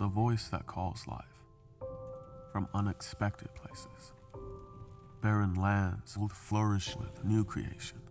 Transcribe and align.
A 0.00 0.08
voice 0.08 0.48
that 0.48 0.66
calls 0.66 1.06
life 1.06 1.44
from 2.52 2.68
unexpected 2.74 3.48
places. 3.54 4.12
Barren 5.22 5.54
lands 5.54 6.18
will 6.18 6.28
flourish 6.28 6.96
with 6.96 7.24
new 7.24 7.44
creation. 7.44 8.02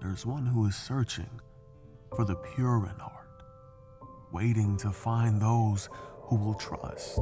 There's 0.00 0.24
one 0.24 0.46
who 0.46 0.66
is 0.66 0.76
searching 0.76 1.40
for 2.14 2.24
the 2.24 2.36
pure 2.36 2.88
in 2.88 2.98
heart, 3.00 3.42
waiting 4.32 4.76
to 4.78 4.92
find 4.92 5.42
those 5.42 5.88
who 6.22 6.36
will 6.36 6.54
trust. 6.54 7.16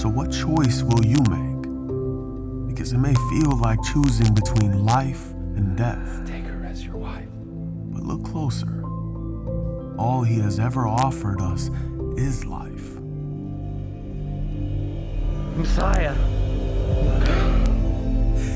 So, 0.00 0.08
what 0.08 0.32
choice 0.32 0.82
will 0.82 1.04
you 1.04 1.18
make? 1.28 2.68
Because 2.68 2.94
it 2.94 2.98
may 2.98 3.14
feel 3.30 3.54
like 3.58 3.82
choosing 3.82 4.32
between 4.34 4.86
life 4.86 5.30
and 5.56 5.76
death. 5.76 6.24
Closer. 8.38 8.84
All 9.98 10.22
he 10.22 10.38
has 10.38 10.60
ever 10.60 10.86
offered 10.86 11.40
us 11.40 11.70
is 12.16 12.46
life. 12.46 12.94
Messiah. 15.56 16.14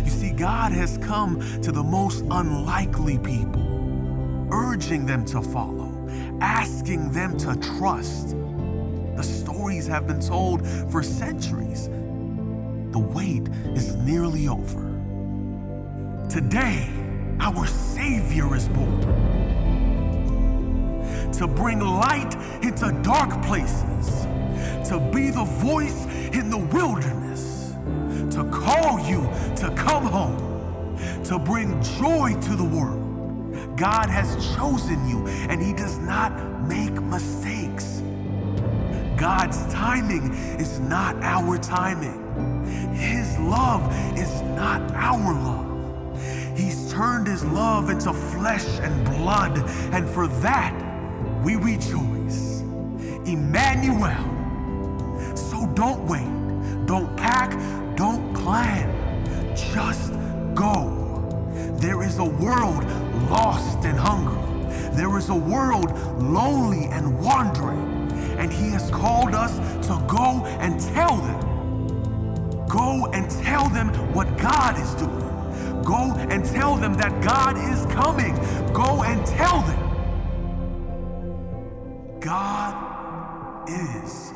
You 0.04 0.10
see, 0.10 0.30
God 0.30 0.70
has 0.70 0.98
come 0.98 1.40
to 1.62 1.72
the 1.72 1.82
most 1.82 2.24
unlikely 2.30 3.18
people, 3.18 4.48
urging 4.52 5.04
them 5.04 5.24
to 5.24 5.42
follow, 5.42 5.90
asking 6.40 7.10
them 7.10 7.36
to 7.38 7.56
trust. 7.76 8.36
The 9.16 9.24
stories 9.24 9.88
have 9.88 10.06
been 10.06 10.20
told 10.20 10.64
for 10.92 11.02
centuries. 11.02 11.88
The 12.92 13.00
wait 13.00 13.48
is 13.76 13.96
nearly 13.96 14.46
over. 14.46 14.84
Today, 16.30 16.88
our 17.40 17.66
Savior 17.66 18.54
is 18.54 18.68
born 18.68 19.41
to 21.34 21.46
bring 21.46 21.80
light 21.80 22.34
into 22.62 22.92
dark 23.02 23.42
places, 23.42 24.26
to 24.88 25.00
be 25.12 25.30
the 25.30 25.44
voice 25.44 26.06
in 26.32 26.50
the 26.50 26.58
wilderness, 26.58 27.74
to 28.34 28.44
call 28.50 29.00
you 29.00 29.22
to 29.56 29.72
come 29.76 30.06
home, 30.06 30.96
to 31.24 31.38
bring 31.38 31.82
joy 31.82 32.34
to 32.40 32.56
the 32.56 32.64
world. 32.64 33.02
God 33.76 34.08
has 34.08 34.54
chosen 34.56 35.08
you, 35.08 35.26
and 35.26 35.62
He 35.62 35.72
does 35.72 35.98
not 35.98 36.32
make 36.68 36.92
mistakes. 36.92 38.02
God's 39.16 39.72
timing 39.72 40.32
is 40.58 40.80
not 40.80 41.16
our 41.22 41.58
timing. 41.58 42.94
His 42.94 43.38
love 43.38 43.82
is 44.18 44.42
not 44.42 44.80
our 44.92 45.32
love. 45.32 46.18
He's 46.56 46.92
turned 46.92 47.26
His 47.26 47.44
love 47.44 47.88
into 47.88 48.12
flesh 48.12 48.66
and 48.80 49.04
blood, 49.04 49.58
and 49.92 50.08
for 50.08 50.26
that 50.26 50.81
we 51.42 51.56
rejoice. 51.56 52.60
Emmanuel. 53.26 54.16
So 55.36 55.66
don't 55.74 56.06
wait, 56.06 56.86
don't 56.86 57.16
pack, 57.16 57.50
don't 57.96 58.34
plan, 58.34 58.88
just 59.54 60.12
go. 60.54 60.98
There 61.76 62.02
is 62.02 62.18
a 62.18 62.24
world 62.24 62.84
lost 63.28 63.84
and 63.84 63.98
hungry. 63.98 64.38
There 64.92 65.18
is 65.18 65.30
a 65.30 65.34
world 65.34 65.90
lonely 66.20 66.86
and 66.86 67.20
wandering. 67.20 68.10
And 68.38 68.52
He 68.52 68.70
has 68.70 68.90
called 68.90 69.34
us 69.34 69.56
to 69.88 70.04
go 70.06 70.44
and 70.60 70.80
tell 70.80 71.16
them. 71.16 72.66
Go 72.68 73.06
and 73.06 73.30
tell 73.30 73.68
them 73.68 73.88
what 74.14 74.36
God 74.38 74.78
is 74.78 74.94
doing. 74.94 75.82
Go 75.82 76.14
and 76.30 76.44
tell 76.44 76.76
them 76.76 76.94
that 76.94 77.22
God 77.22 77.56
is 77.56 77.84
coming. 77.92 78.34
Go 78.72 79.02
and 79.02 79.26
tell 79.26 79.60
them. 79.62 79.81
God 82.32 83.68
is 83.68 84.31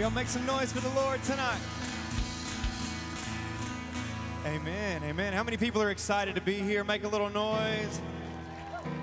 y'all 0.00 0.08
make 0.08 0.28
some 0.28 0.46
noise 0.46 0.72
for 0.72 0.80
the 0.80 0.88
Lord 0.98 1.22
tonight? 1.24 1.60
Amen. 4.46 5.02
Amen. 5.04 5.34
How 5.34 5.44
many 5.44 5.58
people 5.58 5.82
are 5.82 5.90
excited 5.90 6.34
to 6.36 6.40
be 6.40 6.54
here? 6.54 6.84
Make 6.84 7.04
a 7.04 7.08
little 7.08 7.28
noise. 7.28 8.00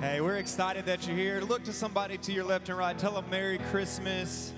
Hey, 0.02 0.22
we're 0.22 0.38
excited 0.38 0.88
that 0.88 1.06
you're 1.06 1.16
here. 1.16 1.40
Look 1.42 1.64
to 1.66 1.74
somebody 1.74 2.18
to 2.18 2.34
your 2.34 2.46
left 2.46 2.70
and 2.70 2.78
right. 2.80 2.98
Tell 2.98 3.12
them 3.12 3.30
Merry 3.30 3.60
Christmas. 3.70 4.54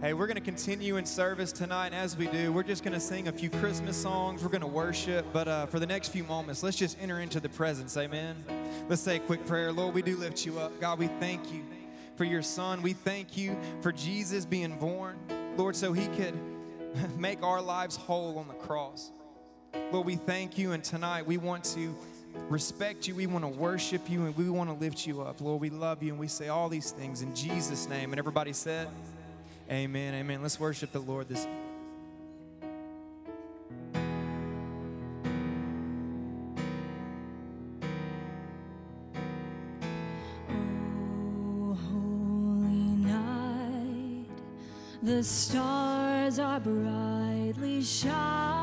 Hey, 0.00 0.14
we're 0.14 0.26
going 0.26 0.34
to 0.34 0.40
continue 0.40 0.96
in 0.96 1.06
service 1.06 1.52
tonight. 1.52 1.92
As 1.92 2.16
we 2.16 2.26
do, 2.26 2.52
we're 2.52 2.64
just 2.64 2.82
going 2.82 2.94
to 2.94 3.00
sing 3.00 3.28
a 3.28 3.32
few 3.32 3.50
Christmas 3.50 3.96
songs. 3.96 4.42
We're 4.42 4.48
going 4.48 4.62
to 4.62 4.66
worship. 4.66 5.26
But 5.32 5.46
uh, 5.46 5.66
for 5.66 5.78
the 5.78 5.86
next 5.86 6.08
few 6.08 6.24
moments, 6.24 6.64
let's 6.64 6.76
just 6.76 7.00
enter 7.00 7.20
into 7.20 7.38
the 7.38 7.50
presence. 7.50 7.96
Amen. 7.96 8.34
Let's 8.88 9.02
say 9.02 9.14
a 9.14 9.20
quick 9.20 9.46
prayer. 9.46 9.70
Lord, 9.70 9.94
we 9.94 10.02
do 10.02 10.16
lift 10.16 10.44
you 10.44 10.58
up. 10.58 10.80
God, 10.80 10.98
we 10.98 11.06
thank 11.06 11.52
you 11.52 11.62
for 12.20 12.24
your 12.24 12.42
son. 12.42 12.82
We 12.82 12.92
thank 12.92 13.38
you 13.38 13.56
for 13.80 13.92
Jesus 13.92 14.44
being 14.44 14.76
born, 14.76 15.16
Lord, 15.56 15.74
so 15.74 15.94
he 15.94 16.06
could 16.08 16.38
make 17.18 17.42
our 17.42 17.62
lives 17.62 17.96
whole 17.96 18.38
on 18.38 18.46
the 18.46 18.52
cross. 18.52 19.10
Lord, 19.90 20.04
we 20.04 20.16
thank 20.16 20.58
you. 20.58 20.72
And 20.72 20.84
tonight 20.84 21.26
we 21.26 21.38
want 21.38 21.64
to 21.76 21.96
respect 22.50 23.08
you. 23.08 23.14
We 23.14 23.26
want 23.26 23.44
to 23.44 23.48
worship 23.48 24.10
you 24.10 24.26
and 24.26 24.36
we 24.36 24.50
want 24.50 24.68
to 24.68 24.76
lift 24.76 25.06
you 25.06 25.22
up. 25.22 25.40
Lord, 25.40 25.62
we 25.62 25.70
love 25.70 26.02
you 26.02 26.10
and 26.10 26.20
we 26.20 26.28
say 26.28 26.48
all 26.48 26.68
these 26.68 26.90
things 26.90 27.22
in 27.22 27.34
Jesus' 27.34 27.88
name. 27.88 28.12
And 28.12 28.18
everybody 28.18 28.52
said, 28.52 28.88
Amen. 29.70 30.14
Amen. 30.14 30.42
Let's 30.42 30.60
worship 30.60 30.92
the 30.92 31.00
Lord 31.00 31.26
this 31.26 31.46
the 45.20 45.24
stars 45.24 46.38
are 46.38 46.58
brightly 46.60 47.82
shining. 47.82 48.59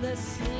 The 0.00 0.16
slave 0.16 0.57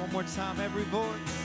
one 0.00 0.12
more 0.12 0.22
time, 0.22 0.60
every 0.60 0.84
voice. 0.84 1.35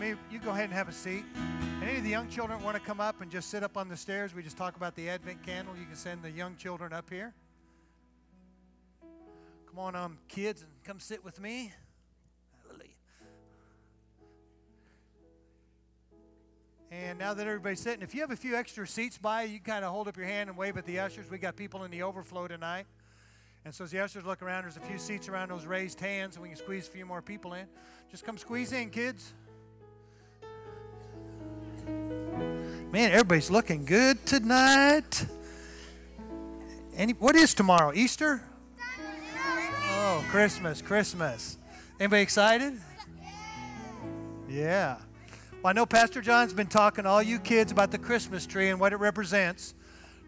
Maybe 0.00 0.18
you 0.30 0.38
go 0.38 0.50
ahead 0.50 0.64
and 0.64 0.72
have 0.72 0.88
a 0.88 0.92
seat. 0.92 1.24
Any 1.82 1.98
of 1.98 2.02
the 2.02 2.08
young 2.08 2.30
children 2.30 2.62
want 2.62 2.74
to 2.74 2.82
come 2.82 3.00
up 3.00 3.20
and 3.20 3.30
just 3.30 3.50
sit 3.50 3.62
up 3.62 3.76
on 3.76 3.86
the 3.86 3.96
stairs? 3.98 4.34
We 4.34 4.42
just 4.42 4.56
talk 4.56 4.76
about 4.76 4.96
the 4.96 5.10
Advent 5.10 5.42
candle. 5.42 5.76
You 5.78 5.84
can 5.84 5.94
send 5.94 6.22
the 6.22 6.30
young 6.30 6.56
children 6.56 6.94
up 6.94 7.10
here. 7.10 7.34
Come 9.68 9.78
on, 9.78 9.94
um, 9.94 10.18
kids, 10.26 10.62
and 10.62 10.70
come 10.84 11.00
sit 11.00 11.22
with 11.22 11.38
me. 11.38 11.70
Hallelujah. 12.66 12.88
And 16.90 17.18
now 17.18 17.34
that 17.34 17.46
everybody's 17.46 17.80
sitting, 17.80 18.02
if 18.02 18.14
you 18.14 18.22
have 18.22 18.30
a 18.30 18.36
few 18.36 18.56
extra 18.56 18.86
seats 18.86 19.18
by, 19.18 19.42
you 19.42 19.60
kind 19.60 19.84
of 19.84 19.92
hold 19.92 20.08
up 20.08 20.16
your 20.16 20.26
hand 20.26 20.48
and 20.48 20.58
wave 20.58 20.78
at 20.78 20.86
the 20.86 20.98
ushers. 20.98 21.30
We 21.30 21.36
got 21.36 21.56
people 21.56 21.84
in 21.84 21.90
the 21.90 22.02
overflow 22.02 22.48
tonight. 22.48 22.86
And 23.66 23.74
so 23.74 23.84
as 23.84 23.90
the 23.90 24.00
ushers 24.00 24.24
look 24.24 24.40
around, 24.40 24.62
there's 24.62 24.78
a 24.78 24.80
few 24.80 24.96
seats 24.96 25.28
around 25.28 25.50
those 25.50 25.66
raised 25.66 26.00
hands, 26.00 26.36
and 26.36 26.42
we 26.42 26.48
can 26.48 26.56
squeeze 26.56 26.88
a 26.88 26.90
few 26.90 27.04
more 27.04 27.20
people 27.20 27.52
in. 27.52 27.66
Just 28.10 28.24
come 28.24 28.38
squeeze 28.38 28.72
in, 28.72 28.88
kids. 28.88 29.34
Man, 32.92 33.12
everybody's 33.12 33.52
looking 33.52 33.84
good 33.84 34.26
tonight. 34.26 35.24
Any, 36.96 37.12
what 37.12 37.36
is 37.36 37.54
tomorrow? 37.54 37.92
Easter? 37.94 38.42
Oh, 39.92 40.24
Christmas, 40.28 40.82
Christmas. 40.82 41.56
Anybody 42.00 42.22
excited? 42.22 42.80
Yeah. 44.48 44.96
Well, 45.62 45.70
I 45.70 45.72
know 45.72 45.86
Pastor 45.86 46.20
John's 46.20 46.52
been 46.52 46.66
talking 46.66 47.04
to 47.04 47.10
all 47.10 47.22
you 47.22 47.38
kids 47.38 47.70
about 47.70 47.92
the 47.92 47.98
Christmas 47.98 48.44
tree 48.44 48.70
and 48.70 48.80
what 48.80 48.92
it 48.92 48.96
represents. 48.96 49.74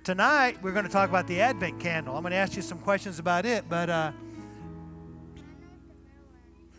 Tonight, 0.05 0.63
we're 0.63 0.71
going 0.71 0.87
to 0.87 0.93
talk 0.93 1.09
about 1.09 1.27
the 1.27 1.41
Advent 1.41 1.81
candle. 1.81 2.15
I'm 2.15 2.23
going 2.23 2.31
to 2.31 2.37
ask 2.37 2.55
you 2.55 2.63
some 2.63 2.79
questions 2.79 3.19
about 3.19 3.45
it, 3.45 3.65
but 3.69 3.91
uh, 3.91 4.13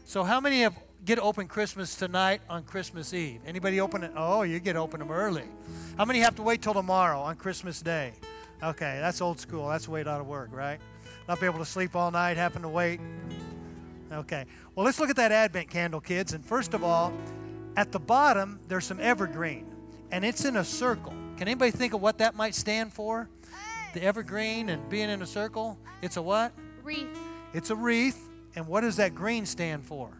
so 0.05 0.23
how 0.23 0.39
many 0.39 0.61
have 0.61 0.77
get 1.05 1.19
open 1.19 1.47
Christmas 1.47 1.95
tonight 1.95 2.41
on 2.49 2.63
Christmas 2.63 3.13
Eve? 3.13 3.41
Anybody 3.45 3.79
open 3.81 4.03
it? 4.03 4.11
Oh, 4.15 4.43
you 4.43 4.59
get 4.59 4.75
open 4.75 4.99
them 4.99 5.11
early. 5.11 5.43
How 5.97 6.05
many 6.05 6.19
have 6.19 6.35
to 6.37 6.41
wait 6.41 6.61
till 6.61 6.73
tomorrow 6.73 7.19
on 7.19 7.35
Christmas 7.35 7.81
Day? 7.81 8.13
Okay, 8.61 8.97
that's 9.01 9.19
old 9.21 9.39
school. 9.39 9.67
That's 9.67 9.85
the 9.85 9.91
way 9.91 10.01
it 10.01 10.07
ought 10.07 10.19
to 10.19 10.23
work, 10.23 10.49
right? 10.51 10.79
Not 11.27 11.39
be 11.39 11.45
able 11.45 11.59
to 11.59 11.65
sleep 11.65 11.95
all 11.95 12.11
night, 12.11 12.37
having 12.37 12.61
to 12.61 12.69
wait. 12.69 12.99
Okay. 14.11 14.45
Well, 14.75 14.85
let's 14.85 14.99
look 14.99 15.09
at 15.09 15.15
that 15.17 15.31
Advent 15.31 15.69
candle, 15.69 15.99
kids. 15.99 16.33
And 16.33 16.45
first 16.45 16.73
of 16.73 16.83
all, 16.83 17.13
at 17.75 17.91
the 17.91 17.99
bottom, 17.99 18.59
there's 18.67 18.85
some 18.85 18.99
evergreen, 18.99 19.65
and 20.11 20.23
it's 20.23 20.45
in 20.45 20.57
a 20.57 20.63
circle. 20.63 21.13
Can 21.37 21.47
anybody 21.47 21.71
think 21.71 21.93
of 21.93 22.01
what 22.01 22.19
that 22.19 22.35
might 22.35 22.55
stand 22.55 22.93
for? 22.93 23.27
The 23.93 24.03
evergreen 24.03 24.69
and 24.69 24.87
being 24.89 25.09
in 25.09 25.21
a 25.21 25.25
circle? 25.25 25.77
It's 26.01 26.17
a 26.17 26.21
what? 26.21 26.53
Wreath. 26.83 27.17
It's 27.53 27.69
a 27.69 27.75
wreath. 27.75 28.29
And 28.55 28.67
what 28.67 28.81
does 28.81 28.97
that 28.97 29.15
green 29.15 29.45
stand 29.45 29.83
for? 29.83 30.11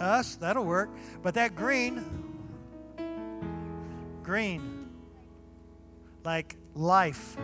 Us. 0.00 0.36
That'll 0.36 0.64
work. 0.64 0.90
But 1.22 1.34
that 1.34 1.54
green, 1.54 2.04
green, 4.22 4.88
like 6.24 6.56
life, 6.74 7.36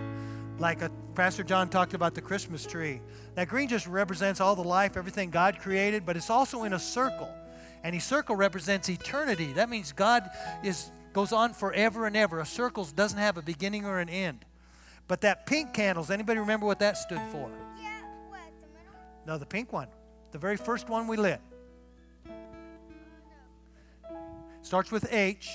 like 0.58 0.82
a, 0.82 0.90
Pastor 1.14 1.42
John 1.42 1.68
talked 1.68 1.94
about 1.94 2.14
the 2.14 2.20
Christmas 2.20 2.66
tree. 2.66 3.00
That 3.34 3.48
green 3.48 3.68
just 3.68 3.86
represents 3.86 4.40
all 4.40 4.56
the 4.56 4.64
life, 4.64 4.96
everything 4.96 5.30
God 5.30 5.58
created, 5.58 6.06
but 6.06 6.16
it's 6.16 6.30
also 6.30 6.64
in 6.64 6.72
a 6.72 6.78
circle. 6.78 7.30
And 7.84 7.94
a 7.94 8.00
circle 8.00 8.36
represents 8.36 8.88
eternity. 8.88 9.52
That 9.52 9.68
means 9.68 9.92
God 9.92 10.28
is 10.64 10.90
goes 11.12 11.32
on 11.32 11.54
forever 11.54 12.06
and 12.06 12.14
ever. 12.14 12.40
A 12.40 12.46
circle 12.46 12.84
doesn't 12.84 13.18
have 13.18 13.38
a 13.38 13.42
beginning 13.42 13.86
or 13.86 14.00
an 14.00 14.10
end. 14.10 14.44
But 15.08 15.22
that 15.22 15.46
pink 15.46 15.72
candles, 15.72 16.10
anybody 16.10 16.40
remember 16.40 16.66
what 16.66 16.78
that 16.80 16.98
stood 16.98 17.22
for? 17.30 17.50
Yeah, 17.80 18.02
what, 18.28 18.40
the 18.60 18.66
middle? 18.66 19.00
No, 19.26 19.38
the 19.38 19.46
pink 19.46 19.72
one. 19.72 19.88
The 20.32 20.38
very 20.38 20.58
first 20.58 20.90
one 20.90 21.06
we 21.06 21.16
lit. 21.16 21.40
Starts 24.66 24.90
with 24.90 25.12
H. 25.12 25.48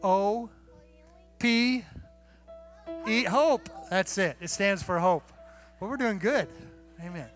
O 0.00 0.48
P 1.40 1.84
E 3.08 3.24
hope. 3.24 3.68
That's 3.90 4.16
it. 4.16 4.36
It 4.40 4.48
stands 4.50 4.80
for 4.80 5.00
hope. 5.00 5.24
Well, 5.80 5.90
we're 5.90 5.96
doing 5.96 6.20
good. 6.20 6.46
Amen. 7.04 7.26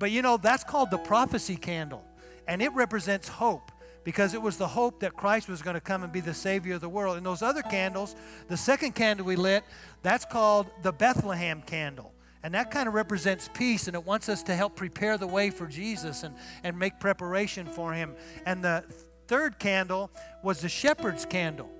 But 0.00 0.10
you 0.10 0.22
know, 0.22 0.38
that's 0.38 0.64
called 0.64 0.90
the 0.90 0.98
prophecy 0.98 1.54
candle. 1.54 2.04
And 2.48 2.60
it 2.60 2.72
represents 2.74 3.28
hope 3.28 3.70
because 4.02 4.34
it 4.34 4.42
was 4.42 4.56
the 4.56 4.66
hope 4.66 4.98
that 4.98 5.14
Christ 5.14 5.48
was 5.48 5.62
going 5.62 5.74
to 5.74 5.80
come 5.80 6.02
and 6.02 6.12
be 6.12 6.18
the 6.18 6.34
Savior 6.34 6.74
of 6.74 6.80
the 6.80 6.88
world. 6.88 7.16
And 7.16 7.24
those 7.24 7.42
other 7.42 7.62
candles, 7.62 8.16
the 8.48 8.56
second 8.56 8.96
candle 8.96 9.24
we 9.24 9.36
lit, 9.36 9.62
that's 10.02 10.24
called 10.24 10.66
the 10.82 10.90
Bethlehem 10.90 11.62
candle. 11.62 12.12
And 12.44 12.54
that 12.54 12.70
kind 12.70 12.88
of 12.88 12.94
represents 12.94 13.48
peace, 13.54 13.86
and 13.86 13.94
it 13.94 14.04
wants 14.04 14.28
us 14.28 14.42
to 14.44 14.54
help 14.54 14.74
prepare 14.74 15.16
the 15.16 15.26
way 15.26 15.50
for 15.50 15.66
Jesus 15.66 16.24
and, 16.24 16.34
and 16.64 16.76
make 16.78 16.98
preparation 16.98 17.66
for 17.66 17.92
Him. 17.92 18.14
And 18.46 18.64
the 18.64 18.84
third 19.28 19.58
candle 19.58 20.10
was 20.42 20.60
the 20.60 20.68
shepherd's 20.68 21.24
candle. 21.24 21.70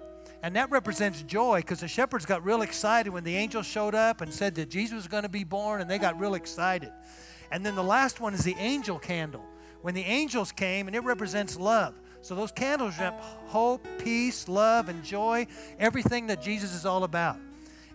And 0.42 0.56
that 0.56 0.70
represents 0.70 1.22
joy 1.22 1.60
because 1.60 1.80
the 1.80 1.88
shepherds 1.88 2.26
got 2.26 2.44
real 2.44 2.62
excited 2.62 3.10
when 3.10 3.24
the 3.24 3.36
angel 3.36 3.62
showed 3.62 3.94
up 3.94 4.20
and 4.20 4.32
said 4.32 4.54
that 4.56 4.70
Jesus 4.70 4.94
was 4.94 5.08
going 5.08 5.22
to 5.22 5.28
be 5.28 5.44
born, 5.44 5.80
and 5.80 5.90
they 5.90 5.98
got 5.98 6.18
real 6.18 6.34
excited. 6.34 6.92
And 7.50 7.66
then 7.66 7.74
the 7.74 7.82
last 7.82 8.20
one 8.20 8.34
is 8.34 8.44
the 8.44 8.56
angel 8.58 8.98
candle. 8.98 9.44
When 9.82 9.94
the 9.94 10.02
angels 10.02 10.52
came, 10.52 10.86
and 10.86 10.94
it 10.94 11.04
represents 11.04 11.56
love. 11.56 11.94
So 12.20 12.36
those 12.36 12.52
candles 12.52 12.98
represent 12.98 13.20
hope, 13.48 13.86
peace, 13.98 14.48
love, 14.48 14.88
and 14.88 15.02
joy, 15.02 15.48
everything 15.78 16.28
that 16.28 16.40
Jesus 16.40 16.72
is 16.72 16.86
all 16.86 17.02
about. 17.02 17.36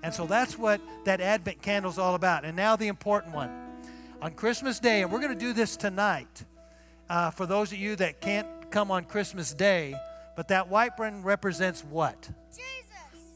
And 0.04 0.14
so 0.14 0.26
that's 0.26 0.58
what 0.58 0.82
that 1.06 1.22
Advent 1.22 1.62
candle 1.62 1.92
is 1.92 1.98
all 1.98 2.16
about. 2.16 2.46
And 2.46 2.56
now 2.56 2.76
the 2.76 2.88
important 2.88 3.34
one. 3.34 3.50
On 4.22 4.32
Christmas 4.32 4.80
Day, 4.80 5.02
and 5.02 5.12
we're 5.12 5.20
going 5.20 5.34
to 5.34 5.40
do 5.40 5.54
this 5.54 5.78
tonight 5.78 6.44
uh, 7.10 7.30
for 7.32 7.46
those 7.46 7.72
of 7.72 7.78
you 7.78 7.96
that 7.98 8.20
can't 8.20 8.48
come 8.72 8.90
on 8.90 9.06
Christmas 9.06 9.54
Day, 9.54 9.96
but 10.36 10.48
that 10.50 10.70
white 10.70 10.98
one 10.98 11.24
represents 11.24 11.84
what? 11.84 12.30
Jesus. 12.52 12.66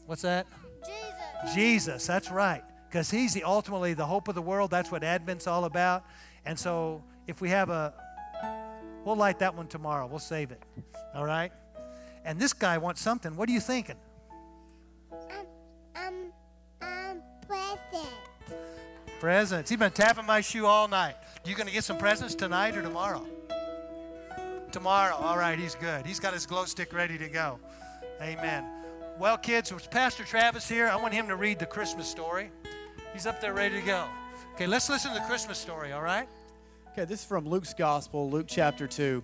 What's 0.06 0.22
that? 0.22 0.46
Jesus. 0.84 1.54
Jesus, 1.54 2.06
that's 2.06 2.30
right. 2.30 2.62
Because 2.88 3.10
he's 3.10 3.32
the 3.32 3.44
ultimately 3.44 3.94
the 3.94 4.06
hope 4.06 4.28
of 4.28 4.34
the 4.34 4.42
world. 4.42 4.70
That's 4.70 4.90
what 4.90 5.02
Advent's 5.02 5.46
all 5.46 5.64
about. 5.64 6.04
And 6.44 6.58
so 6.58 7.02
if 7.26 7.40
we 7.40 7.48
have 7.50 7.70
a 7.70 7.94
we'll 9.04 9.16
light 9.16 9.38
that 9.40 9.54
one 9.56 9.66
tomorrow. 9.66 10.06
We'll 10.06 10.18
save 10.18 10.52
it. 10.52 10.62
All 11.14 11.24
right? 11.24 11.52
And 12.24 12.38
this 12.38 12.52
guy 12.52 12.78
wants 12.78 13.00
something. 13.00 13.36
What 13.36 13.48
are 13.48 13.52
you 13.52 13.60
thinking? 13.60 13.96
Um, 17.54 17.78
present. 17.90 18.14
Presents. 19.20 19.70
He's 19.70 19.78
been 19.78 19.92
tapping 19.92 20.26
my 20.26 20.40
shoe 20.40 20.66
all 20.66 20.88
night. 20.88 21.14
You 21.44 21.54
going 21.54 21.66
to 21.66 21.72
get 21.72 21.84
some 21.84 21.98
presents 21.98 22.34
tonight 22.34 22.76
or 22.76 22.82
tomorrow? 22.82 23.26
Tomorrow. 24.70 25.14
All 25.16 25.36
right, 25.36 25.58
he's 25.58 25.74
good. 25.74 26.06
He's 26.06 26.20
got 26.20 26.32
his 26.32 26.46
glow 26.46 26.64
stick 26.64 26.92
ready 26.92 27.18
to 27.18 27.28
go. 27.28 27.58
Amen. 28.20 28.64
Well, 29.18 29.36
kids, 29.36 29.72
with 29.72 29.90
Pastor 29.90 30.24
Travis 30.24 30.68
here, 30.68 30.88
I 30.88 30.96
want 30.96 31.14
him 31.14 31.28
to 31.28 31.36
read 31.36 31.58
the 31.58 31.66
Christmas 31.66 32.08
story. 32.08 32.50
He's 33.12 33.26
up 33.26 33.40
there 33.40 33.52
ready 33.52 33.78
to 33.80 33.86
go. 33.86 34.06
Okay, 34.54 34.66
let's 34.66 34.88
listen 34.88 35.12
to 35.12 35.18
the 35.18 35.24
Christmas 35.26 35.58
story, 35.58 35.92
all 35.92 36.02
right? 36.02 36.28
Okay, 36.92 37.04
this 37.04 37.20
is 37.20 37.26
from 37.26 37.48
Luke's 37.48 37.74
Gospel, 37.74 38.30
Luke 38.30 38.46
chapter 38.48 38.86
2. 38.86 39.22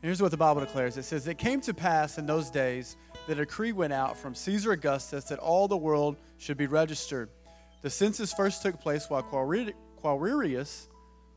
And 0.00 0.06
here's 0.06 0.22
what 0.22 0.30
the 0.30 0.36
Bible 0.36 0.60
declares 0.60 0.96
it 0.96 1.04
says, 1.04 1.26
It 1.26 1.38
came 1.38 1.60
to 1.62 1.74
pass 1.74 2.18
in 2.18 2.26
those 2.26 2.50
days 2.50 2.96
that 3.26 3.32
a 3.32 3.42
decree 3.42 3.72
went 3.72 3.92
out 3.92 4.16
from 4.16 4.34
Caesar 4.34 4.72
Augustus 4.72 5.24
that 5.24 5.38
all 5.38 5.68
the 5.68 5.76
world 5.76 6.16
should 6.38 6.56
be 6.56 6.66
registered. 6.66 7.28
The 7.82 7.90
census 7.90 8.32
first 8.32 8.62
took 8.62 8.80
place 8.80 9.08
while 9.08 9.22
Quiri- 9.22 9.74
Quirinius, 10.02 10.88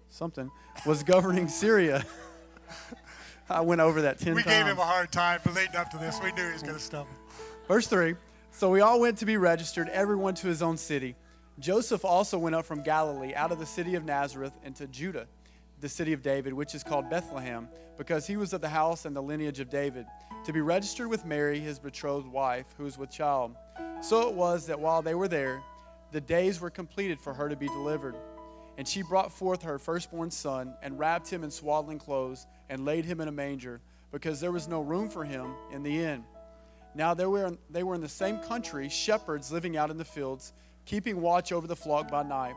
something, 0.10 0.50
was 0.86 1.04
governing 1.16 1.48
Syria. 1.48 2.06
I 3.50 3.62
went 3.62 3.82
over 3.82 4.04
that 4.04 4.18
10 4.20 4.36
We 4.36 4.44
times. 4.44 4.46
We 4.46 4.64
gave 4.64 4.72
him 4.72 4.80
a 4.80 4.86
hard 4.86 5.12
time 5.12 5.40
for 5.42 5.52
leading 5.52 5.76
up 5.76 5.90
to 5.92 5.98
this. 5.98 6.20
We 6.24 6.32
knew 6.32 6.48
he 6.48 6.54
was 6.54 6.64
going 6.64 6.76
to 6.76 6.80
stumble. 6.80 7.14
Verse 7.68 7.88
3 7.88 8.16
So 8.52 8.70
we 8.70 8.82
all 8.82 9.00
went 9.00 9.18
to 9.20 9.26
be 9.26 9.38
registered, 9.38 9.90
everyone 9.90 10.34
to 10.36 10.48
his 10.48 10.62
own 10.62 10.78
city. 10.78 11.16
Joseph 11.60 12.06
also 12.06 12.38
went 12.40 12.56
up 12.56 12.66
from 12.66 12.82
Galilee, 12.82 13.34
out 13.36 13.52
of 13.52 13.60
the 13.60 13.66
city 13.66 13.96
of 13.96 14.06
Nazareth, 14.06 14.54
into 14.64 14.88
Judah, 14.88 15.28
the 15.80 15.90
city 15.90 16.14
of 16.14 16.24
David, 16.24 16.54
which 16.54 16.74
is 16.74 16.82
called 16.82 17.10
Bethlehem, 17.10 17.68
because 17.98 18.26
he 18.26 18.38
was 18.38 18.54
of 18.54 18.62
the 18.62 18.70
house 18.70 19.06
and 19.06 19.16
the 19.16 19.22
lineage 19.22 19.60
of 19.60 19.70
David, 19.70 20.06
to 20.46 20.54
be 20.54 20.62
registered 20.62 21.08
with 21.08 21.24
Mary, 21.26 21.60
his 21.60 21.78
betrothed 21.78 22.28
wife, 22.28 22.66
who 22.78 22.86
was 22.86 22.98
with 22.98 23.12
child. 23.12 23.56
So 24.02 24.28
it 24.28 24.34
was 24.34 24.66
that 24.68 24.80
while 24.80 25.02
they 25.04 25.14
were 25.14 25.28
there, 25.28 25.62
the 26.12 26.22
days 26.22 26.60
were 26.60 26.70
completed 26.70 27.20
for 27.20 27.34
her 27.34 27.50
to 27.50 27.56
be 27.56 27.68
delivered. 27.68 28.16
And 28.78 28.88
she 28.88 29.02
brought 29.02 29.32
forth 29.32 29.64
her 29.64 29.80
firstborn 29.80 30.32
son, 30.32 30.74
and 30.82 30.98
wrapped 30.98 31.30
him 31.30 31.44
in 31.44 31.52
swaddling 31.52 32.00
clothes, 32.00 32.48
and 32.70 32.86
laid 32.86 33.06
him 33.06 33.22
in 33.22 33.28
a 33.28 33.32
manger, 33.32 33.82
because 34.12 34.40
there 34.40 34.52
was 34.52 34.68
no 34.68 34.82
room 34.82 35.10
for 35.10 35.24
him 35.24 35.54
in 35.72 35.84
the 35.84 36.04
inn. 36.04 36.24
Now 36.96 37.14
they 37.14 37.26
were, 37.26 37.58
they 37.70 37.84
were 37.84 37.96
in 37.96 38.02
the 38.02 38.10
same 38.10 38.40
country, 38.40 38.90
shepherds 38.90 39.52
living 39.52 39.78
out 39.78 39.90
in 39.90 39.98
the 39.98 40.06
fields, 40.06 40.54
keeping 40.86 41.22
watch 41.22 41.52
over 41.52 41.68
the 41.68 41.76
flock 41.76 42.10
by 42.10 42.24
night. 42.24 42.56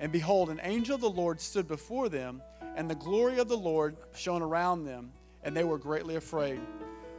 And 0.00 0.10
behold, 0.10 0.50
an 0.50 0.60
angel 0.62 0.94
of 0.94 1.00
the 1.00 1.10
Lord 1.10 1.40
stood 1.40 1.68
before 1.68 2.08
them, 2.08 2.42
and 2.76 2.90
the 2.90 2.94
glory 2.94 3.38
of 3.38 3.48
the 3.48 3.56
Lord 3.56 3.96
shone 4.14 4.42
around 4.42 4.84
them, 4.84 5.12
and 5.42 5.56
they 5.56 5.64
were 5.64 5.78
greatly 5.78 6.16
afraid. 6.16 6.60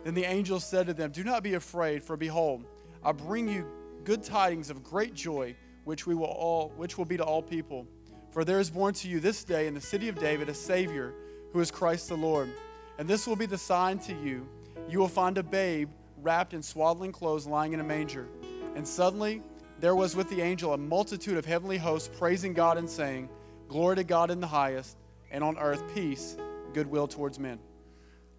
Then 0.03 0.13
the 0.13 0.25
angel 0.25 0.59
said 0.59 0.87
to 0.87 0.93
them, 0.93 1.11
Do 1.11 1.23
not 1.23 1.43
be 1.43 1.53
afraid, 1.53 2.03
for 2.03 2.17
behold, 2.17 2.65
I 3.03 3.11
bring 3.11 3.47
you 3.47 3.67
good 4.03 4.23
tidings 4.23 4.69
of 4.69 4.83
great 4.83 5.13
joy, 5.13 5.55
which 5.85 6.05
we 6.05 6.13
will 6.13 6.25
all 6.25 6.73
which 6.75 6.97
will 6.97 7.05
be 7.05 7.17
to 7.17 7.23
all 7.23 7.41
people. 7.41 7.87
For 8.31 8.43
there 8.43 8.59
is 8.59 8.69
born 8.69 8.93
to 8.95 9.07
you 9.07 9.21
this 9.21 9.45
day 9.45 9.67
in 9.67 9.73
the 9.73 9.81
city 9.81 10.09
of 10.09 10.19
David 10.19 10.49
a 10.49 10.53
Savior, 10.53 11.13
who 11.53 11.61
is 11.61 11.71
Christ 11.71 12.09
the 12.09 12.17
Lord. 12.17 12.49
And 12.97 13.07
this 13.07 13.25
will 13.25 13.37
be 13.37 13.45
the 13.45 13.57
sign 13.57 13.99
to 13.99 14.13
you. 14.13 14.47
You 14.89 14.99
will 14.99 15.07
find 15.07 15.37
a 15.37 15.43
babe 15.43 15.89
wrapped 16.21 16.53
in 16.53 16.61
swaddling 16.61 17.13
clothes 17.13 17.47
lying 17.47 17.73
in 17.73 17.79
a 17.79 17.83
manger. 17.83 18.27
And 18.75 18.85
suddenly 18.85 19.41
there 19.79 19.95
was 19.95 20.15
with 20.15 20.29
the 20.29 20.41
angel 20.41 20.73
a 20.73 20.77
multitude 20.77 21.37
of 21.37 21.45
heavenly 21.45 21.77
hosts 21.77 22.09
praising 22.17 22.53
God 22.53 22.77
and 22.77 22.89
saying, 22.89 23.29
Glory 23.67 23.95
to 23.95 24.03
God 24.03 24.31
in 24.31 24.39
the 24.39 24.47
highest, 24.47 24.97
and 25.31 25.43
on 25.43 25.57
earth 25.57 25.83
peace, 25.93 26.37
goodwill 26.73 27.07
towards 27.07 27.39
men. 27.39 27.59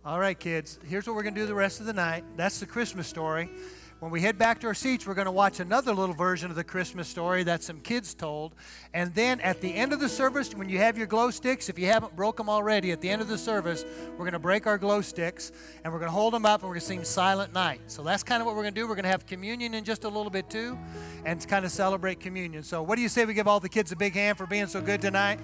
All 0.04 0.20
right, 0.20 0.38
kids, 0.38 0.78
here's 0.86 1.06
what 1.06 1.16
we're 1.16 1.24
going 1.24 1.34
to 1.34 1.40
do 1.40 1.46
the 1.46 1.54
rest 1.54 1.80
of 1.80 1.86
the 1.86 1.92
night. 1.92 2.24
That's 2.36 2.60
the 2.60 2.66
Christmas 2.66 3.08
story. 3.08 3.50
When 3.98 4.10
we 4.10 4.20
head 4.20 4.36
back 4.36 4.60
to 4.60 4.66
our 4.66 4.74
seats, 4.74 5.06
we're 5.06 5.14
going 5.14 5.24
to 5.24 5.32
watch 5.32 5.58
another 5.58 5.94
little 5.94 6.14
version 6.14 6.50
of 6.50 6.56
the 6.56 6.64
Christmas 6.64 7.08
story 7.08 7.44
that 7.44 7.62
some 7.62 7.80
kids 7.80 8.12
told. 8.12 8.54
And 8.92 9.14
then 9.14 9.40
at 9.40 9.62
the 9.62 9.74
end 9.74 9.94
of 9.94 10.00
the 10.00 10.08
service, 10.08 10.54
when 10.54 10.68
you 10.68 10.76
have 10.78 10.98
your 10.98 11.06
glow 11.06 11.30
sticks, 11.30 11.70
if 11.70 11.78
you 11.78 11.86
haven't 11.86 12.14
broke 12.14 12.36
them 12.36 12.50
already, 12.50 12.92
at 12.92 13.00
the 13.00 13.08
end 13.08 13.22
of 13.22 13.28
the 13.28 13.38
service, 13.38 13.86
we're 14.10 14.18
going 14.18 14.32
to 14.32 14.38
break 14.38 14.66
our 14.66 14.76
glow 14.76 15.00
sticks 15.00 15.50
and 15.82 15.90
we're 15.90 15.98
going 15.98 16.10
to 16.10 16.14
hold 16.14 16.34
them 16.34 16.44
up 16.44 16.60
and 16.60 16.68
we're 16.68 16.74
going 16.74 16.80
to 16.80 16.86
sing 16.86 17.04
Silent 17.04 17.54
Night. 17.54 17.80
So 17.86 18.02
that's 18.02 18.22
kind 18.22 18.42
of 18.42 18.46
what 18.46 18.54
we're 18.54 18.64
going 18.64 18.74
to 18.74 18.80
do. 18.82 18.86
We're 18.86 18.96
going 18.96 19.04
to 19.04 19.10
have 19.10 19.24
communion 19.24 19.72
in 19.72 19.82
just 19.82 20.04
a 20.04 20.08
little 20.08 20.30
bit 20.30 20.50
too 20.50 20.78
and 21.24 21.48
kind 21.48 21.64
of 21.64 21.70
celebrate 21.70 22.20
communion. 22.20 22.64
So, 22.64 22.82
what 22.82 22.96
do 22.96 23.02
you 23.02 23.08
say 23.08 23.24
we 23.24 23.32
give 23.32 23.48
all 23.48 23.60
the 23.60 23.68
kids 23.70 23.92
a 23.92 23.96
big 23.96 24.12
hand 24.12 24.36
for 24.36 24.46
being 24.46 24.66
so 24.66 24.82
good 24.82 25.00
tonight? 25.00 25.40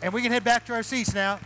And 0.00 0.12
we 0.12 0.22
can 0.22 0.30
head 0.30 0.44
back 0.44 0.64
to 0.66 0.74
our 0.74 0.84
seats 0.84 1.12
now. 1.12 1.40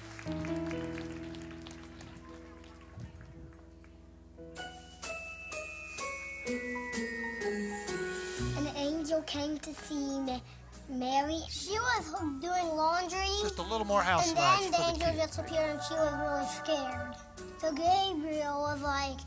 Came 9.22 9.58
to 9.58 9.72
see 9.74 10.20
Ma- 10.20 10.40
Mary. 10.88 11.40
She 11.48 11.70
was 11.78 12.12
doing 12.40 12.66
laundry. 12.76 13.26
Just 13.42 13.58
a 13.58 13.62
little 13.62 13.86
more 13.86 14.02
house 14.02 14.28
And 14.28 14.36
then 14.36 14.70
the 14.70 14.76
the 14.78 14.84
angel 14.84 15.08
kids. 15.08 15.18
just 15.18 15.38
appeared 15.38 15.70
and 15.70 15.80
she 15.82 15.94
was 15.94 16.12
really 16.20 16.46
scared. 16.46 17.14
So 17.60 17.72
Gabriel 17.72 18.60
was 18.60 18.82
like, 18.82 19.18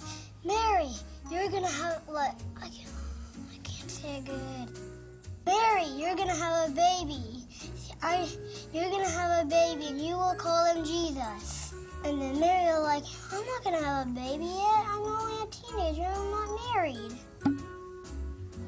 Mary, 0.45 0.89
you're 1.31 1.49
gonna 1.49 1.67
have 1.67 2.01
what? 2.05 2.35
I 2.57 2.69
can't, 2.69 2.89
I 3.51 3.57
can't 3.63 3.91
say 3.91 4.17
it 4.17 4.25
good. 4.25 4.79
Mary, 5.45 5.85
you're 5.97 6.15
gonna 6.15 6.35
have 6.35 6.69
a 6.69 6.71
baby. 6.73 7.43
I, 8.01 8.27
you're 8.73 8.89
gonna 8.91 9.09
have 9.09 9.45
a 9.45 9.49
baby 9.49 9.87
and 9.87 9.99
you 10.01 10.15
will 10.15 10.35
call 10.37 10.65
him 10.75 10.85
Jesus. 10.85 11.73
And 12.05 12.21
then 12.21 12.39
Mary 12.39 12.65
was 12.73 12.83
like, 12.83 13.03
I'm 13.33 13.45
not 13.45 13.63
gonna 13.63 13.83
have 13.85 14.07
a 14.07 14.09
baby 14.11 14.45
yet. 14.45 14.85
I'm 14.87 15.01
only 15.01 15.43
a 15.43 15.47
teenager. 15.47 16.03
I'm 16.05 16.31
not 16.31 16.75
married. 16.75 17.17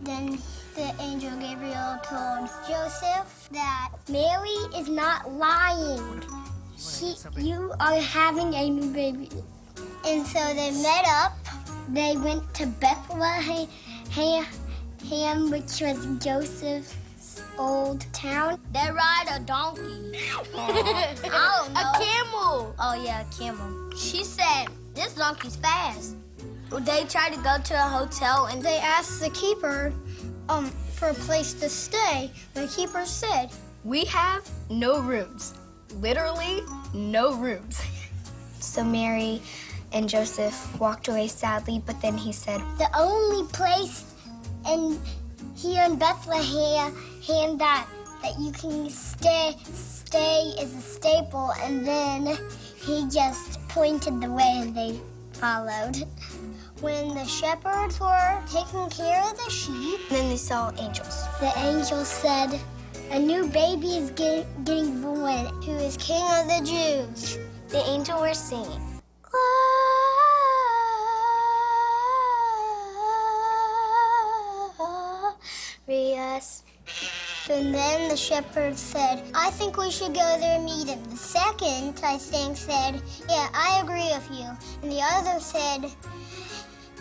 Then 0.03 0.39
the 0.79 0.95
angel 1.01 1.37
Gabriel 1.41 1.99
told 2.03 2.49
Joseph 2.65 3.49
that 3.51 3.89
Mary 4.07 4.57
is 4.77 4.87
not 4.87 5.29
lying. 5.33 6.23
She, 6.77 7.15
you 7.35 7.73
are 7.81 7.99
having 7.99 8.53
a 8.53 8.69
new 8.69 8.89
baby. 8.93 9.29
And 10.07 10.25
so 10.25 10.39
they 10.53 10.71
met 10.81 11.05
up. 11.05 11.33
They 11.89 12.15
went 12.15 12.53
to 12.53 12.67
Bethlehem, 12.67 13.67
which 15.51 15.81
was 15.81 16.07
Joseph's 16.23 17.43
old 17.57 18.05
town. 18.13 18.61
They 18.71 18.89
ride 18.89 19.25
a 19.33 19.39
donkey. 19.41 19.81
I 20.55 21.11
don't 21.57 21.73
know. 21.73 21.81
A 21.81 21.91
camel. 21.99 22.75
Oh 22.79 23.03
yeah, 23.03 23.27
a 23.27 23.37
camel. 23.37 23.91
She 23.97 24.23
said, 24.23 24.67
this 24.95 25.13
donkey's 25.15 25.57
fast. 25.57 26.15
They 26.71 27.03
tried 27.03 27.33
to 27.33 27.41
go 27.41 27.57
to 27.61 27.73
a 27.73 27.89
hotel 27.89 28.45
and 28.45 28.63
they 28.63 28.77
asked 28.77 29.19
the 29.19 29.29
keeper 29.31 29.91
um, 30.49 30.69
for 30.95 31.09
a 31.09 31.13
place 31.13 31.53
to 31.53 31.69
stay. 31.69 32.31
The 32.53 32.67
keeper 32.67 33.05
said, 33.05 33.49
we 33.85 34.03
have 34.05 34.49
no 34.69 34.99
rooms. 34.99 35.53
Literally, 36.01 36.61
no 36.93 37.35
rooms. 37.35 37.81
so 38.59 38.83
Mary 38.83 39.41
and 39.93 40.09
Joseph 40.09 40.79
walked 40.79 41.07
away 41.07 41.27
sadly, 41.27 41.81
but 41.85 42.01
then 42.01 42.17
he 42.17 42.33
said, 42.33 42.59
The 42.77 42.89
only 42.97 43.47
place 43.51 44.03
in 44.67 44.99
here 45.55 45.83
in 45.85 45.97
Bethlehem 45.97 46.95
hand 47.25 47.59
that 47.59 47.87
that 48.21 48.37
you 48.37 48.51
can 48.51 48.89
stay 48.89 49.55
stay 49.73 50.53
is 50.59 50.73
a 50.75 50.81
staple 50.81 51.53
and 51.61 51.85
then 51.85 52.37
he 52.75 53.07
just 53.09 53.65
pointed 53.69 54.19
the 54.21 54.29
way 54.29 54.55
and 54.57 54.75
they 54.75 54.99
followed. 55.33 56.05
When 56.81 57.13
the 57.13 57.25
shepherds 57.25 57.99
were 57.99 58.41
taking 58.49 58.89
care 58.89 59.21
of 59.29 59.35
the 59.35 59.51
sheep, 59.51 59.99
then 60.09 60.29
they 60.29 60.37
saw 60.37 60.71
angels. 60.77 61.25
The 61.41 61.51
angels 61.57 62.07
said, 62.07 62.57
A 63.11 63.19
new 63.19 63.47
baby 63.47 63.97
is 63.97 64.11
get, 64.11 64.47
getting 64.63 65.01
born, 65.01 65.47
who 65.61 65.73
is 65.73 65.97
King 65.97 66.23
of 66.23 66.47
the 66.47 66.61
Jews. 66.63 67.37
The 67.67 67.79
angel 67.79 68.21
were 68.21 68.33
singing. 68.33 68.79
Glorious. 75.85 76.63
And 77.49 77.75
then 77.75 78.07
the 78.07 78.15
shepherd 78.15 78.77
said, 78.77 79.23
I 79.35 79.49
think 79.49 79.75
we 79.75 79.91
should 79.91 80.13
go 80.13 80.37
there 80.39 80.55
and 80.55 80.63
meet 80.63 80.87
him. 80.87 81.03
The 81.09 81.17
second, 81.17 81.99
I 82.05 82.17
think, 82.17 82.55
said, 82.55 83.01
Yeah, 83.27 83.49
I 83.53 83.81
agree 83.83 84.09
with 84.13 84.29
you. 84.31 84.47
And 84.81 84.89
the 84.89 85.01
other 85.01 85.41
said, 85.41 85.91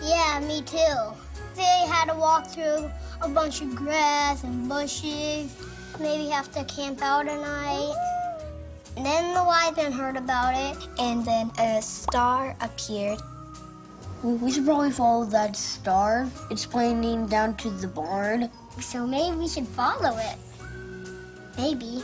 Yeah, 0.03 0.41
me 0.41 0.63
too. 0.63 1.15
They 1.55 1.87
had 1.89 2.07
to 2.07 2.15
walk 2.15 2.47
through 2.47 2.91
a 3.21 3.29
bunch 3.29 3.63
of 3.63 3.75
grass 3.75 4.45
and 4.45 4.69
bushes, 4.69 5.55
maybe 5.99 6.29
have 6.29 6.53
to 6.53 6.65
camp 6.65 7.03
out 7.03 7.27
a 7.27 7.35
night. 7.35 7.95
And 8.97 9.05
then 9.05 9.35
the 9.35 9.45
wise 9.45 9.77
men 9.77 9.93
heard 9.93 10.17
about 10.17 10.55
it, 10.55 10.89
and 10.99 11.25
then 11.25 11.51
a 11.59 11.81
star 11.83 12.57
appeared. 12.61 13.19
We 14.23 14.51
should 14.51 14.65
probably 14.67 14.91
follow 14.91 15.25
that 15.27 15.57
star. 15.57 16.29
It's 16.51 16.67
pointing 16.67 17.27
down 17.27 17.57
to 17.59 17.71
the 17.71 17.87
barn. 17.87 18.51
So 18.81 19.07
maybe 19.07 19.37
we 19.37 19.49
should 19.49 19.69
follow 19.69 20.19
it. 20.19 20.37
Maybe. 21.57 22.03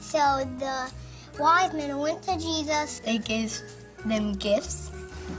So 0.00 0.48
the 0.58 0.90
wise 1.38 1.72
men 1.72 1.96
went 1.98 2.22
to 2.24 2.38
Jesus. 2.38 3.00
They 3.00 3.18
gave 3.18 3.60
them 4.04 4.34
gifts. 4.34 4.92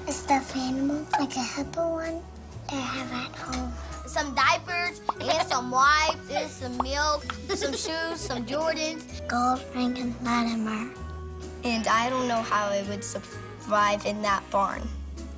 A 0.07 0.11
stuffed 0.11 0.55
animal, 0.55 1.05
like 1.19 1.35
a 1.35 1.43
hippo 1.43 1.91
one, 1.93 2.21
that 2.67 2.73
I 2.73 2.81
have 2.81 3.11
at 3.13 3.35
home. 3.35 3.73
Some 4.05 4.33
diapers, 4.35 5.01
and 5.21 5.47
some 5.47 5.71
wipes, 5.71 6.29
and 6.31 6.49
some 6.49 6.77
milk, 6.77 7.23
some 7.55 7.73
shoes, 7.73 8.19
some 8.19 8.45
Jordans. 8.45 9.27
Gold, 9.27 9.63
ring, 9.75 9.97
and 9.97 10.15
Latimer. 10.23 10.91
And 11.63 11.87
I 11.87 12.09
don't 12.09 12.27
know 12.27 12.41
how 12.41 12.71
it 12.71 12.87
would 12.87 13.03
survive 13.03 14.05
in 14.05 14.21
that 14.21 14.43
barn. 14.49 14.87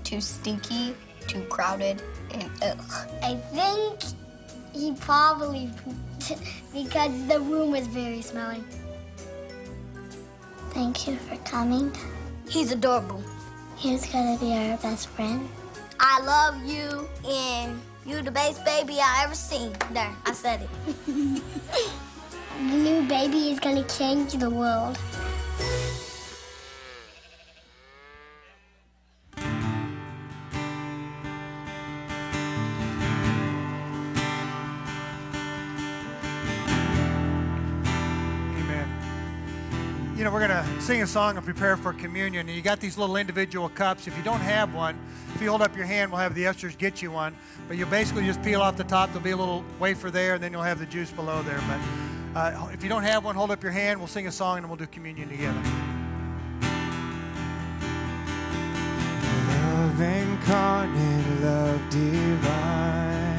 Too 0.04 0.22
stinky, 0.22 0.96
too 1.28 1.44
crowded, 1.44 2.02
and 2.32 2.50
ugh. 2.62 3.08
I 3.24 3.36
think 3.54 4.00
he 4.74 4.94
probably 4.94 5.70
pooped 5.84 6.42
because 6.74 7.12
the 7.28 7.40
room 7.40 7.72
was 7.72 7.88
very 7.88 8.22
smelly. 8.22 8.64
Thank 10.70 11.08
you 11.08 11.18
for 11.18 11.36
coming. 11.38 11.92
He's 12.48 12.72
adorable. 12.72 13.24
He's 13.82 14.06
gonna 14.06 14.38
be 14.38 14.54
our 14.54 14.78
best 14.78 15.08
friend. 15.08 15.50
I 16.00 16.22
love 16.22 16.64
you, 16.64 17.10
and 17.28 17.82
you're 18.06 18.22
the 18.22 18.30
best 18.30 18.64
baby 18.64 19.00
I 19.02 19.24
ever 19.24 19.34
seen. 19.34 19.74
There, 19.92 20.16
I 20.24 20.34
said 20.34 20.62
it. 20.62 21.42
The 22.62 22.78
new 22.78 23.08
baby 23.08 23.50
is 23.50 23.60
gonna 23.60 23.84
change 23.86 24.34
the 24.34 24.52
world. 24.52 25.00
We're 40.32 40.48
going 40.48 40.52
to 40.52 40.82
sing 40.82 41.02
a 41.02 41.08
song 41.08 41.36
and 41.36 41.46
prepare 41.46 41.76
for 41.76 41.94
communion. 41.94 42.48
And 42.48 42.56
you 42.56 42.62
got 42.62 42.80
these 42.80 42.98
little 42.98 43.18
individual 43.18 43.68
cups. 43.70 44.08
If 44.08 44.16
you 44.16 44.24
don't 44.24 44.40
have 44.40 44.74
one, 44.74 44.98
if 45.36 45.42
you 45.42 45.50
hold 45.50 45.62
up 45.62 45.76
your 45.76 45.86
hand, 45.86 46.12
we'll 46.12 46.22
have 46.22 46.36
the 46.36 46.48
ushers 46.48 46.76
get 46.76 47.02
you 47.02 47.12
one. 47.12 47.36
But 47.68 47.78
you'll 47.78 47.90
basically 47.90 48.26
just 48.26 48.42
peel 48.42 48.62
off 48.62 48.78
the 48.78 48.84
top. 48.84 49.10
There'll 49.10 49.24
be 49.24 49.32
a 49.32 49.38
little 49.38 49.66
wafer 49.80 50.10
there, 50.10 50.36
and 50.36 50.44
then 50.44 50.52
you'll 50.52 50.62
have 50.62 50.80
the 50.80 50.86
juice 50.86 51.12
below 51.12 51.44
there. 51.44 51.60
But 51.68 52.40
uh, 52.40 52.70
if 52.72 52.82
you 52.82 52.90
don't 52.90 53.04
have 53.04 53.26
one, 53.26 53.36
hold 53.36 53.52
up 53.52 53.62
your 53.62 53.74
hand. 53.74 54.00
We'll 54.00 54.08
sing 54.08 54.28
a 54.28 54.32
song 54.32 54.60
and 54.60 54.68
we'll 54.68 54.78
do 54.78 54.88
communion 54.88 55.28
together. 55.28 55.62
Love 59.50 60.02
incarnate, 60.02 61.42
love 61.42 61.90
divine. 61.90 63.32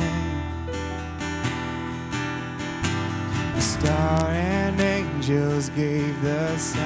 Star 3.58 4.28
and 4.28 4.80
angels 5.22 5.68
gave 5.70 6.20
the 6.22 6.58
sign. 6.58 6.82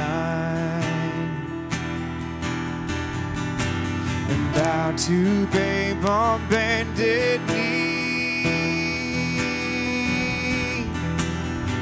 And 4.29 4.55
bowed 4.55 4.99
to 4.99 5.47
babe 5.47 6.05
on 6.05 6.47
bended 6.51 7.41
knee. 7.47 8.43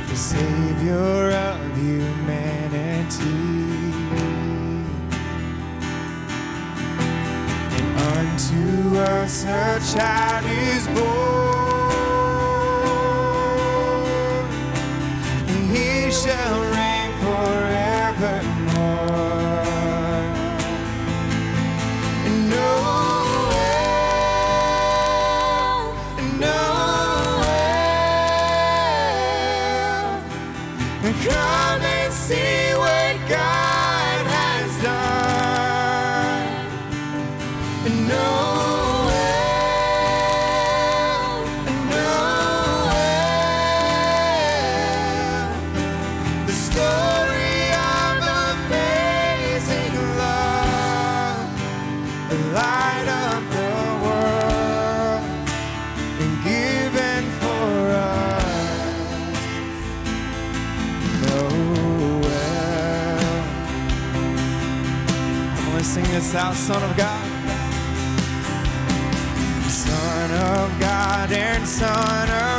The 0.08 0.16
Savior 0.16 1.32
of 1.32 1.76
humanity. 1.76 3.24
And 7.76 7.98
Unto 8.16 8.98
us 8.98 9.44
a 9.44 9.80
child 9.92 10.46
is 10.46 10.86
born. 10.88 11.53
Shall 16.24 16.63
and 71.86 72.24
Son 72.30 72.53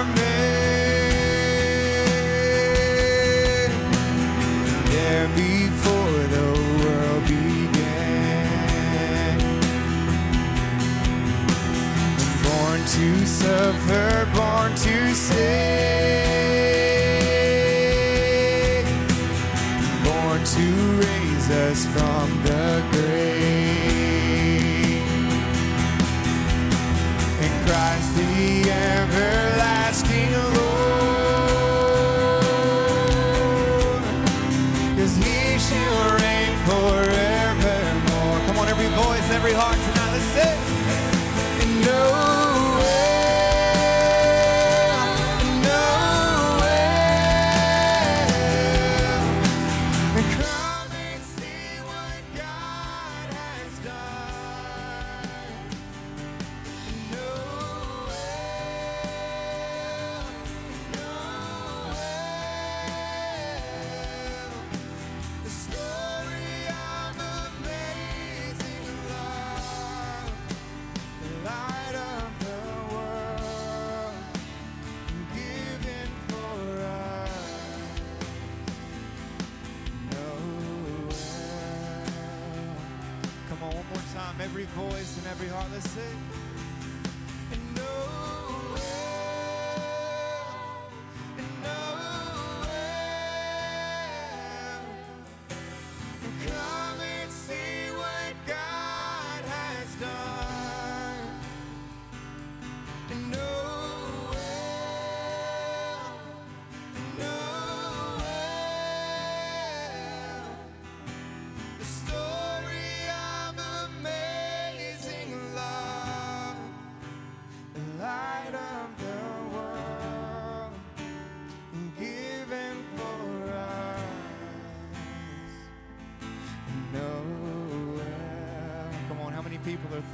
every 85.36 85.50
heart. 85.50 85.67
Let's 85.74 85.89
sing. 85.89 86.35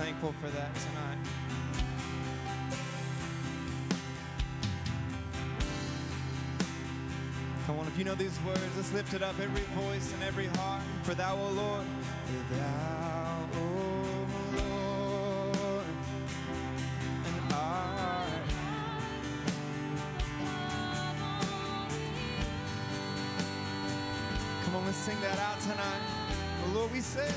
Thankful 0.03 0.33
for 0.41 0.49
that 0.49 0.73
tonight? 0.73 1.17
Come 7.67 7.77
on, 7.77 7.85
if 7.85 7.97
you 7.99 8.03
know 8.03 8.15
these 8.15 8.39
words, 8.43 8.59
let's 8.75 8.91
lift 8.93 9.13
it 9.13 9.21
up, 9.21 9.39
every 9.39 9.61
voice 9.83 10.11
and 10.13 10.23
every 10.23 10.47
heart. 10.57 10.81
For 11.03 11.13
thou, 11.13 11.35
O 11.35 11.51
Lord, 11.51 11.85
for 12.25 12.55
thou, 12.55 13.47
O 13.53 14.25
Lord, 14.57 15.85
and 17.25 17.53
I. 17.53 18.25
Come 24.65 24.75
on, 24.77 24.85
let's 24.85 24.97
sing 24.97 25.21
that 25.21 25.37
out 25.37 25.59
tonight. 25.59 26.01
Oh, 26.65 26.71
Lord, 26.73 26.91
we 26.91 27.01
say, 27.01 27.31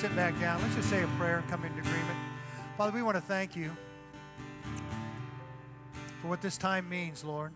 sit 0.00 0.16
back 0.16 0.40
down, 0.40 0.62
let's 0.62 0.74
just 0.76 0.88
say 0.88 1.02
a 1.02 1.06
prayer 1.18 1.40
and 1.40 1.48
come 1.50 1.62
into 1.62 1.78
agreement. 1.78 2.18
Father, 2.78 2.90
we 2.90 3.02
want 3.02 3.18
to 3.18 3.20
thank 3.20 3.54
you 3.54 3.70
for 6.22 6.28
what 6.28 6.40
this 6.40 6.56
time 6.56 6.88
means, 6.88 7.22
Lord. 7.22 7.52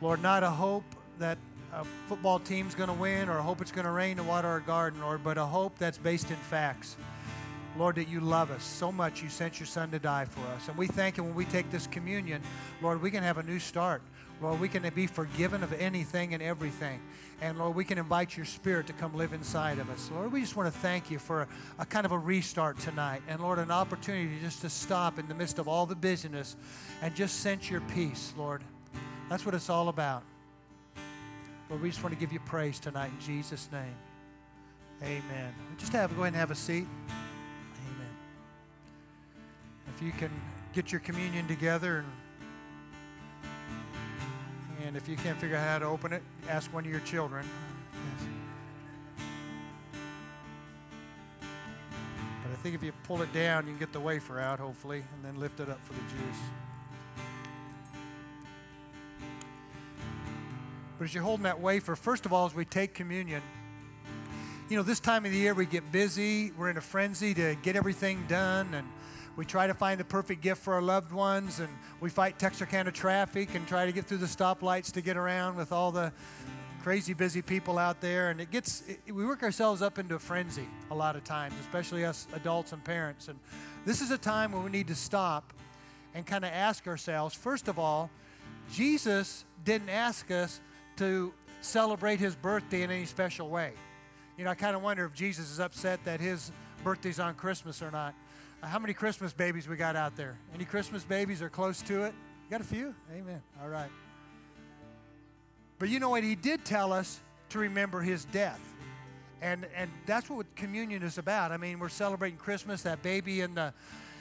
Lord, 0.00 0.22
not 0.22 0.44
a 0.44 0.50
hope 0.50 0.84
that 1.18 1.36
a 1.72 1.82
football 2.06 2.38
team's 2.38 2.76
going 2.76 2.90
to 2.90 2.94
win 2.94 3.28
or 3.28 3.38
a 3.38 3.42
hope 3.42 3.60
it's 3.60 3.72
going 3.72 3.86
to 3.86 3.90
rain 3.90 4.16
to 4.18 4.22
water 4.22 4.46
our 4.46 4.60
garden, 4.60 5.00
Lord, 5.00 5.24
but 5.24 5.36
a 5.36 5.44
hope 5.44 5.78
that's 5.78 5.98
based 5.98 6.30
in 6.30 6.36
facts. 6.36 6.96
Lord, 7.76 7.96
that 7.96 8.06
you 8.06 8.20
love 8.20 8.52
us 8.52 8.62
so 8.62 8.92
much, 8.92 9.20
you 9.20 9.28
sent 9.28 9.58
your 9.58 9.66
son 9.66 9.90
to 9.90 9.98
die 9.98 10.26
for 10.26 10.46
us. 10.54 10.68
And 10.68 10.76
we 10.76 10.86
thank 10.86 11.16
you 11.16 11.24
when 11.24 11.34
we 11.34 11.44
take 11.44 11.72
this 11.72 11.88
communion, 11.88 12.40
Lord, 12.80 13.02
we 13.02 13.10
can 13.10 13.24
have 13.24 13.38
a 13.38 13.42
new 13.42 13.58
start. 13.58 14.00
Lord, 14.44 14.60
we 14.60 14.68
can 14.68 14.86
be 14.94 15.06
forgiven 15.06 15.62
of 15.62 15.72
anything 15.72 16.34
and 16.34 16.42
everything. 16.42 17.00
And 17.40 17.58
Lord, 17.58 17.74
we 17.74 17.82
can 17.82 17.96
invite 17.96 18.36
your 18.36 18.44
spirit 18.44 18.86
to 18.88 18.92
come 18.92 19.14
live 19.14 19.32
inside 19.32 19.78
of 19.78 19.88
us. 19.88 20.10
Lord, 20.12 20.32
we 20.32 20.42
just 20.42 20.54
want 20.54 20.70
to 20.70 20.78
thank 20.80 21.10
you 21.10 21.18
for 21.18 21.42
a, 21.42 21.48
a 21.78 21.86
kind 21.86 22.04
of 22.04 22.12
a 22.12 22.18
restart 22.18 22.78
tonight. 22.78 23.22
And 23.26 23.40
Lord, 23.40 23.58
an 23.58 23.70
opportunity 23.70 24.38
just 24.42 24.60
to 24.60 24.68
stop 24.68 25.18
in 25.18 25.28
the 25.28 25.34
midst 25.34 25.58
of 25.58 25.66
all 25.66 25.86
the 25.86 25.94
busyness 25.94 26.56
and 27.00 27.14
just 27.14 27.40
sense 27.40 27.70
your 27.70 27.80
peace, 27.80 28.34
Lord. 28.36 28.62
That's 29.30 29.46
what 29.46 29.54
it's 29.54 29.70
all 29.70 29.88
about. 29.88 30.22
Lord, 31.70 31.80
we 31.80 31.88
just 31.88 32.02
want 32.02 32.14
to 32.14 32.20
give 32.20 32.30
you 32.30 32.40
praise 32.40 32.78
tonight 32.78 33.12
in 33.18 33.20
Jesus' 33.24 33.70
name. 33.72 33.96
Amen. 35.02 35.54
Just 35.78 35.92
have 35.94 36.14
go 36.14 36.22
ahead 36.22 36.34
and 36.34 36.36
have 36.36 36.50
a 36.50 36.54
seat. 36.54 36.86
Amen. 37.08 38.14
If 39.96 40.02
you 40.02 40.12
can 40.12 40.30
get 40.74 40.92
your 40.92 41.00
communion 41.00 41.48
together 41.48 41.98
and 42.00 42.06
and 44.84 44.96
if 44.96 45.08
you 45.08 45.16
can't 45.16 45.38
figure 45.38 45.56
out 45.56 45.66
how 45.66 45.78
to 45.78 45.86
open 45.86 46.12
it, 46.12 46.22
ask 46.48 46.72
one 46.72 46.84
of 46.84 46.90
your 46.90 47.00
children. 47.00 47.48
But 51.40 52.52
I 52.52 52.56
think 52.62 52.74
if 52.74 52.82
you 52.82 52.92
pull 53.04 53.22
it 53.22 53.32
down, 53.32 53.66
you 53.66 53.72
can 53.72 53.78
get 53.78 53.92
the 53.92 54.00
wafer 54.00 54.38
out, 54.38 54.58
hopefully, 54.58 55.02
and 55.14 55.24
then 55.24 55.40
lift 55.40 55.60
it 55.60 55.70
up 55.70 55.82
for 55.84 55.94
the 55.94 56.00
juice. 56.00 56.38
But 60.98 61.04
as 61.06 61.14
you're 61.14 61.24
holding 61.24 61.44
that 61.44 61.60
wafer, 61.60 61.96
first 61.96 62.26
of 62.26 62.32
all, 62.32 62.46
as 62.46 62.54
we 62.54 62.64
take 62.64 62.94
communion, 62.94 63.42
you 64.68 64.76
know, 64.76 64.82
this 64.82 65.00
time 65.00 65.24
of 65.24 65.32
the 65.32 65.38
year 65.38 65.54
we 65.54 65.66
get 65.66 65.90
busy. 65.92 66.52
We're 66.52 66.70
in 66.70 66.76
a 66.76 66.82
frenzy 66.82 67.34
to 67.34 67.56
get 67.62 67.74
everything 67.74 68.24
done, 68.28 68.72
and 68.74 68.86
we 69.36 69.44
try 69.44 69.66
to 69.66 69.74
find 69.74 69.98
the 69.98 70.04
perfect 70.04 70.42
gift 70.42 70.62
for 70.62 70.74
our 70.74 70.82
loved 70.82 71.12
ones, 71.12 71.60
and 71.60 71.68
we 72.00 72.08
fight 72.08 72.38
Texarkana 72.38 72.92
traffic 72.92 73.54
and 73.54 73.66
try 73.66 73.86
to 73.86 73.92
get 73.92 74.04
through 74.06 74.18
the 74.18 74.26
stoplights 74.26 74.92
to 74.92 75.00
get 75.00 75.16
around 75.16 75.56
with 75.56 75.72
all 75.72 75.90
the 75.90 76.12
crazy 76.84 77.14
busy 77.14 77.42
people 77.42 77.78
out 77.78 78.00
there. 78.00 78.30
And 78.30 78.40
it 78.40 78.50
gets, 78.50 78.82
it, 78.86 79.12
we 79.12 79.24
work 79.24 79.42
ourselves 79.42 79.82
up 79.82 79.98
into 79.98 80.14
a 80.14 80.18
frenzy 80.18 80.68
a 80.90 80.94
lot 80.94 81.16
of 81.16 81.24
times, 81.24 81.54
especially 81.60 82.04
us 82.04 82.28
adults 82.34 82.72
and 82.72 82.84
parents. 82.84 83.28
And 83.28 83.38
this 83.84 84.00
is 84.00 84.10
a 84.10 84.18
time 84.18 84.52
when 84.52 84.62
we 84.62 84.70
need 84.70 84.88
to 84.88 84.94
stop 84.94 85.52
and 86.14 86.26
kind 86.26 86.44
of 86.44 86.52
ask 86.52 86.86
ourselves 86.86 87.34
first 87.34 87.68
of 87.68 87.78
all, 87.78 88.10
Jesus 88.70 89.44
didn't 89.64 89.88
ask 89.88 90.30
us 90.30 90.60
to 90.96 91.32
celebrate 91.60 92.20
his 92.20 92.36
birthday 92.36 92.82
in 92.82 92.90
any 92.90 93.06
special 93.06 93.48
way. 93.48 93.72
You 94.36 94.44
know, 94.44 94.50
I 94.50 94.54
kind 94.54 94.76
of 94.76 94.82
wonder 94.82 95.04
if 95.06 95.14
Jesus 95.14 95.50
is 95.50 95.60
upset 95.60 96.04
that 96.04 96.20
his 96.20 96.52
birthday's 96.82 97.18
on 97.18 97.34
Christmas 97.34 97.80
or 97.82 97.90
not. 97.90 98.14
How 98.64 98.78
many 98.78 98.94
Christmas 98.94 99.32
babies 99.34 99.68
we 99.68 99.76
got 99.76 99.94
out 99.94 100.16
there? 100.16 100.38
Any 100.54 100.64
Christmas 100.64 101.04
babies 101.04 101.42
are 101.42 101.50
close 101.50 101.82
to 101.82 102.04
it? 102.04 102.14
You 102.44 102.50
got 102.50 102.62
a 102.62 102.64
few? 102.64 102.94
Amen. 103.14 103.42
All 103.62 103.68
right. 103.68 103.90
But 105.78 105.90
you 105.90 106.00
know 106.00 106.08
what? 106.08 106.24
He 106.24 106.34
did 106.34 106.64
tell 106.64 106.92
us 106.92 107.20
to 107.50 107.58
remember 107.58 108.00
his 108.00 108.24
death. 108.26 108.60
And, 109.42 109.66
and 109.76 109.90
that's 110.06 110.30
what 110.30 110.46
communion 110.56 111.02
is 111.02 111.18
about. 111.18 111.52
I 111.52 111.58
mean, 111.58 111.78
we're 111.78 111.90
celebrating 111.90 112.38
Christmas, 112.38 112.82
that 112.82 113.02
baby 113.02 113.42
in 113.42 113.54
the, 113.54 113.74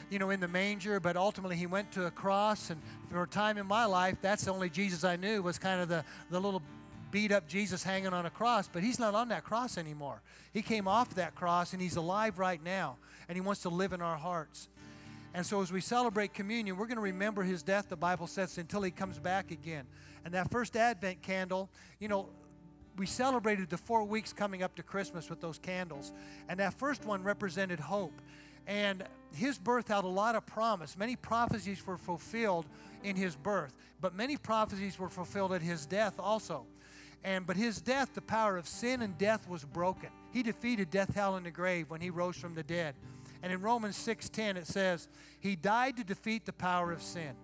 you 0.09 0.19
know, 0.19 0.29
in 0.29 0.41
the 0.41 0.49
manger, 0.49 0.99
but 0.99 1.15
ultimately 1.15 1.55
he 1.55 1.65
went 1.65 1.93
to 1.93 2.05
a 2.07 2.11
cross. 2.11 2.69
And 2.69 2.81
for 3.09 3.23
a 3.23 3.27
time 3.27 3.57
in 3.57 3.65
my 3.65 3.85
life, 3.85 4.17
that's 4.21 4.43
the 4.43 4.51
only 4.51 4.69
Jesus 4.69 5.05
I 5.05 5.15
knew 5.15 5.41
was 5.41 5.57
kind 5.57 5.79
of 5.79 5.87
the, 5.87 6.03
the 6.29 6.39
little 6.39 6.61
beat 7.13 7.31
up 7.31 7.47
Jesus 7.47 7.83
hanging 7.83 8.11
on 8.11 8.25
a 8.25 8.29
cross. 8.29 8.67
But 8.67 8.83
he's 8.83 8.99
not 8.99 9.13
on 9.13 9.29
that 9.29 9.45
cross 9.45 9.77
anymore. 9.77 10.21
He 10.51 10.61
came 10.63 10.87
off 10.87 11.13
that 11.15 11.35
cross 11.35 11.71
and 11.71 11.81
he's 11.81 11.95
alive 11.95 12.39
right 12.39 12.61
now. 12.61 12.97
And 13.29 13.37
he 13.37 13.41
wants 13.41 13.61
to 13.61 13.69
live 13.69 13.93
in 13.93 14.01
our 14.01 14.17
hearts. 14.17 14.67
And 15.35 15.45
so 15.45 15.61
as 15.61 15.71
we 15.71 15.79
celebrate 15.79 16.33
communion, 16.33 16.75
we're 16.75 16.87
going 16.87 16.97
to 16.97 17.03
remember 17.03 17.43
his 17.43 17.63
death, 17.63 17.87
the 17.87 17.95
Bible 17.95 18.27
says, 18.27 18.57
until 18.57 18.81
he 18.81 18.91
comes 18.91 19.19
back 19.19 19.51
again. 19.51 19.85
And 20.25 20.33
that 20.33 20.51
first 20.51 20.75
Advent 20.75 21.21
candle, 21.21 21.69
you 21.99 22.07
know, 22.07 22.29
we 22.97 23.05
celebrated 23.05 23.69
the 23.69 23.77
four 23.77 24.03
weeks 24.03 24.33
coming 24.33 24.61
up 24.61 24.75
to 24.75 24.83
Christmas 24.83 25.29
with 25.29 25.39
those 25.39 25.59
candles. 25.59 26.11
And 26.49 26.59
that 26.59 26.73
first 26.73 27.05
one 27.05 27.23
represented 27.23 27.79
hope. 27.79 28.21
And 28.67 29.03
his 29.35 29.57
birth 29.57 29.87
had 29.87 30.03
a 30.03 30.07
lot 30.07 30.35
of 30.35 30.45
promise. 30.45 30.97
Many 30.97 31.15
prophecies 31.15 31.85
were 31.85 31.97
fulfilled 31.97 32.65
in 33.03 33.15
his 33.15 33.35
birth, 33.35 33.75
but 34.01 34.15
many 34.15 34.37
prophecies 34.37 34.97
were 34.97 35.09
fulfilled 35.09 35.53
at 35.53 35.61
his 35.61 35.85
death 35.85 36.15
also. 36.19 36.65
And 37.23 37.45
but 37.45 37.55
his 37.55 37.81
death, 37.81 38.13
the 38.13 38.21
power 38.21 38.57
of 38.57 38.67
sin 38.67 39.01
and 39.01 39.17
death 39.17 39.47
was 39.47 39.63
broken. 39.63 40.09
He 40.31 40.43
defeated 40.43 40.89
death, 40.89 41.15
hell, 41.15 41.35
and 41.35 41.45
the 41.45 41.51
grave 41.51 41.89
when 41.89 42.01
he 42.01 42.09
rose 42.09 42.35
from 42.35 42.55
the 42.55 42.63
dead. 42.63 42.95
And 43.41 43.51
in 43.51 43.61
Romans 43.61 43.95
6:10 43.95 44.57
it 44.57 44.67
says, 44.67 45.07
"He 45.39 45.55
died 45.55 45.97
to 45.97 46.03
defeat 46.03 46.45
the 46.45 46.53
power 46.53 46.91
of 46.91 47.01
sin." 47.01 47.35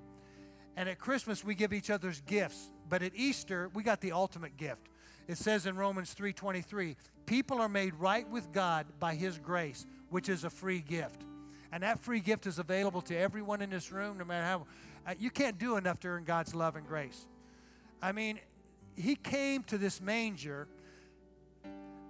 And 0.75 0.89
at 0.89 0.99
Christmas 0.99 1.43
we 1.43 1.55
give 1.55 1.73
each 1.73 1.89
other's 1.89 2.21
gifts, 2.21 2.71
but 2.87 3.01
at 3.01 3.15
Easter 3.15 3.69
we 3.73 3.83
got 3.83 4.01
the 4.01 4.11
ultimate 4.11 4.57
gift. 4.57 4.89
It 5.27 5.37
says 5.37 5.65
in 5.65 5.75
Romans 5.75 6.13
3:23, 6.13 6.97
"People 7.25 7.61
are 7.61 7.69
made 7.69 7.93
right 7.95 8.27
with 8.27 8.51
God 8.51 8.87
by 8.99 9.15
his 9.15 9.37
grace, 9.37 9.85
which 10.09 10.27
is 10.27 10.43
a 10.43 10.49
free 10.49 10.81
gift." 10.81 11.23
And 11.71 11.83
that 11.83 11.99
free 11.99 12.19
gift 12.19 12.47
is 12.47 12.59
available 12.59 13.01
to 13.03 13.15
everyone 13.15 13.61
in 13.61 13.69
this 13.69 13.91
room 13.91 14.17
no 14.17 14.25
matter 14.25 14.45
how 14.45 14.67
uh, 15.05 15.15
you 15.19 15.29
can't 15.29 15.57
do 15.57 15.77
enough 15.77 15.99
to 16.01 16.07
earn 16.07 16.23
God's 16.23 16.55
love 16.55 16.75
and 16.75 16.85
grace. 16.85 17.27
I 18.01 18.11
mean, 18.11 18.39
he 18.99 19.15
came 19.15 19.63
to 19.63 19.77
this 19.77 20.01
manger 20.01 20.67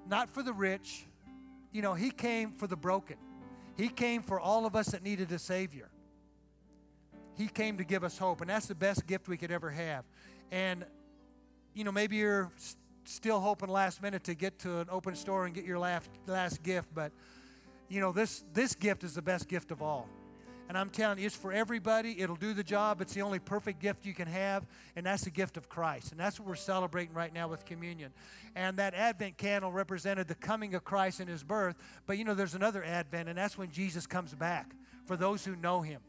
not 0.09 0.29
for 0.29 0.41
the 0.41 0.53
rich, 0.53 1.05
you 1.71 1.81
know, 1.81 1.93
he 1.93 2.09
came 2.09 2.51
for 2.51 2.65
the 2.65 2.75
broken. 2.75 3.17
He 3.77 3.89
came 3.89 4.23
for 4.23 4.39
all 4.39 4.65
of 4.65 4.75
us 4.75 4.87
that 4.87 5.03
needed 5.03 5.31
a 5.31 5.39
Savior. 5.39 5.89
He 7.37 7.47
came 7.47 7.77
to 7.77 7.83
give 7.83 8.03
us 8.03 8.17
hope, 8.17 8.41
and 8.41 8.49
that's 8.49 8.65
the 8.65 8.75
best 8.75 9.05
gift 9.05 9.27
we 9.27 9.37
could 9.37 9.51
ever 9.51 9.69
have. 9.69 10.03
And, 10.51 10.83
you 11.73 11.83
know, 11.83 11.91
maybe 11.91 12.17
you're 12.17 12.51
s- 12.57 12.75
still 13.05 13.39
hoping 13.39 13.69
last 13.69 14.01
minute 14.01 14.23
to 14.25 14.33
get 14.33 14.59
to 14.59 14.79
an 14.79 14.87
open 14.89 15.15
store 15.15 15.45
and 15.45 15.53
get 15.53 15.63
your 15.63 15.79
last, 15.79 16.09
last 16.25 16.63
gift, 16.63 16.89
but, 16.93 17.11
you 17.87 18.01
know, 18.01 18.11
this, 18.11 18.43
this 18.53 18.73
gift 18.73 19.03
is 19.03 19.13
the 19.13 19.21
best 19.21 19.47
gift 19.47 19.71
of 19.71 19.81
all. 19.81 20.09
And 20.69 20.77
I'm 20.77 20.91
telling 20.91 21.17
you, 21.17 21.25
it's 21.25 21.35
for 21.35 21.51
everybody. 21.51 22.21
It'll 22.21 22.35
do 22.35 22.53
the 22.53 22.63
job. 22.63 23.01
It's 23.01 23.15
the 23.15 23.23
only 23.23 23.39
perfect 23.39 23.79
gift 23.79 24.05
you 24.05 24.13
can 24.13 24.27
have, 24.27 24.67
and 24.95 25.03
that's 25.03 25.23
the 25.23 25.31
gift 25.31 25.57
of 25.57 25.67
Christ. 25.67 26.11
And 26.11 26.19
that's 26.19 26.39
what 26.39 26.47
we're 26.47 26.55
celebrating 26.55 27.15
right 27.15 27.33
now 27.33 27.47
with 27.47 27.65
communion. 27.65 28.13
And 28.55 28.77
that 28.77 28.93
Advent 28.93 29.37
candle 29.37 29.71
represented 29.71 30.27
the 30.27 30.35
coming 30.35 30.75
of 30.75 30.83
Christ 30.83 31.21
and 31.21 31.27
his 31.27 31.43
birth. 31.43 31.75
But 32.05 32.19
you 32.19 32.23
know, 32.23 32.35
there's 32.35 32.53
another 32.53 32.83
Advent, 32.83 33.27
and 33.29 33.37
that's 33.37 33.57
when 33.57 33.71
Jesus 33.71 34.05
comes 34.05 34.35
back 34.35 34.75
for 35.07 35.17
those 35.17 35.43
who 35.43 35.55
know 35.55 35.81
him. 35.81 36.01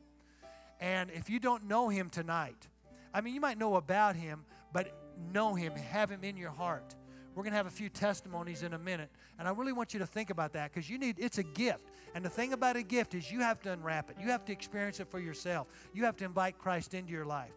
And 0.79 1.11
if 1.11 1.31
you 1.31 1.41
don't 1.41 1.65
know 1.65 1.89
him 1.89 2.11
tonight, 2.11 2.69
I 3.15 3.23
mean, 3.23 3.35
you 3.35 3.41
might 3.41 3.57
know 3.57 3.77
about 3.77 4.15
him, 4.15 4.45
but 4.75 4.93
know 5.33 5.55
him, 5.55 5.73
have 5.73 6.11
him 6.11 6.23
in 6.23 6.37
your 6.37 6.51
heart. 6.51 6.95
We're 7.41 7.45
going 7.45 7.53
to 7.53 7.57
have 7.57 7.67
a 7.69 7.71
few 7.71 7.89
testimonies 7.89 8.65
in 8.65 8.75
a 8.75 8.79
minute, 8.79 9.09
and 9.39 9.49
I 9.49 9.53
really 9.53 9.73
want 9.73 9.95
you 9.95 10.01
to 10.01 10.07
think 10.07 10.29
about 10.29 10.53
that 10.53 10.71
because 10.71 10.91
you 10.91 10.99
need 10.99 11.17
it's 11.19 11.39
a 11.39 11.43
gift. 11.43 11.87
And 12.15 12.23
the 12.23 12.29
thing 12.29 12.53
about 12.53 12.77
a 12.77 12.83
gift 12.83 13.15
is 13.15 13.33
you 13.33 13.41
have 13.41 13.63
to 13.63 13.73
unwrap 13.73 14.11
it. 14.11 14.19
You 14.21 14.29
have 14.29 14.45
to 14.45 14.53
experience 14.53 15.01
it 15.01 15.09
for 15.11 15.19
yourself. 15.19 15.69
You 15.95 16.05
have 16.05 16.17
to 16.19 16.27
invite 16.27 16.59
Christ 16.59 16.93
into 16.93 17.13
your 17.13 17.25
life. 17.25 17.55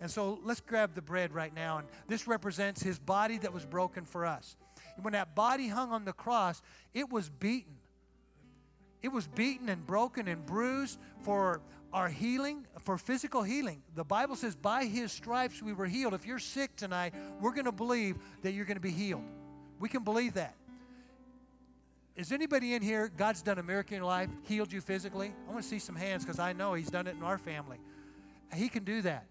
And 0.00 0.10
so 0.10 0.40
let's 0.42 0.62
grab 0.62 0.94
the 0.94 1.02
bread 1.02 1.34
right 1.34 1.54
now 1.54 1.76
and 1.76 1.88
this 2.08 2.26
represents 2.26 2.82
his 2.82 2.98
body 2.98 3.36
that 3.36 3.52
was 3.52 3.66
broken 3.66 4.06
for 4.06 4.24
us. 4.24 4.56
And 4.96 5.04
when 5.04 5.12
that 5.12 5.34
body 5.34 5.68
hung 5.68 5.92
on 5.92 6.06
the 6.06 6.14
cross, 6.14 6.62
it 6.94 7.10
was 7.10 7.28
beaten. 7.28 7.74
It 9.02 9.08
was 9.08 9.26
beaten 9.26 9.68
and 9.68 9.84
broken 9.86 10.28
and 10.28 10.44
bruised 10.46 10.98
for 11.22 11.60
our 11.92 12.08
healing, 12.08 12.66
for 12.80 12.96
physical 12.96 13.42
healing. 13.42 13.82
The 13.94 14.04
Bible 14.04 14.36
says, 14.36 14.54
by 14.54 14.84
his 14.84 15.12
stripes 15.12 15.62
we 15.62 15.72
were 15.72 15.86
healed. 15.86 16.14
If 16.14 16.26
you're 16.26 16.38
sick 16.38 16.74
tonight, 16.76 17.12
we're 17.40 17.52
going 17.52 17.66
to 17.66 17.72
believe 17.72 18.16
that 18.42 18.52
you're 18.52 18.64
going 18.64 18.76
to 18.76 18.80
be 18.80 18.90
healed. 18.90 19.24
We 19.78 19.88
can 19.88 20.04
believe 20.04 20.34
that. 20.34 20.54
Is 22.14 22.30
anybody 22.30 22.74
in 22.74 22.82
here, 22.82 23.10
God's 23.16 23.42
done 23.42 23.58
a 23.58 23.62
miracle 23.62 23.94
in 23.94 24.02
your 24.02 24.06
life, 24.06 24.28
healed 24.42 24.72
you 24.72 24.80
physically? 24.80 25.32
I 25.48 25.50
want 25.50 25.62
to 25.62 25.68
see 25.68 25.78
some 25.78 25.96
hands 25.96 26.24
because 26.24 26.38
I 26.38 26.52
know 26.52 26.74
He's 26.74 26.90
done 26.90 27.06
it 27.06 27.16
in 27.16 27.22
our 27.22 27.38
family. 27.38 27.78
He 28.54 28.68
can 28.68 28.84
do 28.84 29.02
that. 29.02 29.26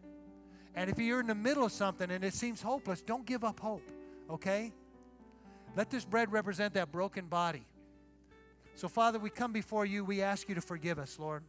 And 0.76 0.90
if 0.90 0.98
you're 0.98 1.20
in 1.20 1.28
the 1.28 1.36
middle 1.36 1.64
of 1.64 1.72
something 1.72 2.10
and 2.10 2.24
it 2.24 2.34
seems 2.34 2.62
hopeless, 2.62 3.02
don't 3.02 3.26
give 3.26 3.44
up 3.44 3.60
hope, 3.60 3.84
okay? 4.30 4.74
Let 5.76 5.90
this 5.90 6.06
bread 6.06 6.32
represent 6.32 6.74
that 6.74 6.92
broken 6.92 7.28
body. 7.28 7.66
So, 8.76 8.88
Father, 8.88 9.20
we 9.20 9.30
come 9.30 9.52
before 9.52 9.86
you. 9.86 10.04
We 10.04 10.22
ask 10.22 10.50
you 10.50 10.56
to 10.56 10.62
forgive 10.62 10.98
us, 10.98 11.20
Lord. 11.20 11.44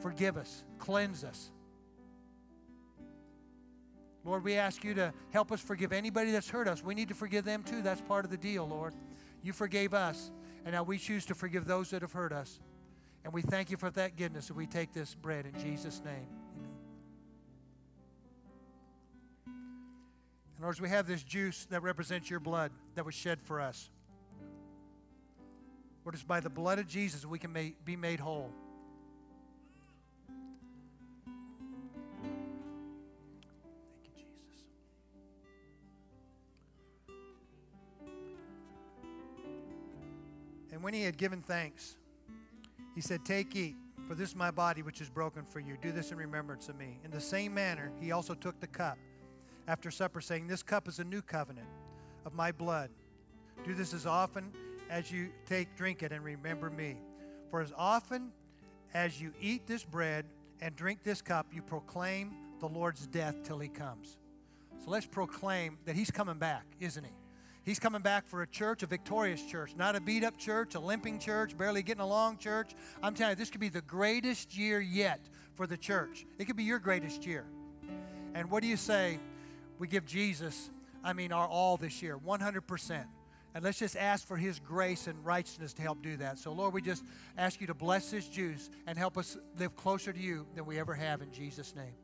Forgive 0.00 0.36
us, 0.36 0.64
cleanse 0.78 1.24
us. 1.24 1.50
Lord, 4.24 4.42
we 4.42 4.54
ask 4.54 4.82
you 4.82 4.94
to 4.94 5.12
help 5.30 5.52
us 5.52 5.60
forgive 5.60 5.92
anybody 5.92 6.30
that's 6.30 6.48
hurt 6.48 6.66
us. 6.66 6.82
We 6.82 6.94
need 6.94 7.08
to 7.08 7.14
forgive 7.14 7.44
them 7.44 7.62
too. 7.62 7.82
That's 7.82 8.00
part 8.00 8.24
of 8.24 8.30
the 8.30 8.36
deal, 8.36 8.66
Lord. 8.66 8.94
You 9.42 9.52
forgave 9.52 9.92
us, 9.92 10.30
and 10.64 10.74
now 10.74 10.82
we 10.82 10.96
choose 10.96 11.26
to 11.26 11.34
forgive 11.34 11.66
those 11.66 11.90
that 11.90 12.00
have 12.00 12.12
hurt 12.12 12.32
us. 12.32 12.58
And 13.22 13.32
we 13.32 13.42
thank 13.42 13.70
you 13.70 13.76
for 13.76 13.90
that 13.90 14.16
goodness. 14.16 14.48
And 14.48 14.56
we 14.56 14.66
take 14.66 14.92
this 14.92 15.14
bread 15.14 15.46
in 15.46 15.60
Jesus' 15.62 16.02
name. 16.04 16.26
Amen. 16.56 16.70
And 20.56 20.62
Lord, 20.62 20.76
as 20.76 20.80
we 20.80 20.88
have 20.88 21.06
this 21.06 21.22
juice 21.22 21.66
that 21.66 21.82
represents 21.82 22.30
your 22.30 22.40
blood 22.40 22.72
that 22.94 23.04
was 23.04 23.14
shed 23.14 23.40
for 23.42 23.60
us. 23.60 23.90
Lord, 26.04 26.14
it's 26.14 26.22
by 26.22 26.40
the 26.40 26.50
blood 26.50 26.78
of 26.78 26.86
Jesus 26.86 27.24
we 27.24 27.38
can 27.38 27.52
be 27.52 27.96
made 27.96 28.20
whole. 28.20 28.50
Thank 34.02 34.18
you, 34.18 34.24
Jesus. 34.26 34.64
And 40.72 40.82
when 40.82 40.92
he 40.92 41.04
had 41.04 41.16
given 41.16 41.40
thanks, 41.40 41.96
he 42.94 43.00
said, 43.00 43.24
Take, 43.24 43.56
eat, 43.56 43.76
for 44.06 44.14
this 44.14 44.30
is 44.30 44.36
my 44.36 44.50
body 44.50 44.82
which 44.82 45.00
is 45.00 45.08
broken 45.08 45.44
for 45.46 45.58
you. 45.58 45.78
Do 45.80 45.90
this 45.90 46.12
in 46.12 46.18
remembrance 46.18 46.68
of 46.68 46.76
me. 46.76 46.98
In 47.02 47.10
the 47.10 47.20
same 47.20 47.54
manner, 47.54 47.90
he 47.98 48.12
also 48.12 48.34
took 48.34 48.60
the 48.60 48.66
cup 48.66 48.98
after 49.66 49.90
supper, 49.90 50.20
saying, 50.20 50.48
This 50.48 50.62
cup 50.62 50.86
is 50.86 50.98
a 50.98 51.04
new 51.04 51.22
covenant 51.22 51.68
of 52.26 52.34
my 52.34 52.52
blood. 52.52 52.90
Do 53.64 53.72
this 53.72 53.94
as 53.94 54.04
often 54.04 54.52
as 54.94 55.10
you 55.10 55.28
take, 55.44 55.74
drink 55.74 56.04
it, 56.04 56.12
and 56.12 56.24
remember 56.24 56.70
me. 56.70 56.96
For 57.50 57.60
as 57.60 57.72
often 57.76 58.30
as 58.94 59.20
you 59.20 59.32
eat 59.40 59.66
this 59.66 59.82
bread 59.82 60.24
and 60.60 60.76
drink 60.76 61.02
this 61.02 61.20
cup, 61.20 61.48
you 61.52 61.62
proclaim 61.62 62.32
the 62.60 62.68
Lord's 62.68 63.08
death 63.08 63.42
till 63.42 63.58
he 63.58 63.66
comes. 63.66 64.18
So 64.84 64.92
let's 64.92 65.04
proclaim 65.04 65.78
that 65.84 65.96
he's 65.96 66.12
coming 66.12 66.38
back, 66.38 66.64
isn't 66.78 67.02
he? 67.02 67.10
He's 67.64 67.80
coming 67.80 68.02
back 68.02 68.28
for 68.28 68.42
a 68.42 68.46
church, 68.46 68.84
a 68.84 68.86
victorious 68.86 69.42
church, 69.42 69.74
not 69.76 69.96
a 69.96 70.00
beat 70.00 70.22
up 70.22 70.38
church, 70.38 70.76
a 70.76 70.80
limping 70.80 71.18
church, 71.18 71.58
barely 71.58 71.82
getting 71.82 72.00
along 72.02 72.38
church. 72.38 72.76
I'm 73.02 73.14
telling 73.14 73.32
you, 73.32 73.36
this 73.36 73.50
could 73.50 73.60
be 73.60 73.70
the 73.70 73.82
greatest 73.82 74.56
year 74.56 74.80
yet 74.80 75.28
for 75.54 75.66
the 75.66 75.76
church. 75.76 76.24
It 76.38 76.44
could 76.44 76.56
be 76.56 76.62
your 76.62 76.78
greatest 76.78 77.26
year. 77.26 77.46
And 78.34 78.48
what 78.48 78.62
do 78.62 78.68
you 78.68 78.76
say? 78.76 79.18
We 79.80 79.88
give 79.88 80.06
Jesus, 80.06 80.70
I 81.02 81.14
mean, 81.14 81.32
our 81.32 81.48
all 81.48 81.76
this 81.76 82.00
year, 82.00 82.16
100%. 82.16 83.04
And 83.54 83.62
let's 83.62 83.78
just 83.78 83.96
ask 83.96 84.26
for 84.26 84.36
his 84.36 84.58
grace 84.58 85.06
and 85.06 85.24
righteousness 85.24 85.72
to 85.74 85.82
help 85.82 86.02
do 86.02 86.16
that. 86.16 86.38
So, 86.38 86.52
Lord, 86.52 86.74
we 86.74 86.82
just 86.82 87.04
ask 87.38 87.60
you 87.60 87.68
to 87.68 87.74
bless 87.74 88.10
this 88.10 88.26
juice 88.26 88.68
and 88.86 88.98
help 88.98 89.16
us 89.16 89.36
live 89.58 89.76
closer 89.76 90.12
to 90.12 90.20
you 90.20 90.46
than 90.56 90.66
we 90.66 90.78
ever 90.78 90.94
have 90.94 91.22
in 91.22 91.32
Jesus' 91.32 91.74
name. 91.76 91.94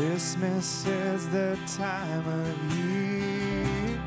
Christmas 0.00 0.86
is 0.86 1.28
the 1.28 1.58
time 1.76 2.26
of 2.26 2.78
year 2.78 4.00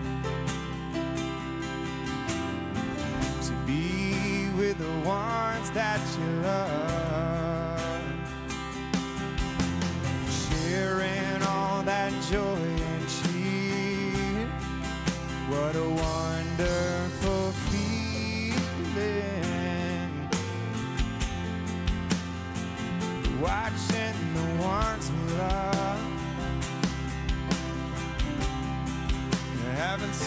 to 3.44 3.52
be 3.68 4.50
with 4.58 4.80
the 4.80 5.08
ones 5.08 5.70
that 5.70 6.02
you 6.18 6.26
love, 6.42 8.02
sharing 10.32 11.44
all 11.44 11.84
that 11.84 12.12
joy 12.32 12.42
and 12.42 13.08
cheer. 13.08 14.48
What 15.48 15.76
a 15.76 15.88
wonder. 15.88 17.03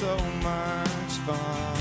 So 0.00 0.16
much 0.42 1.12
fun. 1.24 1.76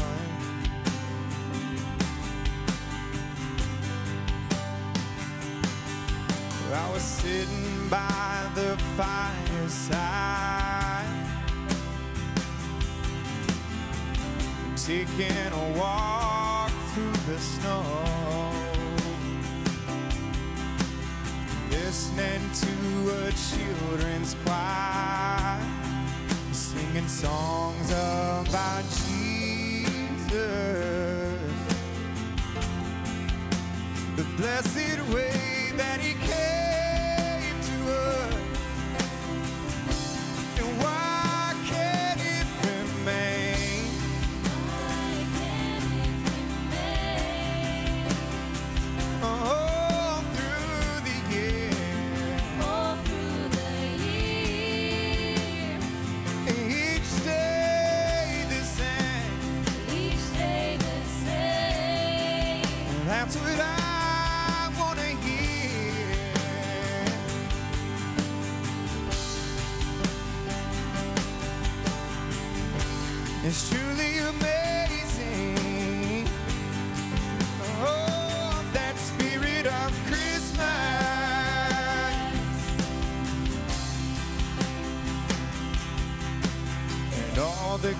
I 6.73 6.91
was 6.93 7.01
sitting 7.01 7.89
by 7.89 8.49
the 8.55 8.77
fireside, 8.95 9.99
taking 14.77 15.51
a 15.51 15.77
walk 15.77 16.71
through 16.93 17.17
the 17.27 17.39
snow, 17.39 17.83
listening 21.69 22.49
to 22.61 22.71
a 23.25 23.31
children's 23.49 24.35
choir, 24.45 25.59
singing 26.95 27.09
songs 27.09 27.91
about 27.91 28.83
Jesus. 28.83 30.31
The 34.15 34.23
blessed 34.37 35.13
way 35.13 35.73
that 35.75 35.99
he 35.99 36.13
came 36.25 36.54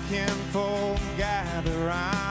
kinfolk 0.08 0.98
gather 1.16 1.78
round. 1.86 2.26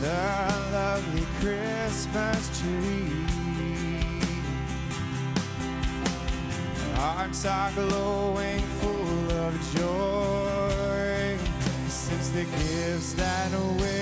the 0.00 0.06
lovely 0.72 1.26
Christmas 1.40 2.60
tree. 2.60 3.12
Hearts 6.94 7.44
are 7.44 7.70
glowing 7.72 8.60
full 8.80 9.30
of 9.32 9.52
joy 9.76 11.36
since 11.88 12.30
the 12.30 12.44
gifts 12.44 13.12
that 13.14 13.50
we're 13.52 13.99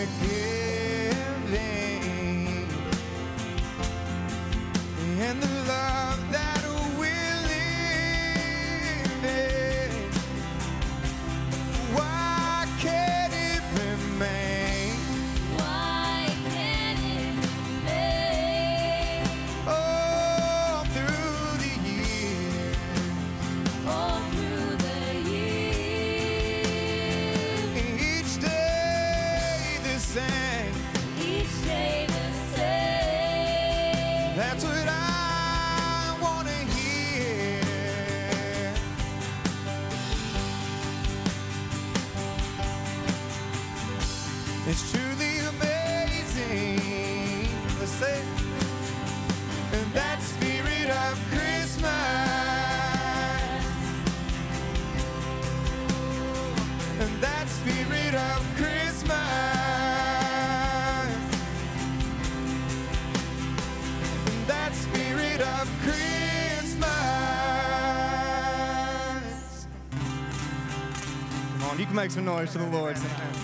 make 71.99 72.13
some 72.13 72.25
noise 72.25 72.53
to 72.53 72.59
the 72.59 72.67
Lord 72.67 72.95
tonight. 72.95 73.37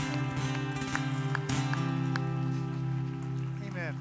Amen. 3.66 3.98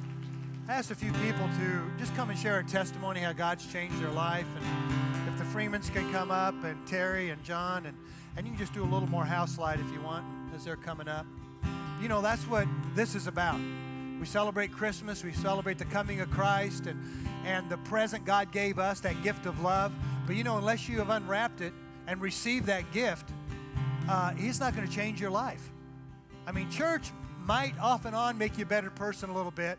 I 0.67 0.73
asked 0.73 0.91
a 0.91 0.95
few 0.95 1.11
people 1.13 1.49
to 1.57 1.81
just 1.97 2.15
come 2.15 2.29
and 2.29 2.37
share 2.37 2.59
a 2.59 2.63
testimony 2.63 3.21
how 3.21 3.33
God's 3.33 3.65
changed 3.65 3.99
their 3.99 4.11
life. 4.11 4.45
And 4.55 5.27
if 5.27 5.39
the 5.39 5.43
Freemans 5.45 5.89
can 5.89 6.11
come 6.11 6.29
up, 6.29 6.53
and 6.63 6.85
Terry 6.85 7.31
and 7.31 7.43
John, 7.43 7.87
and, 7.87 7.97
and 8.37 8.45
you 8.45 8.51
can 8.51 8.59
just 8.59 8.75
do 8.75 8.83
a 8.83 8.85
little 8.85 9.09
more 9.09 9.25
house 9.25 9.57
light 9.57 9.79
if 9.79 9.91
you 9.91 9.99
want 10.01 10.23
as 10.53 10.63
they're 10.63 10.75
coming 10.75 11.07
up. 11.07 11.25
You 11.99 12.07
know, 12.07 12.21
that's 12.21 12.43
what 12.43 12.67
this 12.93 13.15
is 13.15 13.25
about. 13.25 13.59
We 14.19 14.27
celebrate 14.27 14.71
Christmas, 14.71 15.23
we 15.23 15.33
celebrate 15.33 15.79
the 15.79 15.85
coming 15.85 16.19
of 16.19 16.29
Christ 16.29 16.85
and, 16.85 17.03
and 17.43 17.67
the 17.71 17.77
present 17.77 18.23
God 18.23 18.51
gave 18.51 18.77
us, 18.77 18.99
that 18.99 19.23
gift 19.23 19.47
of 19.47 19.61
love. 19.61 19.91
But 20.27 20.35
you 20.35 20.43
know, 20.43 20.59
unless 20.59 20.87
you 20.87 20.99
have 20.99 21.09
unwrapped 21.09 21.61
it 21.61 21.73
and 22.05 22.21
received 22.21 22.67
that 22.67 22.91
gift, 22.91 23.31
uh, 24.09 24.31
He's 24.31 24.59
not 24.59 24.75
going 24.75 24.87
to 24.87 24.93
change 24.93 25.19
your 25.21 25.31
life. 25.31 25.71
I 26.45 26.51
mean, 26.51 26.69
church 26.69 27.11
might 27.45 27.77
off 27.79 28.05
and 28.05 28.15
on 28.15 28.37
make 28.37 28.57
you 28.57 28.63
a 28.63 28.67
better 28.67 28.89
person 28.89 29.29
a 29.29 29.33
little 29.33 29.51
bit, 29.51 29.77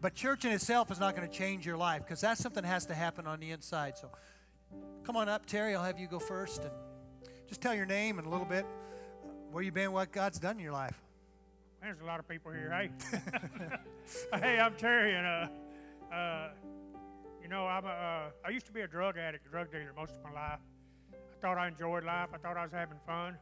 but 0.00 0.14
church 0.14 0.44
in 0.44 0.52
itself 0.52 0.90
is 0.90 1.00
not 1.00 1.16
going 1.16 1.28
to 1.28 1.34
change 1.34 1.66
your 1.66 1.76
life 1.76 2.02
because 2.02 2.20
that's 2.20 2.40
something 2.40 2.62
that 2.62 2.68
has 2.68 2.86
to 2.86 2.94
happen 2.94 3.26
on 3.26 3.40
the 3.40 3.50
inside. 3.50 3.96
So 3.96 4.10
come 5.04 5.16
on 5.16 5.28
up, 5.28 5.46
Terry. 5.46 5.74
I'll 5.74 5.84
have 5.84 5.98
you 5.98 6.06
go 6.06 6.18
first 6.18 6.62
and 6.62 6.70
just 7.48 7.60
tell 7.60 7.74
your 7.74 7.86
name 7.86 8.18
and 8.18 8.26
a 8.26 8.30
little 8.30 8.46
bit 8.46 8.66
where 9.50 9.62
you've 9.62 9.74
been, 9.74 9.92
what 9.92 10.10
God's 10.10 10.38
done 10.38 10.56
in 10.56 10.62
your 10.62 10.72
life. 10.72 11.00
There's 11.80 12.00
a 12.00 12.04
lot 12.04 12.18
of 12.18 12.26
people 12.26 12.50
here. 12.50 12.70
Hey, 12.70 12.90
hey, 14.40 14.58
I'm 14.58 14.74
Terry, 14.74 15.14
and 15.14 15.26
uh, 15.26 16.14
uh, 16.14 16.48
you 17.42 17.48
know, 17.48 17.66
I'm 17.66 17.84
a, 17.84 17.88
uh, 17.88 18.30
I 18.44 18.48
used 18.50 18.66
to 18.66 18.72
be 18.72 18.80
a 18.80 18.88
drug 18.88 19.18
addict, 19.18 19.50
drug 19.50 19.70
dealer 19.70 19.92
most 19.94 20.16
of 20.16 20.24
my 20.24 20.32
life. 20.32 20.60
I 21.12 21.40
thought 21.42 21.58
I 21.58 21.68
enjoyed 21.68 22.04
life. 22.04 22.30
I 22.32 22.38
thought 22.38 22.56
I 22.56 22.62
was 22.62 22.72
having 22.72 22.96
fun, 23.06 23.36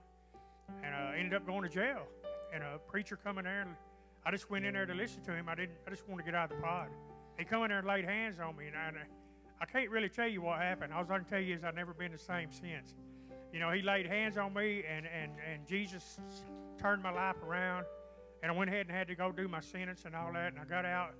and 0.82 0.94
uh, 0.94 1.12
ended 1.16 1.34
up 1.34 1.46
going 1.46 1.62
to 1.62 1.68
jail. 1.68 2.06
And 2.54 2.62
a 2.62 2.78
preacher 2.78 3.16
coming 3.16 3.44
there, 3.44 3.62
and 3.62 3.70
I 4.26 4.30
just 4.30 4.50
went 4.50 4.64
in 4.64 4.74
there 4.74 4.86
to 4.86 4.94
listen 4.94 5.22
to 5.22 5.32
him. 5.32 5.48
I 5.48 5.54
didn't. 5.54 5.76
I 5.86 5.90
just 5.90 6.06
wanted 6.08 6.24
to 6.24 6.30
get 6.30 6.34
out 6.34 6.50
of 6.50 6.58
the 6.58 6.62
pod. 6.62 6.88
He 7.38 7.44
come 7.44 7.62
in 7.62 7.68
there 7.70 7.78
and 7.78 7.88
laid 7.88 8.04
hands 8.04 8.38
on 8.40 8.56
me, 8.56 8.66
and 8.66 8.76
I, 8.76 8.90
I 9.60 9.64
can't 9.64 9.90
really 9.90 10.08
tell 10.08 10.28
you 10.28 10.42
what 10.42 10.58
happened. 10.58 10.92
All 10.92 11.04
I 11.08 11.16
can 11.16 11.24
tell 11.24 11.40
you 11.40 11.54
is 11.54 11.64
I've 11.64 11.74
never 11.74 11.94
been 11.94 12.12
the 12.12 12.18
same 12.18 12.50
since. 12.52 12.94
You 13.52 13.60
know, 13.60 13.70
he 13.70 13.82
laid 13.82 14.06
hands 14.06 14.36
on 14.36 14.52
me, 14.52 14.82
and 14.88 15.06
and 15.06 15.32
and 15.50 15.66
Jesus 15.66 16.20
turned 16.78 17.02
my 17.02 17.10
life 17.10 17.36
around. 17.42 17.86
And 18.42 18.50
I 18.50 18.54
went 18.54 18.70
ahead 18.70 18.86
and 18.86 18.96
had 18.96 19.06
to 19.06 19.14
go 19.14 19.30
do 19.30 19.46
my 19.46 19.60
sentence 19.60 20.02
and 20.04 20.16
all 20.16 20.32
that. 20.32 20.52
And 20.52 20.60
I 20.60 20.64
got 20.64 20.84
out 20.84 21.14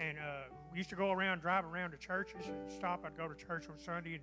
and 0.00 0.16
uh, 0.18 0.48
used 0.74 0.88
to 0.90 0.96
go 0.96 1.12
around, 1.12 1.40
drive 1.40 1.66
around 1.66 1.90
to 1.90 1.98
churches 1.98 2.46
and 2.46 2.70
stop. 2.70 3.04
I'd 3.04 3.16
go 3.16 3.28
to 3.28 3.34
church 3.34 3.66
on 3.70 3.78
Sunday 3.78 4.14
and 4.14 4.22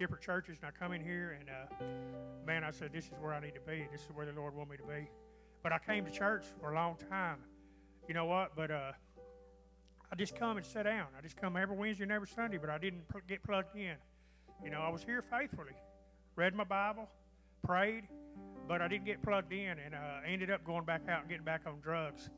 different 0.00 0.24
churches. 0.24 0.56
And 0.60 0.72
I 0.74 0.76
come 0.76 0.92
in 0.92 1.04
here 1.04 1.38
and 1.38 1.48
uh, 1.48 1.84
man, 2.46 2.64
I 2.64 2.72
said, 2.72 2.90
this 2.92 3.04
is 3.04 3.12
where 3.20 3.32
I 3.34 3.40
need 3.40 3.54
to 3.54 3.60
be. 3.60 3.86
This 3.92 4.00
is 4.00 4.08
where 4.14 4.26
the 4.26 4.32
Lord 4.32 4.56
want 4.56 4.70
me 4.70 4.76
to 4.78 4.82
be. 4.82 5.08
But 5.62 5.72
I 5.72 5.78
came 5.78 6.04
to 6.06 6.10
church 6.10 6.44
for 6.58 6.72
a 6.72 6.74
long 6.74 6.96
time. 7.08 7.36
You 8.08 8.14
know 8.14 8.24
what? 8.24 8.56
But 8.56 8.70
uh, 8.70 8.92
I 10.10 10.16
just 10.16 10.34
come 10.34 10.56
and 10.56 10.64
sit 10.66 10.84
down. 10.84 11.06
I 11.16 11.20
just 11.20 11.36
come 11.36 11.56
every 11.56 11.76
Wednesday 11.76 12.04
and 12.04 12.12
every 12.12 12.28
Sunday, 12.28 12.56
but 12.56 12.70
I 12.70 12.78
didn't 12.78 13.06
pl- 13.08 13.20
get 13.28 13.42
plugged 13.44 13.76
in. 13.76 13.94
You 14.64 14.70
know, 14.70 14.80
I 14.80 14.88
was 14.88 15.02
here 15.04 15.22
faithfully, 15.22 15.72
read 16.34 16.54
my 16.54 16.64
Bible, 16.64 17.08
prayed, 17.64 18.04
but 18.66 18.82
I 18.82 18.88
didn't 18.88 19.04
get 19.04 19.22
plugged 19.22 19.52
in, 19.52 19.78
and 19.78 19.94
uh, 19.94 20.20
ended 20.26 20.50
up 20.50 20.64
going 20.64 20.84
back 20.84 21.02
out 21.08 21.20
and 21.20 21.28
getting 21.28 21.44
back 21.44 21.62
on 21.66 21.80
drugs. 21.82 22.30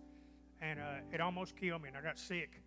and 0.61 0.79
uh, 0.79 1.13
it 1.13 1.21
almost 1.21 1.57
killed 1.57 1.83
me, 1.83 1.89
and 1.89 1.97
I 1.97 2.01
got 2.01 2.19
sick. 2.19 2.62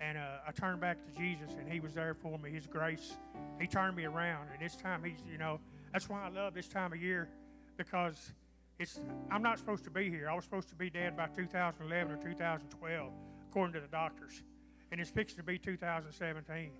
And 0.00 0.18
uh, 0.18 0.38
I 0.46 0.52
turned 0.52 0.80
back 0.80 0.98
to 1.04 1.18
Jesus, 1.18 1.52
and 1.58 1.70
He 1.70 1.80
was 1.80 1.94
there 1.94 2.14
for 2.14 2.38
me. 2.38 2.50
His 2.50 2.66
grace, 2.66 3.16
He 3.60 3.66
turned 3.66 3.96
me 3.96 4.04
around. 4.04 4.48
And 4.52 4.60
this 4.60 4.76
time, 4.76 5.02
He's, 5.02 5.18
you 5.30 5.38
know, 5.38 5.58
that's 5.92 6.08
why 6.08 6.24
I 6.24 6.28
love 6.28 6.54
this 6.54 6.68
time 6.68 6.92
of 6.92 7.00
year, 7.00 7.28
because 7.76 8.32
it's. 8.78 9.00
I'm 9.30 9.42
not 9.42 9.58
supposed 9.58 9.84
to 9.84 9.90
be 9.90 10.10
here. 10.10 10.28
I 10.30 10.34
was 10.34 10.44
supposed 10.44 10.68
to 10.68 10.74
be 10.74 10.90
dead 10.90 11.16
by 11.16 11.28
2011 11.28 12.12
or 12.12 12.16
2012, 12.22 13.12
according 13.48 13.72
to 13.74 13.80
the 13.80 13.86
doctors, 13.88 14.42
and 14.92 15.00
it's 15.00 15.10
fixing 15.10 15.38
to 15.38 15.42
be 15.42 15.58
2017. 15.58 16.70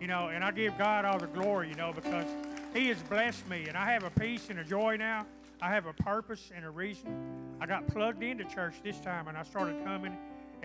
You 0.00 0.06
know, 0.06 0.28
and 0.28 0.44
I 0.44 0.50
give 0.50 0.76
God 0.78 1.04
all 1.04 1.18
the 1.18 1.26
glory, 1.26 1.68
you 1.68 1.74
know, 1.74 1.92
because 1.94 2.26
He 2.72 2.88
has 2.88 3.02
blessed 3.02 3.46
me, 3.48 3.66
and 3.68 3.76
I 3.76 3.90
have 3.90 4.04
a 4.04 4.10
peace 4.10 4.48
and 4.48 4.58
a 4.58 4.64
joy 4.64 4.96
now. 4.96 5.26
I 5.60 5.70
have 5.70 5.86
a 5.86 5.92
purpose 5.92 6.50
and 6.54 6.64
a 6.64 6.70
reason. 6.70 7.56
I 7.60 7.66
got 7.66 7.86
plugged 7.86 8.22
into 8.22 8.44
church 8.44 8.74
this 8.84 9.00
time, 9.00 9.28
and 9.28 9.38
I 9.38 9.42
started 9.42 9.82
coming, 9.84 10.16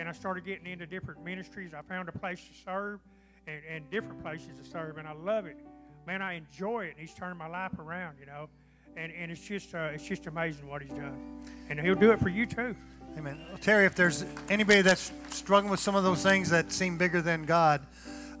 and 0.02 0.08
I 0.08 0.12
started 0.12 0.44
getting 0.44 0.66
into 0.66 0.84
different 0.84 1.24
ministries. 1.24 1.70
I 1.72 1.82
found 1.82 2.08
a 2.08 2.12
place 2.12 2.40
to 2.40 2.64
serve, 2.64 2.98
and, 3.46 3.60
and 3.70 3.88
different 3.88 4.20
places 4.20 4.48
to 4.60 4.68
serve, 4.68 4.98
and 4.98 5.06
I 5.06 5.12
love 5.12 5.46
it. 5.46 5.56
Man, 6.08 6.20
I 6.20 6.32
enjoy 6.32 6.86
it, 6.86 6.96
and 6.98 6.98
He's 6.98 7.14
turned 7.14 7.38
my 7.38 7.46
life 7.46 7.78
around, 7.78 8.16
you 8.18 8.26
know, 8.26 8.48
and 8.96 9.12
and 9.12 9.30
it's 9.30 9.46
just 9.46 9.76
uh, 9.76 9.90
it's 9.94 10.02
just 10.02 10.26
amazing 10.26 10.66
what 10.66 10.82
He's 10.82 10.90
done, 10.90 11.44
and 11.70 11.78
He'll 11.78 11.94
do 11.94 12.10
it 12.10 12.18
for 12.18 12.30
you 12.30 12.46
too. 12.46 12.74
Amen. 13.16 13.38
Well, 13.48 13.58
Terry, 13.58 13.86
if 13.86 13.94
there's 13.94 14.24
anybody 14.48 14.82
that's 14.82 15.12
struggling 15.30 15.70
with 15.70 15.78
some 15.78 15.94
of 15.94 16.02
those 16.02 16.20
things 16.20 16.50
that 16.50 16.72
seem 16.72 16.98
bigger 16.98 17.22
than 17.22 17.44
God, 17.44 17.86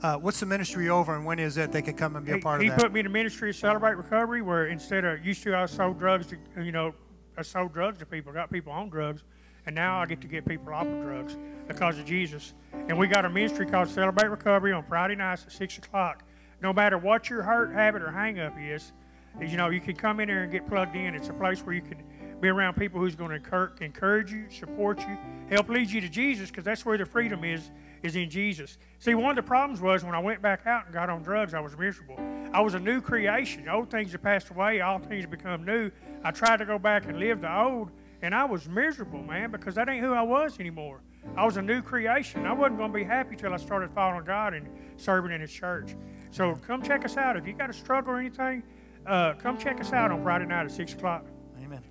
uh, 0.02 0.16
what's 0.16 0.40
the 0.40 0.46
ministry 0.46 0.88
over 0.88 1.14
and 1.14 1.24
when 1.24 1.38
is 1.38 1.58
it 1.58 1.70
they 1.70 1.82
could 1.82 1.96
come 1.96 2.16
and 2.16 2.26
be 2.26 2.32
a 2.32 2.38
part 2.38 2.60
he 2.60 2.66
of 2.66 2.72
that? 2.72 2.80
He 2.80 2.84
put 2.86 2.92
me 2.92 2.98
in 3.00 3.06
the 3.06 3.12
ministry 3.12 3.50
of 3.50 3.56
Celebrate 3.56 3.94
Recovery, 3.94 4.42
where 4.42 4.66
instead 4.66 5.04
of 5.04 5.24
used 5.24 5.44
to 5.44 5.56
I 5.56 5.66
sold 5.66 6.00
drugs 6.00 6.26
to 6.26 6.64
you 6.64 6.72
know 6.72 6.92
I 7.38 7.42
sold 7.42 7.72
drugs 7.72 8.00
to 8.00 8.06
people, 8.06 8.32
got 8.32 8.50
people 8.50 8.72
on 8.72 8.88
drugs, 8.88 9.22
and 9.66 9.74
now 9.74 10.00
I 10.00 10.06
get 10.06 10.20
to 10.22 10.26
get 10.26 10.46
people 10.46 10.72
off 10.72 10.86
of 10.86 11.02
drugs 11.02 11.36
because 11.68 11.98
of 11.98 12.04
Jesus. 12.04 12.54
And 12.72 12.98
we 12.98 13.06
got 13.06 13.24
a 13.24 13.30
ministry 13.30 13.66
called 13.66 13.88
Celebrate 13.88 14.28
Recovery 14.28 14.72
on 14.72 14.82
Friday 14.84 15.14
nights 15.14 15.44
at 15.46 15.52
six 15.52 15.78
o'clock. 15.78 16.24
No 16.60 16.72
matter 16.72 16.98
what 16.98 17.28
your 17.30 17.42
hurt, 17.42 17.72
habit, 17.72 18.02
or 18.02 18.10
hang 18.10 18.38
up 18.38 18.54
is, 18.58 18.92
you 19.40 19.56
know 19.56 19.70
you 19.70 19.80
can 19.80 19.96
come 19.96 20.20
in 20.20 20.28
there 20.28 20.42
and 20.42 20.52
get 20.52 20.66
plugged 20.66 20.94
in. 20.94 21.14
It's 21.14 21.28
a 21.28 21.32
place 21.32 21.60
where 21.60 21.74
you 21.74 21.82
can 21.82 22.02
be 22.40 22.48
around 22.48 22.74
people 22.76 23.00
who's 23.00 23.14
going 23.14 23.30
to 23.30 23.80
encourage, 23.80 24.32
you, 24.32 24.46
support 24.50 25.00
you, 25.00 25.16
help 25.48 25.68
lead 25.68 25.90
you 25.90 26.00
to 26.00 26.08
Jesus, 26.08 26.50
because 26.50 26.64
that's 26.64 26.84
where 26.84 26.98
the 26.98 27.06
freedom 27.06 27.44
is 27.44 27.70
is 28.02 28.16
in 28.16 28.28
Jesus. 28.28 28.78
See, 28.98 29.14
one 29.14 29.30
of 29.30 29.36
the 29.36 29.48
problems 29.48 29.80
was 29.80 30.04
when 30.04 30.14
I 30.14 30.18
went 30.18 30.42
back 30.42 30.66
out 30.66 30.86
and 30.86 30.92
got 30.92 31.08
on 31.08 31.22
drugs, 31.22 31.54
I 31.54 31.60
was 31.60 31.76
miserable. 31.76 32.18
I 32.52 32.60
was 32.60 32.74
a 32.74 32.80
new 32.80 33.00
creation. 33.00 33.68
Old 33.68 33.90
things 33.90 34.12
have 34.12 34.22
passed 34.22 34.50
away, 34.50 34.80
all 34.80 34.98
things 34.98 35.22
have 35.22 35.30
become 35.30 35.64
new. 35.64 35.90
I 36.24 36.32
tried 36.32 36.58
to 36.58 36.64
go 36.64 36.78
back 36.78 37.06
and 37.06 37.18
live 37.18 37.40
the 37.40 37.56
old, 37.56 37.90
and 38.22 38.34
I 38.34 38.44
was 38.44 38.68
miserable, 38.68 39.22
man, 39.22 39.50
because 39.50 39.74
that 39.74 39.88
ain't 39.88 40.02
who 40.02 40.14
I 40.14 40.22
was 40.22 40.60
anymore. 40.60 41.00
I 41.36 41.44
was 41.44 41.56
a 41.56 41.62
new 41.62 41.82
creation. 41.82 42.46
I 42.46 42.52
wasn't 42.52 42.78
going 42.78 42.92
to 42.92 42.96
be 42.96 43.04
happy 43.04 43.34
till 43.34 43.52
I 43.52 43.56
started 43.56 43.90
following 43.90 44.24
God 44.24 44.54
and 44.54 44.68
serving 44.96 45.32
in 45.32 45.40
His 45.40 45.52
church. 45.52 45.96
So 46.30 46.54
come 46.66 46.82
check 46.82 47.04
us 47.04 47.16
out. 47.16 47.36
If 47.36 47.46
you 47.46 47.52
got 47.52 47.68
a 47.68 47.72
struggle 47.72 48.14
or 48.14 48.18
anything, 48.18 48.62
uh, 49.06 49.34
come 49.34 49.58
check 49.58 49.80
us 49.80 49.92
out 49.92 50.12
on 50.12 50.22
Friday 50.22 50.46
night 50.46 50.64
at 50.64 50.70
6 50.70 50.94
o'clock. 50.94 51.26
Amen. 51.62 51.82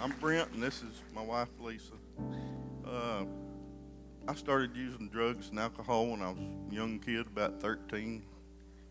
I'm 0.00 0.10
Brent, 0.20 0.50
and 0.52 0.62
this 0.62 0.82
is 0.82 1.00
my 1.14 1.22
wife 1.22 1.48
Lisa. 1.60 1.94
Uh, 2.86 3.24
I 4.28 4.34
started 4.34 4.76
using 4.76 5.08
drugs 5.08 5.48
and 5.48 5.58
alcohol 5.58 6.08
when 6.08 6.20
I 6.20 6.30
was 6.30 6.40
a 6.70 6.74
young 6.74 6.98
kid, 6.98 7.26
about 7.26 7.60
13. 7.60 8.22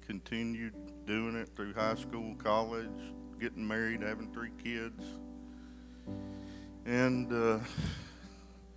Continued 0.07 0.73
doing 1.05 1.35
it 1.35 1.49
through 1.55 1.73
high 1.73 1.95
school, 1.95 2.35
college, 2.35 2.87
getting 3.39 3.67
married, 3.67 4.01
having 4.01 4.31
three 4.31 4.51
kids. 4.63 5.03
And 6.85 7.31
uh, 7.31 7.59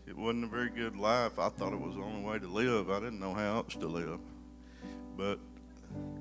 it 0.06 0.16
wasn't 0.16 0.44
a 0.44 0.48
very 0.48 0.70
good 0.70 0.96
life. 0.96 1.38
I 1.38 1.48
thought 1.48 1.72
it 1.72 1.80
was 1.80 1.96
the 1.96 2.02
only 2.02 2.22
way 2.22 2.38
to 2.38 2.46
live. 2.46 2.90
I 2.90 3.00
didn't 3.00 3.20
know 3.20 3.34
how 3.34 3.56
else 3.56 3.74
to 3.74 3.86
live. 3.86 4.20
But 5.16 5.38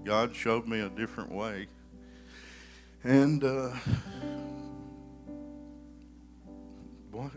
God 0.04 0.36
showed 0.36 0.68
me 0.68 0.82
a 0.82 0.90
different 0.90 1.32
way. 1.32 1.68
And 3.04 3.44
uh, 3.44 3.72
what? 7.12 7.32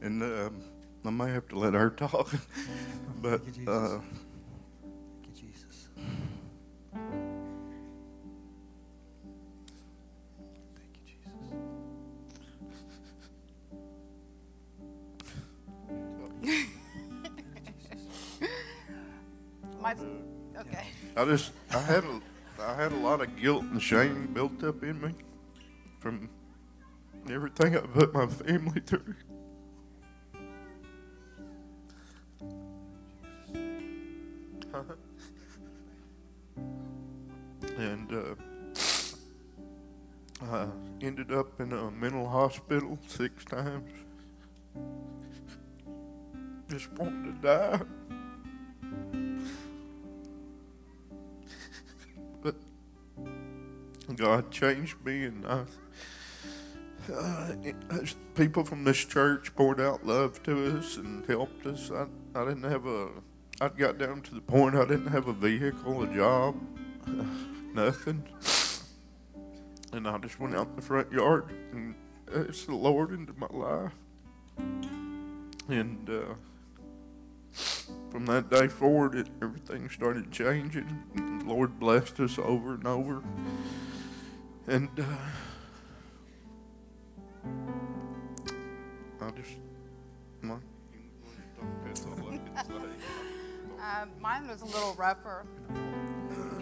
And 0.00 0.22
um, 0.22 0.60
I 1.04 1.10
may 1.10 1.30
have 1.30 1.48
to 1.48 1.58
let 1.58 1.74
her 1.74 1.90
talk, 1.96 2.28
but 3.22 3.40
uh, 3.66 3.98
My, 19.82 19.94
okay. 20.58 20.86
I 21.16 21.24
just 21.24 21.50
I 21.72 21.80
had 21.80 22.04
a 22.04 22.20
I 22.60 22.74
had 22.74 22.92
a 22.92 22.96
lot 22.96 23.20
of 23.20 23.36
guilt 23.36 23.64
and 23.64 23.82
shame 23.82 24.32
built 24.32 24.62
up 24.62 24.80
in 24.82 25.00
me 25.00 25.14
from 25.98 26.28
everything 27.30 27.76
I 27.76 27.80
put 27.80 28.14
my 28.14 28.26
family 28.26 28.80
through. 28.80 29.14
and 37.78 38.12
uh, 38.12 38.34
I 40.42 40.66
ended 41.00 41.32
up 41.32 41.60
in 41.60 41.72
a 41.72 41.90
mental 41.90 42.28
hospital 42.28 42.98
six 43.06 43.44
times. 43.44 43.90
Just 46.76 46.92
wanting 46.92 47.32
to 47.32 47.40
die. 47.40 47.80
but 52.42 52.54
God 54.14 54.50
changed 54.50 55.02
me, 55.02 55.24
and 55.24 55.46
I, 55.46 55.64
uh, 57.10 57.54
people 58.34 58.62
from 58.62 58.84
this 58.84 59.02
church 59.06 59.56
poured 59.56 59.80
out 59.80 60.04
love 60.04 60.42
to 60.42 60.76
us 60.76 60.98
and 60.98 61.24
helped 61.24 61.64
us. 61.64 61.90
I, 61.90 62.08
I 62.38 62.44
didn't 62.44 62.70
have 62.70 62.84
a, 62.84 63.08
I 63.58 63.70
got 63.70 63.96
down 63.96 64.20
to 64.20 64.34
the 64.34 64.42
point 64.42 64.76
I 64.76 64.84
didn't 64.84 65.06
have 65.06 65.28
a 65.28 65.32
vehicle, 65.32 66.02
a 66.02 66.14
job, 66.14 66.56
nothing. 67.72 68.22
And 69.94 70.06
I 70.06 70.18
just 70.18 70.38
went 70.38 70.54
out 70.54 70.66
in 70.66 70.76
the 70.76 70.82
front 70.82 71.10
yard 71.10 71.46
and 71.72 71.94
asked 72.34 72.66
the 72.66 72.74
Lord 72.74 73.12
into 73.12 73.32
my 73.38 73.48
life. 73.50 73.94
And 75.68 76.10
uh, 76.10 76.34
from 78.16 78.24
that 78.24 78.48
day 78.48 78.66
forward, 78.66 79.14
it, 79.14 79.28
everything 79.42 79.90
started 79.90 80.32
changing. 80.32 81.02
The 81.14 81.44
Lord 81.44 81.78
blessed 81.78 82.18
us 82.20 82.38
over 82.38 82.72
and 82.72 82.86
over. 82.86 83.22
And 84.66 84.88
uh, 84.98 85.04
I 89.20 89.30
just, 89.32 89.58
my, 90.40 90.54
that's 91.84 92.06
all 92.06 92.12
I 92.26 92.38
can 92.38 92.56
say. 92.66 92.72
Um, 93.82 94.08
mine 94.18 94.48
was 94.48 94.62
a 94.62 94.64
little 94.64 94.94
rougher. 94.94 95.44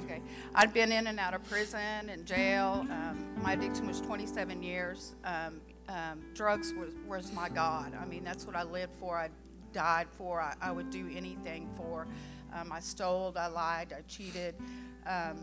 Okay. 0.07 0.21
I'd 0.57 0.75
been 0.75 0.91
in 0.91 1.07
and 1.07 1.21
out 1.21 1.35
of 1.35 1.45
prison 1.49 2.11
and 2.11 2.27
jail. 2.27 2.85
Um, 2.91 3.29
my 3.45 3.53
addiction 3.53 3.87
was 3.87 4.01
27 4.01 4.61
years. 4.61 5.15
Um, 5.23 5.61
um, 5.89 6.21
drugs 6.35 6.75
was, 6.75 6.95
was 7.07 7.33
my 7.33 7.49
God. 7.49 7.93
I 7.95 8.07
mean, 8.07 8.25
that's 8.25 8.45
what 8.45 8.57
I 8.57 8.65
lived 8.65 8.95
for. 8.99 9.17
I 9.17 9.29
died 9.75 10.07
for. 10.17 10.41
I, 10.41 10.55
I 10.63 10.73
would 10.73 10.91
do 10.91 11.11
anything 11.15 11.69
for. 11.77 12.07
Um, 12.55 12.73
I 12.73 12.81
stole, 12.81 13.35
I 13.37 13.49
lied, 13.49 13.93
I 13.93 14.03
cheated. 14.09 14.55
Um, 15.07 15.37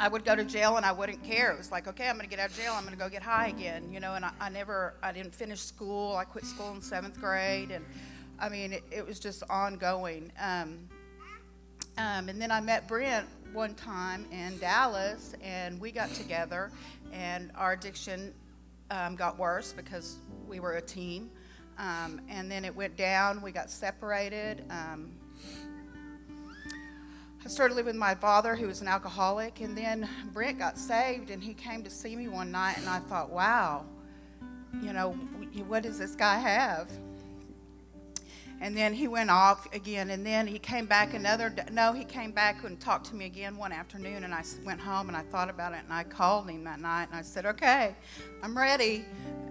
I 0.00 0.08
would 0.08 0.24
go 0.24 0.36
to 0.36 0.44
jail 0.44 0.76
and 0.76 0.84
I 0.84 0.92
wouldn't 0.92 1.24
care. 1.24 1.52
It 1.52 1.58
was 1.58 1.72
like, 1.72 1.88
okay, 1.88 2.08
I'm 2.08 2.16
going 2.16 2.28
to 2.28 2.30
get 2.30 2.38
out 2.38 2.50
of 2.50 2.56
jail. 2.56 2.74
I'm 2.74 2.84
going 2.84 2.94
to 2.94 2.98
go 2.98 3.08
get 3.08 3.22
high 3.22 3.48
again, 3.48 3.90
you 3.92 3.98
know. 3.98 4.14
And 4.14 4.24
I, 4.24 4.32
I 4.40 4.48
never, 4.48 4.94
I 5.02 5.12
didn't 5.12 5.34
finish 5.34 5.60
school. 5.60 6.14
I 6.16 6.24
quit 6.24 6.44
school 6.44 6.70
in 6.72 6.82
seventh 6.82 7.18
grade, 7.20 7.70
and 7.70 7.84
I 8.38 8.48
mean, 8.48 8.72
it, 8.72 8.84
it 8.90 9.06
was 9.06 9.18
just 9.18 9.42
ongoing. 9.48 10.30
Um, 10.40 10.88
um, 11.96 12.28
and 12.28 12.40
then 12.40 12.52
I 12.52 12.60
met 12.60 12.86
Brent 12.86 13.26
one 13.52 13.74
time 13.74 14.26
in 14.30 14.56
Dallas, 14.58 15.34
and 15.42 15.80
we 15.80 15.90
got 15.90 16.10
together, 16.10 16.70
and 17.12 17.50
our 17.56 17.72
addiction 17.72 18.32
um, 18.90 19.16
got 19.16 19.36
worse 19.36 19.72
because 19.72 20.18
we 20.46 20.60
were 20.60 20.74
a 20.74 20.82
team. 20.82 21.30
Um, 21.78 22.20
and 22.28 22.50
then 22.50 22.64
it 22.64 22.74
went 22.74 22.96
down. 22.96 23.40
We 23.40 23.52
got 23.52 23.70
separated. 23.70 24.64
Um, 24.68 25.12
I 27.44 27.48
started 27.48 27.74
living 27.74 27.94
with 27.94 28.00
my 28.00 28.16
father, 28.16 28.56
who 28.56 28.66
was 28.66 28.82
an 28.82 28.88
alcoholic, 28.88 29.60
and 29.60 29.78
then 29.78 30.08
Brent 30.32 30.58
got 30.58 30.76
saved, 30.76 31.30
and 31.30 31.42
he 31.42 31.54
came 31.54 31.84
to 31.84 31.90
see 31.90 32.16
me 32.16 32.26
one 32.26 32.50
night, 32.50 32.76
and 32.78 32.88
I 32.88 32.98
thought, 32.98 33.30
wow, 33.30 33.86
you 34.82 34.92
know, 34.92 35.12
what 35.66 35.84
does 35.84 35.98
this 35.98 36.16
guy 36.16 36.38
have? 36.40 36.90
And 38.60 38.76
then 38.76 38.92
he 38.92 39.06
went 39.06 39.30
off 39.30 39.72
again, 39.72 40.10
and 40.10 40.26
then 40.26 40.48
he 40.48 40.58
came 40.58 40.86
back 40.86 41.14
another. 41.14 41.54
No, 41.70 41.92
he 41.92 42.04
came 42.04 42.32
back 42.32 42.64
and 42.64 42.78
talked 42.78 43.06
to 43.06 43.14
me 43.14 43.26
again 43.26 43.56
one 43.56 43.72
afternoon, 43.72 44.24
and 44.24 44.34
I 44.34 44.42
went 44.64 44.80
home 44.80 45.06
and 45.06 45.16
I 45.16 45.22
thought 45.22 45.48
about 45.48 45.74
it, 45.74 45.80
and 45.84 45.92
I 45.92 46.02
called 46.02 46.50
him 46.50 46.64
that 46.64 46.80
night, 46.80 47.06
and 47.10 47.14
I 47.18 47.22
said, 47.22 47.46
"Okay, 47.46 47.94
I'm 48.42 48.58
ready," 48.58 49.04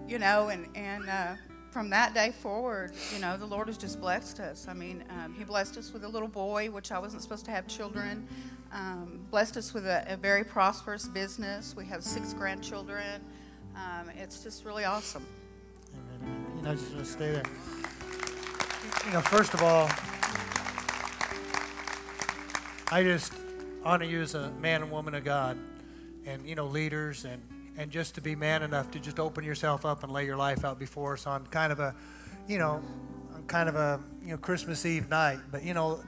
you 0.10 0.20
know, 0.20 0.50
and 0.50 0.68
and. 0.76 1.10
Uh, 1.10 1.36
from 1.72 1.90
that 1.92 2.14
day 2.14 2.32
forward, 2.32 2.92
you 3.14 3.20
know, 3.20 3.38
the 3.38 3.46
Lord 3.46 3.68
has 3.68 3.78
just 3.78 4.00
blessed 4.00 4.40
us. 4.40 4.68
I 4.68 4.74
mean, 4.74 5.04
um, 5.10 5.36
He 5.38 5.44
blessed 5.44 5.78
us 5.78 5.94
with 5.94 6.04
a 6.04 6.08
little 6.08 6.28
boy, 6.28 6.72
which 6.72 6.92
I 6.92 7.00
wasn't 7.00 7.22
supposed 7.22 7.46
to 7.46 7.52
have 7.52 7.68
children. 7.68 8.28
Um, 8.72 9.20
blessed 9.32 9.58
us 9.58 9.74
with 9.74 9.86
a, 9.86 10.04
a 10.08 10.18
very 10.18 10.44
prosperous 10.44 11.08
business. 11.08 11.76
We 11.76 11.86
have 11.86 12.04
six 12.04 12.34
grandchildren. 12.34 13.22
Um, 13.76 14.10
it's 14.18 14.44
just 14.44 14.66
really 14.66 14.86
awesome. 14.86 15.26
You 16.56 16.62
know, 16.64 16.74
just 16.74 16.92
want 16.94 17.06
to 17.06 17.12
stay 17.12 17.32
there. 17.32 17.44
You 19.06 19.14
know, 19.14 19.22
first 19.22 19.54
of 19.54 19.62
all, 19.62 19.90
I 22.92 23.04
just 23.04 23.34
honor 23.84 24.06
you 24.06 24.22
as 24.22 24.34
a 24.34 24.50
man 24.52 24.82
and 24.82 24.92
woman 24.92 25.14
of 25.14 25.24
God, 25.24 25.58
and 26.26 26.48
you 26.48 26.56
know, 26.56 26.66
leaders, 26.66 27.26
and 27.26 27.42
and 27.78 27.92
just 27.92 28.16
to 28.16 28.22
be 28.22 28.36
man 28.36 28.64
enough 28.64 28.92
to 28.92 29.00
just 29.00 29.20
open 29.20 29.44
yourself 29.44 29.86
up 29.86 30.04
and 30.04 30.12
lay 30.12 30.26
your 30.26 30.38
life 30.38 30.66
out 30.66 30.80
before 30.80 31.14
us 31.14 31.28
on 31.28 31.46
kind 31.48 31.72
of 31.72 31.80
a, 31.80 31.96
you 32.48 32.58
know, 32.58 32.82
kind 33.48 33.70
of 33.70 33.76
a 33.76 34.00
you 34.22 34.32
know 34.32 34.38
Christmas 34.38 34.86
Eve 34.86 35.10
night. 35.10 35.40
But 35.52 35.64
you 35.64 35.74
know, 35.74 36.02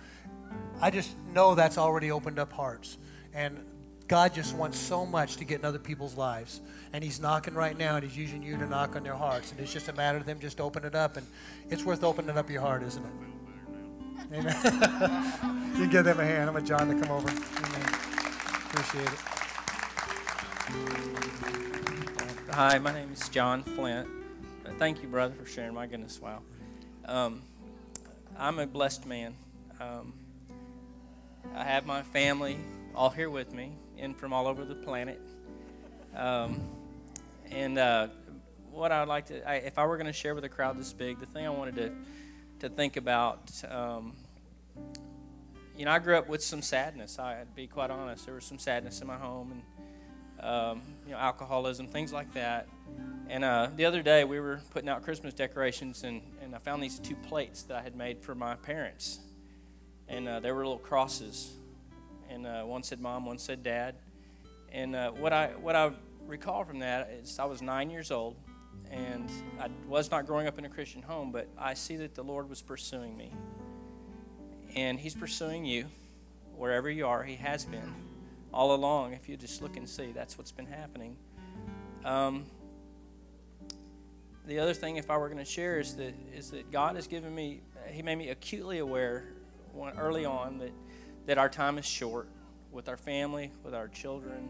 I 0.81 0.91
just 0.91 1.15
know 1.33 1.55
that's 1.55 1.77
already 1.77 2.11
opened 2.11 2.39
up 2.39 2.51
hearts, 2.51 2.97
and 3.33 3.63
God 4.09 4.33
just 4.33 4.53
wants 4.55 4.77
so 4.77 5.05
much 5.05 5.37
to 5.37 5.45
get 5.45 5.59
in 5.59 5.65
other 5.65 5.79
people's 5.79 6.17
lives. 6.17 6.59
And 6.91 7.03
He's 7.03 7.19
knocking 7.19 7.53
right 7.53 7.77
now, 7.77 7.95
and 7.95 8.03
He's 8.03 8.17
using 8.17 8.41
you 8.41 8.57
to 8.57 8.65
knock 8.65 8.95
on 8.95 9.03
their 9.03 9.13
hearts. 9.13 9.51
And 9.51 9.59
it's 9.59 9.71
just 9.71 9.87
a 9.87 9.93
matter 9.93 10.17
of 10.17 10.25
them 10.25 10.39
just 10.39 10.59
open 10.59 10.83
it 10.83 10.95
up. 10.95 11.15
And 11.15 11.27
it's 11.69 11.85
worth 11.85 12.03
opening 12.03 12.35
up 12.35 12.49
your 12.49 12.61
heart, 12.61 12.81
isn't 12.81 13.05
it? 13.05 13.11
Amen. 14.33 15.75
you 15.77 15.85
give 15.87 16.05
them 16.05 16.19
a 16.19 16.25
hand. 16.25 16.49
I'm 16.49 16.55
a 16.55 16.61
John 16.61 16.87
to 16.87 16.95
come 16.99 17.11
over. 17.11 17.29
Amen. 17.29 17.83
Appreciate 18.71 19.05
it. 19.05 19.19
Hi, 21.41 22.77
my 22.79 22.93
name 22.93 23.11
is 23.11 23.29
John 23.29 23.63
Flint. 23.63 24.07
Uh, 24.65 24.71
Thank 24.77 25.01
you, 25.01 25.07
brother, 25.07 25.33
for 25.35 25.45
sharing. 25.45 25.73
My 25.73 25.87
goodness, 25.87 26.19
wow. 26.21 26.41
Um, 27.05 27.41
I'm 28.37 28.59
a 28.59 28.67
blessed 28.67 29.05
man. 29.05 29.35
Um, 29.79 30.13
I 31.55 31.63
have 31.63 31.85
my 31.85 32.01
family 32.01 32.57
all 32.93 33.09
here 33.09 33.29
with 33.29 33.53
me, 33.53 33.71
and 33.97 34.17
from 34.17 34.33
all 34.33 34.47
over 34.47 34.65
the 34.65 34.75
planet. 34.75 35.21
Um, 36.15 36.59
and 37.49 37.77
uh, 37.77 38.07
what 38.71 38.91
I'd 38.91 39.07
like 39.07 39.27
to, 39.27 39.47
I, 39.49 39.55
if 39.55 39.77
I 39.77 39.85
were 39.85 39.97
going 39.97 40.07
to 40.07 40.13
share 40.13 40.35
with 40.35 40.43
a 40.43 40.49
crowd 40.49 40.77
this 40.77 40.93
big, 40.93 41.19
the 41.19 41.25
thing 41.25 41.45
I 41.45 41.49
wanted 41.49 41.75
to 41.75 41.91
to 42.59 42.69
think 42.69 42.97
about. 42.97 43.51
Um, 43.69 44.17
you 45.77 45.85
know, 45.85 45.91
I 45.91 45.99
grew 45.99 46.17
up 46.17 46.27
with 46.27 46.43
some 46.43 46.61
sadness. 46.61 47.19
I, 47.19 47.39
would 47.39 47.55
be 47.55 47.67
quite 47.67 47.89
honest. 47.89 48.25
There 48.25 48.35
was 48.35 48.43
some 48.43 48.59
sadness 48.59 48.99
in 48.99 49.07
my 49.07 49.15
home, 49.15 49.63
and 50.39 50.45
um, 50.45 50.81
you 51.09 51.15
know, 51.15 51.21
alcoholism, 51.21 51.87
things 51.87 52.13
like 52.13 52.31
that. 52.35 52.67
And 53.29 53.43
uh, 53.43 53.71
the 53.75 53.85
other 53.85 54.03
day, 54.03 54.25
we 54.25 54.39
were 54.39 54.61
putting 54.69 54.87
out 54.87 55.01
Christmas 55.01 55.33
decorations, 55.33 56.03
and, 56.03 56.21
and 56.39 56.53
I 56.53 56.59
found 56.59 56.83
these 56.83 56.99
two 56.99 57.15
plates 57.15 57.63
that 57.63 57.77
I 57.77 57.81
had 57.81 57.95
made 57.95 58.21
for 58.21 58.35
my 58.35 58.53
parents. 58.53 59.17
And 60.07 60.27
uh, 60.27 60.39
they 60.39 60.51
were 60.51 60.59
little 60.59 60.77
crosses. 60.77 61.51
And 62.29 62.45
uh, 62.45 62.61
one 62.61 62.83
said 62.83 63.01
mom, 63.01 63.25
one 63.25 63.39
said 63.39 63.63
dad. 63.63 63.95
And 64.71 64.95
uh, 64.95 65.09
what, 65.09 65.33
I, 65.33 65.47
what 65.59 65.75
I 65.75 65.93
recall 66.27 66.63
from 66.63 66.77
that 66.79 67.09
is 67.09 67.39
I 67.39 67.45
was 67.45 67.63
nine 67.63 67.89
years 67.89 68.11
old, 68.11 68.35
and 68.91 69.31
I 69.59 69.69
was 69.87 70.11
not 70.11 70.27
growing 70.27 70.45
up 70.45 70.59
in 70.59 70.65
a 70.65 70.69
Christian 70.69 71.01
home, 71.01 71.31
but 71.31 71.47
I 71.57 71.73
see 71.73 71.95
that 71.97 72.13
the 72.13 72.23
Lord 72.23 72.47
was 72.47 72.61
pursuing 72.61 73.17
me. 73.17 73.33
And 74.75 74.99
He's 74.99 75.15
pursuing 75.15 75.65
you 75.65 75.87
wherever 76.55 76.87
you 76.87 77.07
are. 77.07 77.23
He 77.23 77.37
has 77.37 77.65
been 77.65 77.95
all 78.53 78.73
along. 78.73 79.13
If 79.13 79.29
you 79.29 79.37
just 79.37 79.61
look 79.61 79.77
and 79.77 79.87
see, 79.87 80.11
that's 80.11 80.37
what's 80.37 80.51
been 80.51 80.65
happening. 80.65 81.15
Um, 82.03 82.45
the 84.45 84.59
other 84.59 84.73
thing, 84.73 84.97
if 84.97 85.09
I 85.09 85.17
were 85.17 85.27
going 85.27 85.39
to 85.39 85.45
share, 85.45 85.79
is 85.79 85.95
that 85.97 86.13
is 86.33 86.51
that 86.51 86.71
God 86.71 86.95
has 86.95 87.07
given 87.07 87.33
me. 87.33 87.61
He 87.87 88.01
made 88.01 88.17
me 88.17 88.29
acutely 88.29 88.79
aware, 88.79 89.25
when, 89.73 89.97
early 89.97 90.25
on, 90.25 90.57
that 90.59 90.71
that 91.27 91.37
our 91.37 91.49
time 91.49 91.77
is 91.77 91.85
short 91.85 92.27
with 92.71 92.89
our 92.89 92.97
family, 92.97 93.51
with 93.63 93.75
our 93.75 93.87
children, 93.87 94.49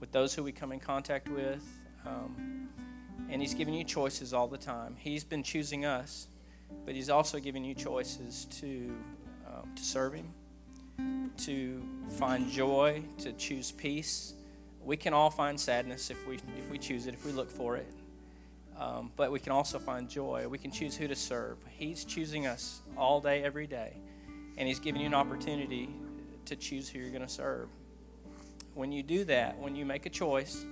with 0.00 0.10
those 0.12 0.34
who 0.34 0.42
we 0.42 0.52
come 0.52 0.72
in 0.72 0.80
contact 0.80 1.28
with, 1.28 1.64
um, 2.06 2.68
and 3.28 3.40
He's 3.40 3.54
giving 3.54 3.74
you 3.74 3.84
choices 3.84 4.32
all 4.32 4.48
the 4.48 4.58
time. 4.58 4.96
He's 4.98 5.22
been 5.24 5.42
choosing 5.42 5.84
us, 5.84 6.26
but 6.84 6.94
He's 6.94 7.10
also 7.10 7.38
giving 7.38 7.64
you 7.64 7.74
choices 7.74 8.46
to 8.60 8.96
um, 9.46 9.72
to 9.76 9.82
serve 9.82 10.14
Him 10.14 10.32
to 11.38 11.82
find 12.18 12.50
joy, 12.50 13.02
to 13.18 13.32
choose 13.32 13.72
peace. 13.72 14.34
We 14.84 14.96
can 14.96 15.14
all 15.14 15.30
find 15.30 15.58
sadness 15.58 16.10
if 16.10 16.26
we 16.26 16.36
if 16.58 16.70
we 16.70 16.78
choose 16.78 17.06
it, 17.06 17.14
if 17.14 17.24
we 17.24 17.32
look 17.32 17.50
for 17.50 17.76
it. 17.76 17.88
Um, 18.78 19.10
but 19.16 19.32
we 19.32 19.40
can 19.40 19.52
also 19.52 19.78
find 19.78 20.08
joy. 20.08 20.46
We 20.48 20.58
can 20.58 20.70
choose 20.70 20.96
who 20.96 21.08
to 21.08 21.16
serve. 21.16 21.58
He's 21.68 22.04
choosing 22.04 22.46
us 22.46 22.80
all 22.96 23.20
day, 23.20 23.42
every 23.42 23.66
day, 23.66 23.96
and 24.56 24.68
He's 24.68 24.78
giving 24.78 25.00
you 25.00 25.08
an 25.08 25.14
opportunity 25.14 25.88
to 26.44 26.56
choose 26.56 26.88
who 26.88 26.98
you're 26.98 27.10
going 27.10 27.22
to 27.22 27.28
serve. 27.28 27.68
When 28.74 28.92
you 28.92 29.02
do 29.02 29.24
that, 29.24 29.58
when 29.58 29.74
you 29.74 29.84
make 29.84 30.06
a 30.06 30.10
choice, 30.10 30.64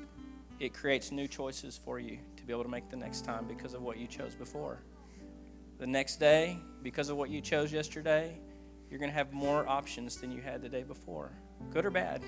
it 0.61 0.73
creates 0.73 1.11
new 1.11 1.27
choices 1.27 1.79
for 1.85 1.99
you 1.99 2.19
to 2.37 2.45
be 2.45 2.53
able 2.53 2.63
to 2.63 2.69
make 2.69 2.89
the 2.89 2.97
next 2.97 3.25
time 3.25 3.47
because 3.47 3.75
of 3.75 3.83
what 3.83 3.99
you 3.99 4.07
chose 4.07 4.35
before. 4.35 4.79
The 5.79 5.87
next 5.87 6.17
day, 6.17 6.59
because 6.83 7.09
of 7.09 7.17
what 7.17 7.29
you 7.29 7.41
chose 7.41 7.73
yesterday, 7.73 8.39
you're 8.91 8.99
going 8.99 9.11
to 9.11 9.17
have 9.17 9.33
more 9.33 9.69
options 9.69 10.17
than 10.17 10.31
you 10.31 10.41
had 10.41 10.63
the 10.63 10.69
day 10.69 10.83
before, 10.83 11.33
good 11.73 11.85
or 11.85 11.91
bad. 11.91 12.23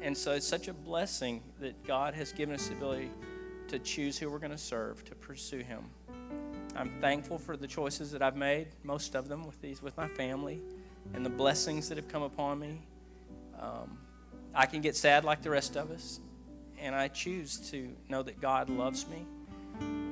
And 0.00 0.16
so 0.16 0.32
it's 0.32 0.46
such 0.46 0.68
a 0.68 0.72
blessing 0.72 1.42
that 1.60 1.84
God 1.84 2.14
has 2.14 2.32
given 2.32 2.54
us 2.54 2.68
the 2.68 2.74
ability 2.74 3.10
to 3.68 3.78
choose 3.78 4.18
who 4.18 4.30
we're 4.30 4.38
going 4.38 4.52
to 4.52 4.58
serve, 4.58 5.04
to 5.04 5.14
pursue 5.14 5.58
Him. 5.58 5.84
I'm 6.76 6.90
thankful 7.00 7.38
for 7.38 7.56
the 7.56 7.66
choices 7.66 8.12
that 8.12 8.22
I've 8.22 8.36
made, 8.36 8.68
most 8.84 9.16
of 9.16 9.28
them 9.28 9.44
with 9.44 9.60
these, 9.60 9.82
with 9.82 9.96
my 9.96 10.06
family, 10.06 10.62
and 11.14 11.26
the 11.26 11.30
blessings 11.30 11.88
that 11.88 11.98
have 11.98 12.08
come 12.08 12.22
upon 12.22 12.60
me. 12.60 12.86
Um, 13.60 13.98
I 14.54 14.66
can 14.66 14.80
get 14.80 14.94
sad 14.94 15.24
like 15.24 15.42
the 15.42 15.50
rest 15.50 15.76
of 15.76 15.90
us, 15.90 16.20
and 16.78 16.94
I 16.94 17.08
choose 17.08 17.58
to 17.70 17.90
know 18.08 18.22
that 18.22 18.40
God 18.40 18.70
loves 18.70 19.06
me, 19.08 19.26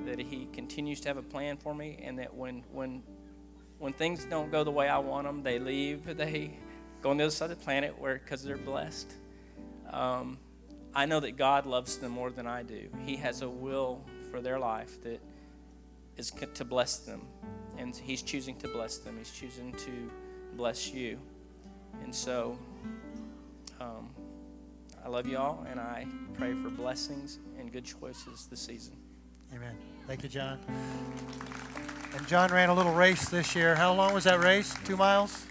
that 0.07 0.19
He 0.19 0.49
continues 0.53 1.01
to 1.03 1.09
have 1.09 1.17
a 1.17 1.23
plan 1.23 1.57
for 1.57 1.75
me, 1.75 2.01
and 2.03 2.19
that 2.19 2.35
when 2.35 2.65
when 2.73 3.03
when 3.79 3.93
things 3.93 4.25
don't 4.25 4.51
go 4.51 4.65
the 4.65 4.71
way 4.71 4.89
I 4.89 4.99
want 4.99 5.27
them, 5.27 5.43
they 5.43 5.59
leave. 5.59 6.17
They 6.17 6.53
go 7.03 7.11
on 7.11 7.19
the 7.19 7.25
other 7.25 7.31
side 7.31 7.51
of 7.51 7.59
the 7.59 7.65
planet 7.65 7.99
where 7.99 8.15
because 8.15 8.43
they're 8.43 8.57
blessed. 8.57 9.13
Um, 9.91 10.39
I 10.95 11.07
know 11.07 11.21
that 11.21 11.37
God 11.37 11.67
loves 11.67 11.99
them 11.99 12.13
more 12.13 12.31
than 12.31 12.47
I 12.47 12.63
do. 12.63 12.89
He 13.05 13.17
has 13.17 13.43
a 13.43 13.49
will 13.49 14.03
for 14.31 14.41
their 14.41 14.59
life 14.59 15.03
that 15.03 15.21
is 16.17 16.33
to 16.55 16.65
bless 16.65 16.99
them, 16.99 17.23
and 17.77 17.95
He's 17.95 18.23
choosing 18.23 18.57
to 18.59 18.69
bless 18.69 18.99
them. 18.99 19.19
He's 19.19 19.31
choosing 19.31 19.73
to 19.73 20.11
bless 20.55 20.93
you, 20.93 21.19
and 22.03 22.15
so 22.15 22.59
um, 23.81 24.11
I 25.05 25.09
love 25.09 25.27
you 25.27 25.37
all, 25.37 25.67
and 25.71 25.79
I 25.79 26.07
pray 26.35 26.55
for 26.55 26.71
blessings 26.71 27.39
and 27.59 27.71
good 27.71 27.85
choices 27.85 28.47
this 28.47 28.61
season. 28.61 28.97
Amen. 29.55 29.77
Thank 30.07 30.23
you, 30.23 30.29
John. 30.29 30.59
And 32.17 32.27
John 32.27 32.51
ran 32.51 32.71
a 32.71 32.75
little 32.75 32.95
race 32.95 33.29
this 33.29 33.55
year. 33.55 33.75
How 33.75 33.93
long 33.93 34.15
was 34.15 34.25
that 34.25 34.41
race? 34.41 34.75
Two 34.87 34.97
miles? 34.97 35.45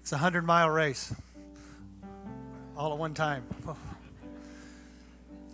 It's 0.00 0.12
a 0.12 0.14
100 0.14 0.46
mile 0.46 0.70
race. 0.70 1.12
All 2.76 2.92
at 2.92 2.98
one 2.98 3.12
time. 3.12 3.42
You 3.66 3.74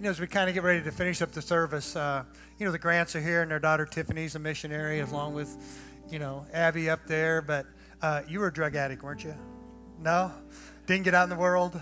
know, 0.01 0.11
as 0.11 0.21
we 0.21 0.27
kind 0.27 0.51
of 0.51 0.55
get 0.55 0.63
ready 0.63 0.83
to 0.83 0.93
finish 0.93 1.23
up 1.23 1.33
the 1.33 1.41
service, 1.41 1.97
uh, 1.97 2.25
you 2.59 2.67
know, 2.67 2.73
the 2.73 2.79
Grants 2.79 3.17
are 3.17 3.21
here 3.23 3.41
and 3.41 3.51
their 3.51 3.59
daughter 3.59 3.87
Tiffany's 3.87 4.35
a 4.35 4.39
missionary 4.39 5.01
along 5.01 5.33
with, 5.33 5.57
you 6.11 6.19
know, 6.19 6.45
Abby 6.53 6.91
up 6.91 7.07
there. 7.07 7.41
But 7.41 7.65
uh, 8.03 8.21
you 8.29 8.41
were 8.41 8.49
a 8.49 8.53
drug 8.53 8.77
addict, 8.77 9.03
weren't 9.03 9.25
you? 9.25 9.35
No? 9.99 10.33
Didn't 10.87 11.05
get 11.05 11.15
out 11.15 11.25
in 11.25 11.31
the 11.31 11.37
world? 11.37 11.81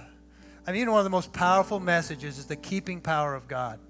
I 0.65 0.71
mean, 0.71 0.89
one 0.89 1.01
of 1.01 1.05
the 1.05 1.11
most 1.11 1.33
powerful 1.33 1.81
messages 1.81 2.39
is 2.39 2.47
the 2.47 2.57
keeping 2.57 3.01
power 3.01 3.35
of 3.35 3.49
God. 3.49 3.81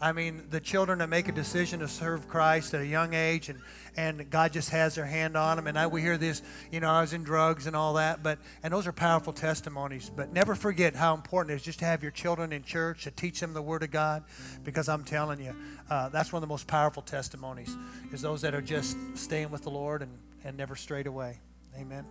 I 0.00 0.12
mean, 0.12 0.44
the 0.50 0.60
children 0.60 0.98
that 0.98 1.08
make 1.08 1.28
a 1.28 1.32
decision 1.32 1.80
to 1.80 1.88
serve 1.88 2.28
Christ 2.28 2.74
at 2.74 2.80
a 2.80 2.86
young 2.86 3.14
age, 3.14 3.48
and, 3.48 3.60
and 3.96 4.28
God 4.28 4.52
just 4.52 4.70
has 4.70 4.96
their 4.96 5.06
hand 5.06 5.36
on 5.36 5.56
them. 5.56 5.66
And 5.66 5.78
I, 5.78 5.86
we 5.86 6.02
hear 6.02 6.18
this, 6.18 6.42
you 6.70 6.80
know, 6.80 6.90
I 6.90 7.00
was 7.00 7.12
in 7.12 7.22
drugs 7.22 7.66
and 7.66 7.74
all 7.74 7.94
that, 7.94 8.22
but 8.22 8.38
and 8.62 8.72
those 8.72 8.86
are 8.86 8.92
powerful 8.92 9.32
testimonies. 9.32 10.10
But 10.14 10.32
never 10.32 10.54
forget 10.54 10.94
how 10.94 11.14
important 11.14 11.52
it 11.52 11.56
is 11.56 11.62
just 11.62 11.78
to 11.78 11.84
have 11.84 12.02
your 12.02 12.12
children 12.12 12.52
in 12.52 12.64
church 12.64 13.04
to 13.04 13.10
teach 13.10 13.40
them 13.40 13.54
the 13.54 13.62
Word 13.62 13.82
of 13.82 13.90
God, 13.90 14.24
because 14.62 14.88
I'm 14.88 15.04
telling 15.04 15.40
you, 15.40 15.54
uh, 15.88 16.08
that's 16.08 16.32
one 16.32 16.42
of 16.42 16.48
the 16.48 16.52
most 16.52 16.66
powerful 16.66 17.02
testimonies 17.02 17.74
is 18.12 18.20
those 18.20 18.42
that 18.42 18.54
are 18.54 18.62
just 18.62 18.96
staying 19.14 19.50
with 19.50 19.62
the 19.62 19.70
Lord 19.70 20.02
and, 20.02 20.18
and 20.44 20.56
never 20.56 20.76
strayed 20.76 21.06
away. 21.06 21.38
Amen. 21.78 22.04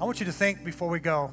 I 0.00 0.04
want 0.04 0.20
you 0.20 0.26
to 0.26 0.32
think 0.32 0.64
before 0.64 0.88
we 0.88 0.98
go. 1.00 1.32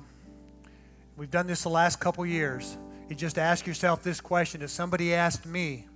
We've 1.18 1.32
done 1.32 1.48
this 1.48 1.64
the 1.64 1.70
last 1.70 2.00
couple 2.00 2.26
years 2.26 2.78
you 3.10 3.16
just 3.16 3.38
ask 3.38 3.66
yourself 3.66 4.04
this 4.04 4.22
question 4.22 4.62
If 4.62 4.70
somebody 4.70 5.14
asked 5.14 5.46
me 5.46 5.88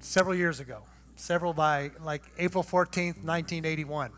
several 0.00 0.34
years 0.34 0.60
ago. 0.60 0.82
several 1.16 1.52
by 1.52 1.90
like 2.02 2.22
April 2.38 2.64
14th, 2.64 3.22
1981. 3.24 4.10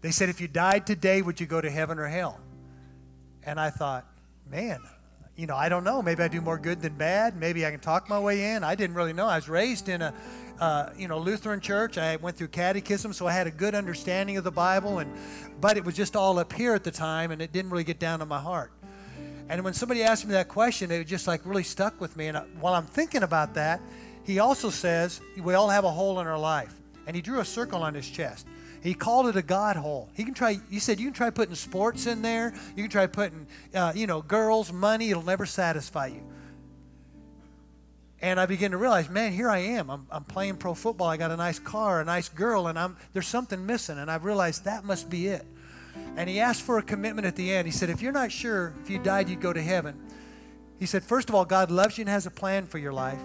They 0.00 0.10
said, 0.10 0.28
if 0.28 0.40
you 0.40 0.48
died 0.48 0.86
today, 0.86 1.22
would 1.22 1.40
you 1.40 1.46
go 1.46 1.60
to 1.60 1.70
heaven 1.70 1.98
or 1.98 2.06
hell? 2.06 2.40
And 3.42 3.58
I 3.58 3.70
thought, 3.70 4.06
man, 4.50 4.80
you 5.36 5.46
know, 5.46 5.56
I 5.56 5.68
don't 5.68 5.82
know. 5.82 6.02
Maybe 6.02 6.22
I 6.22 6.28
do 6.28 6.40
more 6.40 6.58
good 6.58 6.80
than 6.80 6.94
bad. 6.94 7.36
Maybe 7.36 7.66
I 7.66 7.70
can 7.70 7.80
talk 7.80 8.08
my 8.08 8.20
way 8.20 8.52
in. 8.52 8.62
I 8.62 8.74
didn't 8.74 8.96
really 8.96 9.12
know. 9.12 9.26
I 9.26 9.36
was 9.36 9.48
raised 9.48 9.88
in 9.88 10.02
a, 10.02 10.14
uh, 10.60 10.90
you 10.96 11.08
know, 11.08 11.18
Lutheran 11.18 11.60
church. 11.60 11.98
I 11.98 12.16
went 12.16 12.36
through 12.36 12.48
catechism, 12.48 13.12
so 13.12 13.26
I 13.26 13.32
had 13.32 13.46
a 13.46 13.50
good 13.50 13.74
understanding 13.74 14.36
of 14.36 14.44
the 14.44 14.52
Bible. 14.52 14.98
And 14.98 15.12
but 15.60 15.76
it 15.76 15.84
was 15.84 15.94
just 15.94 16.16
all 16.16 16.38
up 16.38 16.52
here 16.52 16.74
at 16.74 16.84
the 16.84 16.90
time, 16.90 17.30
and 17.30 17.42
it 17.42 17.50
didn't 17.52 17.70
really 17.70 17.84
get 17.84 17.98
down 17.98 18.18
to 18.20 18.26
my 18.26 18.40
heart. 18.40 18.72
And 19.48 19.62
when 19.62 19.74
somebody 19.74 20.02
asked 20.02 20.24
me 20.24 20.32
that 20.32 20.48
question, 20.48 20.90
it 20.90 21.04
just 21.04 21.26
like 21.26 21.44
really 21.44 21.62
stuck 21.62 22.00
with 22.00 22.16
me. 22.16 22.28
And 22.28 22.38
I, 22.38 22.42
while 22.60 22.74
I'm 22.74 22.86
thinking 22.86 23.22
about 23.22 23.54
that, 23.54 23.80
he 24.24 24.38
also 24.38 24.70
says 24.70 25.20
we 25.36 25.54
all 25.54 25.68
have 25.68 25.84
a 25.84 25.90
hole 25.90 26.20
in 26.20 26.26
our 26.26 26.38
life, 26.38 26.74
and 27.06 27.14
he 27.14 27.20
drew 27.20 27.40
a 27.40 27.44
circle 27.44 27.82
on 27.82 27.94
his 27.94 28.08
chest. 28.08 28.46
He 28.82 28.94
called 28.94 29.28
it 29.28 29.36
a 29.36 29.42
God 29.42 29.76
hole. 29.76 30.10
He 30.14 30.24
can 30.24 30.34
try. 30.34 30.58
He 30.70 30.78
said 30.78 30.98
you 31.00 31.06
can 31.06 31.14
try 31.14 31.30
putting 31.30 31.54
sports 31.54 32.06
in 32.06 32.20
there. 32.20 32.54
You 32.76 32.82
can 32.82 32.90
try 32.90 33.06
putting, 33.06 33.46
uh, 33.74 33.92
you 33.94 34.06
know, 34.06 34.20
girls, 34.20 34.72
money. 34.72 35.10
It'll 35.10 35.22
never 35.22 35.46
satisfy 35.46 36.08
you. 36.08 36.22
And 38.20 38.38
I 38.38 38.46
begin 38.46 38.70
to 38.72 38.78
realize, 38.78 39.08
man, 39.08 39.32
here 39.32 39.50
I 39.50 39.58
am. 39.58 39.90
I'm, 39.90 40.06
I'm 40.10 40.24
playing 40.24 40.56
pro 40.56 40.74
football. 40.74 41.08
I 41.08 41.16
got 41.16 41.30
a 41.30 41.36
nice 41.36 41.58
car, 41.58 42.00
a 42.00 42.04
nice 42.04 42.28
girl, 42.28 42.66
and 42.66 42.78
I'm 42.78 42.96
there's 43.12 43.26
something 43.26 43.64
missing. 43.64 43.98
And 43.98 44.10
I've 44.10 44.24
realized 44.24 44.64
that 44.64 44.84
must 44.84 45.08
be 45.08 45.28
it. 45.28 45.46
And 46.16 46.28
he 46.28 46.40
asked 46.40 46.62
for 46.62 46.78
a 46.78 46.82
commitment 46.82 47.26
at 47.26 47.36
the 47.36 47.52
end. 47.52 47.66
He 47.66 47.72
said, 47.72 47.90
if 47.90 48.00
you're 48.00 48.12
not 48.12 48.30
sure 48.30 48.74
if 48.82 48.90
you 48.90 48.98
died, 48.98 49.28
you'd 49.28 49.40
go 49.40 49.52
to 49.52 49.62
heaven. 49.62 50.00
He 50.78 50.86
said, 50.86 51.02
first 51.02 51.28
of 51.28 51.34
all, 51.34 51.44
God 51.44 51.70
loves 51.70 51.98
you 51.98 52.02
and 52.02 52.08
has 52.08 52.26
a 52.26 52.30
plan 52.30 52.66
for 52.66 52.78
your 52.78 52.92
life. 52.92 53.20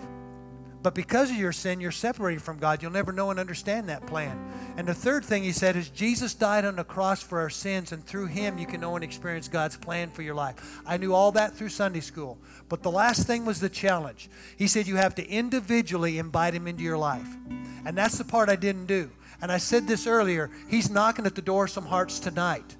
But 0.81 0.95
because 0.95 1.29
of 1.29 1.35
your 1.35 1.51
sin, 1.51 1.81
you're 1.81 1.91
separated 1.91 2.41
from 2.41 2.57
God. 2.57 2.81
You'll 2.81 2.91
never 2.91 3.11
know 3.11 3.31
and 3.31 3.39
understand 3.39 3.89
that 3.89 4.07
plan. 4.07 4.39
And 4.77 4.87
the 4.87 4.93
third 4.93 5.25
thing 5.25 5.43
he 5.43 5.51
said 5.51 5.75
is 5.75 5.89
Jesus 5.89 6.33
died 6.33 6.63
on 6.63 6.77
the 6.77 6.85
cross 6.85 7.21
for 7.21 7.41
our 7.41 7.49
sins, 7.49 7.91
and 7.91 8.05
through 8.05 8.27
him 8.27 8.57
you 8.57 8.65
can 8.65 8.79
know 8.79 8.95
and 8.95 9.03
experience 9.03 9.49
God's 9.49 9.75
plan 9.75 10.09
for 10.09 10.21
your 10.21 10.35
life. 10.35 10.81
I 10.85 10.95
knew 10.95 11.13
all 11.13 11.33
that 11.33 11.53
through 11.53 11.69
Sunday 11.69 11.99
school. 11.99 12.37
But 12.69 12.81
the 12.81 12.91
last 12.91 13.27
thing 13.27 13.43
was 13.45 13.59
the 13.59 13.67
challenge. 13.67 14.29
He 14.57 14.67
said 14.67 14.87
you 14.87 14.95
have 14.95 15.15
to 15.15 15.27
individually 15.27 16.17
invite 16.17 16.53
him 16.53 16.65
into 16.65 16.83
your 16.83 16.97
life. 16.97 17.27
And 17.85 17.97
that's 17.97 18.17
the 18.17 18.23
part 18.23 18.49
I 18.49 18.55
didn't 18.55 18.85
do. 18.85 19.11
And 19.41 19.51
I 19.51 19.57
said 19.57 19.87
this 19.87 20.07
earlier 20.07 20.49
He's 20.67 20.89
knocking 20.89 21.25
at 21.25 21.35
the 21.35 21.41
door 21.41 21.65
of 21.65 21.71
some 21.71 21.85
hearts 21.85 22.19
tonight. 22.19 22.75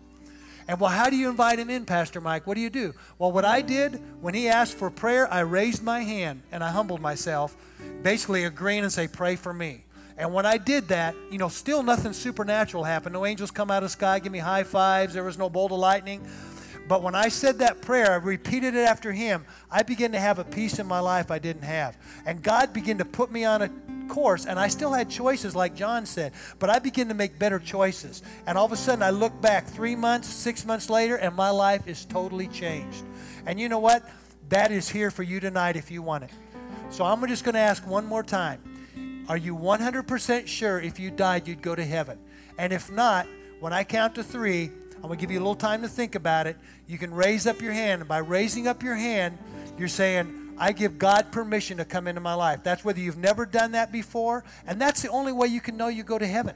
And 0.67 0.79
well, 0.79 0.91
how 0.91 1.09
do 1.09 1.15
you 1.15 1.29
invite 1.29 1.57
him 1.57 1.71
in, 1.71 1.85
Pastor 1.85 2.21
Mike? 2.21 2.45
What 2.45 2.53
do 2.53 2.61
you 2.61 2.69
do? 2.69 2.93
Well, 3.17 3.31
what 3.31 3.43
I 3.43 3.61
did 3.61 3.99
when 4.21 4.35
he 4.35 4.47
asked 4.47 4.75
for 4.75 4.91
prayer, 4.91 5.31
I 5.33 5.39
raised 5.39 5.81
my 5.81 6.01
hand 6.01 6.43
and 6.51 6.63
I 6.63 6.69
humbled 6.69 7.01
myself, 7.01 7.57
basically 8.03 8.43
agreeing 8.43 8.83
and 8.83 8.93
say, 8.93 9.07
Pray 9.07 9.35
for 9.35 9.51
me. 9.51 9.85
And 10.15 10.33
when 10.33 10.45
I 10.45 10.57
did 10.57 10.89
that, 10.89 11.15
you 11.31 11.37
know, 11.37 11.47
still 11.47 11.81
nothing 11.81 12.11
supernatural 12.11 12.83
happened. 12.83 13.13
No 13.13 13.25
angels 13.25 13.51
come 13.51 13.71
out 13.71 13.83
of 13.83 13.83
the 13.83 13.93
sky, 13.93 14.19
give 14.19 14.31
me 14.31 14.39
high 14.39 14.63
fives. 14.63 15.13
There 15.13 15.23
was 15.23 15.37
no 15.37 15.49
bolt 15.49 15.71
of 15.71 15.79
lightning. 15.79 16.27
But 16.89 17.03
when 17.03 17.13
I 17.13 17.29
said 17.29 17.59
that 17.59 17.81
prayer, 17.81 18.13
I 18.13 18.15
repeated 18.15 18.73
it 18.73 18.79
after 18.79 19.11
him, 19.11 19.45
I 19.69 19.83
began 19.83 20.11
to 20.13 20.19
have 20.19 20.39
a 20.39 20.43
peace 20.43 20.79
in 20.79 20.87
my 20.87 20.99
life 20.99 21.29
I 21.29 21.37
didn't 21.37 21.61
have. 21.61 21.95
And 22.25 22.41
God 22.41 22.73
began 22.73 22.97
to 22.97 23.05
put 23.05 23.31
me 23.31 23.45
on 23.45 23.61
a 23.61 23.69
course, 24.09 24.47
and 24.47 24.57
I 24.59 24.69
still 24.69 24.91
had 24.91 25.07
choices, 25.07 25.55
like 25.55 25.75
John 25.75 26.07
said, 26.07 26.33
but 26.57 26.71
I 26.71 26.79
began 26.79 27.07
to 27.09 27.13
make 27.13 27.37
better 27.37 27.59
choices. 27.59 28.23
And 28.47 28.57
all 28.57 28.65
of 28.65 28.71
a 28.71 28.75
sudden, 28.75 29.03
I 29.03 29.11
look 29.11 29.39
back 29.39 29.67
three 29.67 29.95
months, 29.95 30.29
six 30.29 30.65
months 30.65 30.89
later, 30.89 31.15
and 31.15 31.35
my 31.35 31.51
life 31.51 31.87
is 31.87 32.05
totally 32.05 32.47
changed. 32.47 33.03
And 33.45 33.59
you 33.59 33.69
know 33.69 33.77
what? 33.77 34.09
That 34.49 34.71
is 34.71 34.89
here 34.89 35.11
for 35.11 35.21
you 35.21 35.39
tonight 35.39 35.75
if 35.75 35.91
you 35.91 36.01
want 36.01 36.23
it. 36.23 36.31
So 36.89 37.05
I'm 37.05 37.25
just 37.27 37.43
going 37.43 37.53
to 37.53 37.61
ask 37.61 37.85
one 37.85 38.07
more 38.07 38.23
time 38.23 39.25
Are 39.29 39.37
you 39.37 39.55
100% 39.55 40.47
sure 40.47 40.79
if 40.79 40.99
you 40.99 41.11
died, 41.11 41.47
you'd 41.47 41.61
go 41.61 41.75
to 41.75 41.85
heaven? 41.85 42.17
And 42.57 42.73
if 42.73 42.91
not, 42.91 43.27
when 43.59 43.73
I 43.73 43.83
count 43.83 44.15
to 44.15 44.23
three, 44.23 44.71
I'm 45.01 45.07
going 45.07 45.17
to 45.17 45.21
give 45.21 45.31
you 45.31 45.39
a 45.39 45.41
little 45.41 45.55
time 45.55 45.81
to 45.83 45.87
think 45.87 46.15
about 46.15 46.45
it. 46.45 46.57
You 46.85 46.97
can 46.97 47.13
raise 47.13 47.47
up 47.47 47.61
your 47.61 47.71
hand. 47.71 48.01
And 48.01 48.07
by 48.09 48.17
raising 48.17 48.67
up 48.67 48.83
your 48.83 48.95
hand, 48.95 49.37
you're 49.77 49.87
saying, 49.87 50.55
I 50.57 50.73
give 50.73 50.99
God 50.99 51.31
permission 51.31 51.77
to 51.77 51.85
come 51.85 52.05
into 52.05 52.19
my 52.19 52.33
life. 52.33 52.63
That's 52.63 52.83
whether 52.83 52.99
you've 52.99 53.17
never 53.17 53.45
done 53.45 53.71
that 53.71 53.93
before, 53.93 54.43
and 54.67 54.79
that's 54.79 55.01
the 55.01 55.07
only 55.07 55.31
way 55.31 55.47
you 55.47 55.61
can 55.61 55.77
know 55.77 55.87
you 55.87 56.03
go 56.03 56.19
to 56.19 56.27
heaven. 56.27 56.55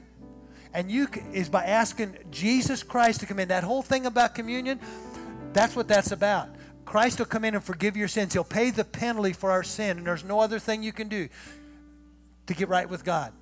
And 0.74 0.90
you 0.90 1.08
is 1.32 1.48
by 1.48 1.64
asking 1.64 2.18
Jesus 2.30 2.82
Christ 2.82 3.20
to 3.20 3.26
come 3.26 3.38
in. 3.38 3.48
That 3.48 3.64
whole 3.64 3.80
thing 3.80 4.04
about 4.04 4.34
communion, 4.34 4.78
that's 5.54 5.74
what 5.74 5.88
that's 5.88 6.12
about. 6.12 6.48
Christ 6.84 7.18
will 7.18 7.26
come 7.26 7.44
in 7.44 7.54
and 7.54 7.64
forgive 7.64 7.96
your 7.96 8.08
sins. 8.08 8.34
He'll 8.34 8.44
pay 8.44 8.70
the 8.70 8.84
penalty 8.84 9.32
for 9.32 9.50
our 9.50 9.62
sin, 9.62 9.96
and 9.96 10.06
there's 10.06 10.24
no 10.24 10.40
other 10.40 10.58
thing 10.58 10.82
you 10.82 10.92
can 10.92 11.08
do 11.08 11.28
to 12.46 12.54
get 12.54 12.68
right 12.68 12.88
with 12.88 13.04
God. 13.04 13.32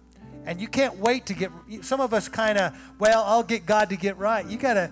And 0.44 0.60
you 0.60 0.68
can't 0.68 0.96
wait 0.96 1.26
to 1.26 1.34
get, 1.34 1.50
some 1.82 2.00
of 2.00 2.12
us 2.12 2.28
kind 2.28 2.58
of, 2.58 2.76
well, 2.98 3.22
I'll 3.24 3.44
get 3.44 3.64
God 3.64 3.90
to 3.90 3.96
get 3.96 4.16
right. 4.18 4.44
You 4.46 4.58
got 4.58 4.74
to, 4.74 4.90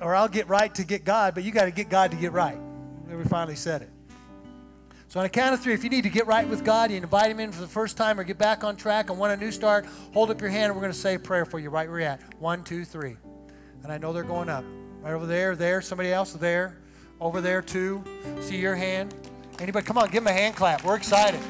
or 0.00 0.14
I'll 0.14 0.28
get 0.28 0.48
right 0.48 0.74
to 0.74 0.84
get 0.84 1.04
God, 1.04 1.34
but 1.34 1.44
you 1.44 1.52
got 1.52 1.64
to 1.64 1.70
get 1.70 1.88
God 1.88 2.10
to 2.10 2.16
get 2.16 2.32
right. 2.32 2.58
We 3.08 3.24
finally 3.24 3.56
said 3.56 3.82
it. 3.82 3.90
So 5.08 5.18
on 5.20 5.24
a 5.24 5.30
count 5.30 5.54
of 5.54 5.60
three, 5.60 5.72
if 5.72 5.82
you 5.82 5.88
need 5.88 6.02
to 6.02 6.10
get 6.10 6.26
right 6.26 6.46
with 6.46 6.62
God, 6.62 6.90
you 6.90 6.98
invite 6.98 7.30
Him 7.30 7.40
in 7.40 7.50
for 7.50 7.62
the 7.62 7.66
first 7.66 7.96
time 7.96 8.20
or 8.20 8.24
get 8.24 8.36
back 8.36 8.62
on 8.62 8.76
track 8.76 9.08
and 9.08 9.18
want 9.18 9.32
a 9.32 9.42
new 9.42 9.50
start, 9.50 9.86
hold 10.12 10.30
up 10.30 10.38
your 10.40 10.50
hand 10.50 10.66
and 10.66 10.74
we're 10.74 10.82
going 10.82 10.92
to 10.92 10.98
say 10.98 11.14
a 11.14 11.18
prayer 11.18 11.46
for 11.46 11.58
you 11.58 11.70
right 11.70 11.88
where 11.88 12.00
you're 12.00 12.08
at. 12.10 12.20
One, 12.38 12.62
two, 12.62 12.84
three. 12.84 13.16
And 13.82 13.90
I 13.90 13.96
know 13.96 14.12
they're 14.12 14.22
going 14.22 14.50
up. 14.50 14.64
Right 15.00 15.14
over 15.14 15.24
there, 15.24 15.56
there, 15.56 15.80
somebody 15.80 16.12
else 16.12 16.32
there, 16.34 16.76
over 17.20 17.40
there 17.40 17.62
too. 17.62 18.04
See 18.40 18.58
your 18.58 18.74
hand. 18.74 19.14
Anybody? 19.58 19.86
Come 19.86 19.96
on, 19.96 20.10
give 20.10 20.24
them 20.24 20.34
a 20.34 20.38
hand 20.38 20.56
clap. 20.56 20.84
We're 20.84 20.96
excited. 20.96 21.40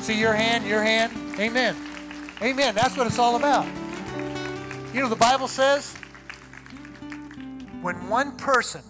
See 0.00 0.20
your 0.20 0.34
hand, 0.34 0.66
your 0.66 0.82
hand. 0.82 1.12
Amen. 1.40 1.95
Amen. 2.42 2.74
That's 2.74 2.96
what 2.96 3.06
it's 3.06 3.18
all 3.18 3.36
about. 3.36 3.66
You 4.92 5.00
know, 5.00 5.08
the 5.08 5.16
Bible 5.16 5.48
says 5.48 5.94
when 7.80 8.08
one 8.08 8.36
person 8.36 8.82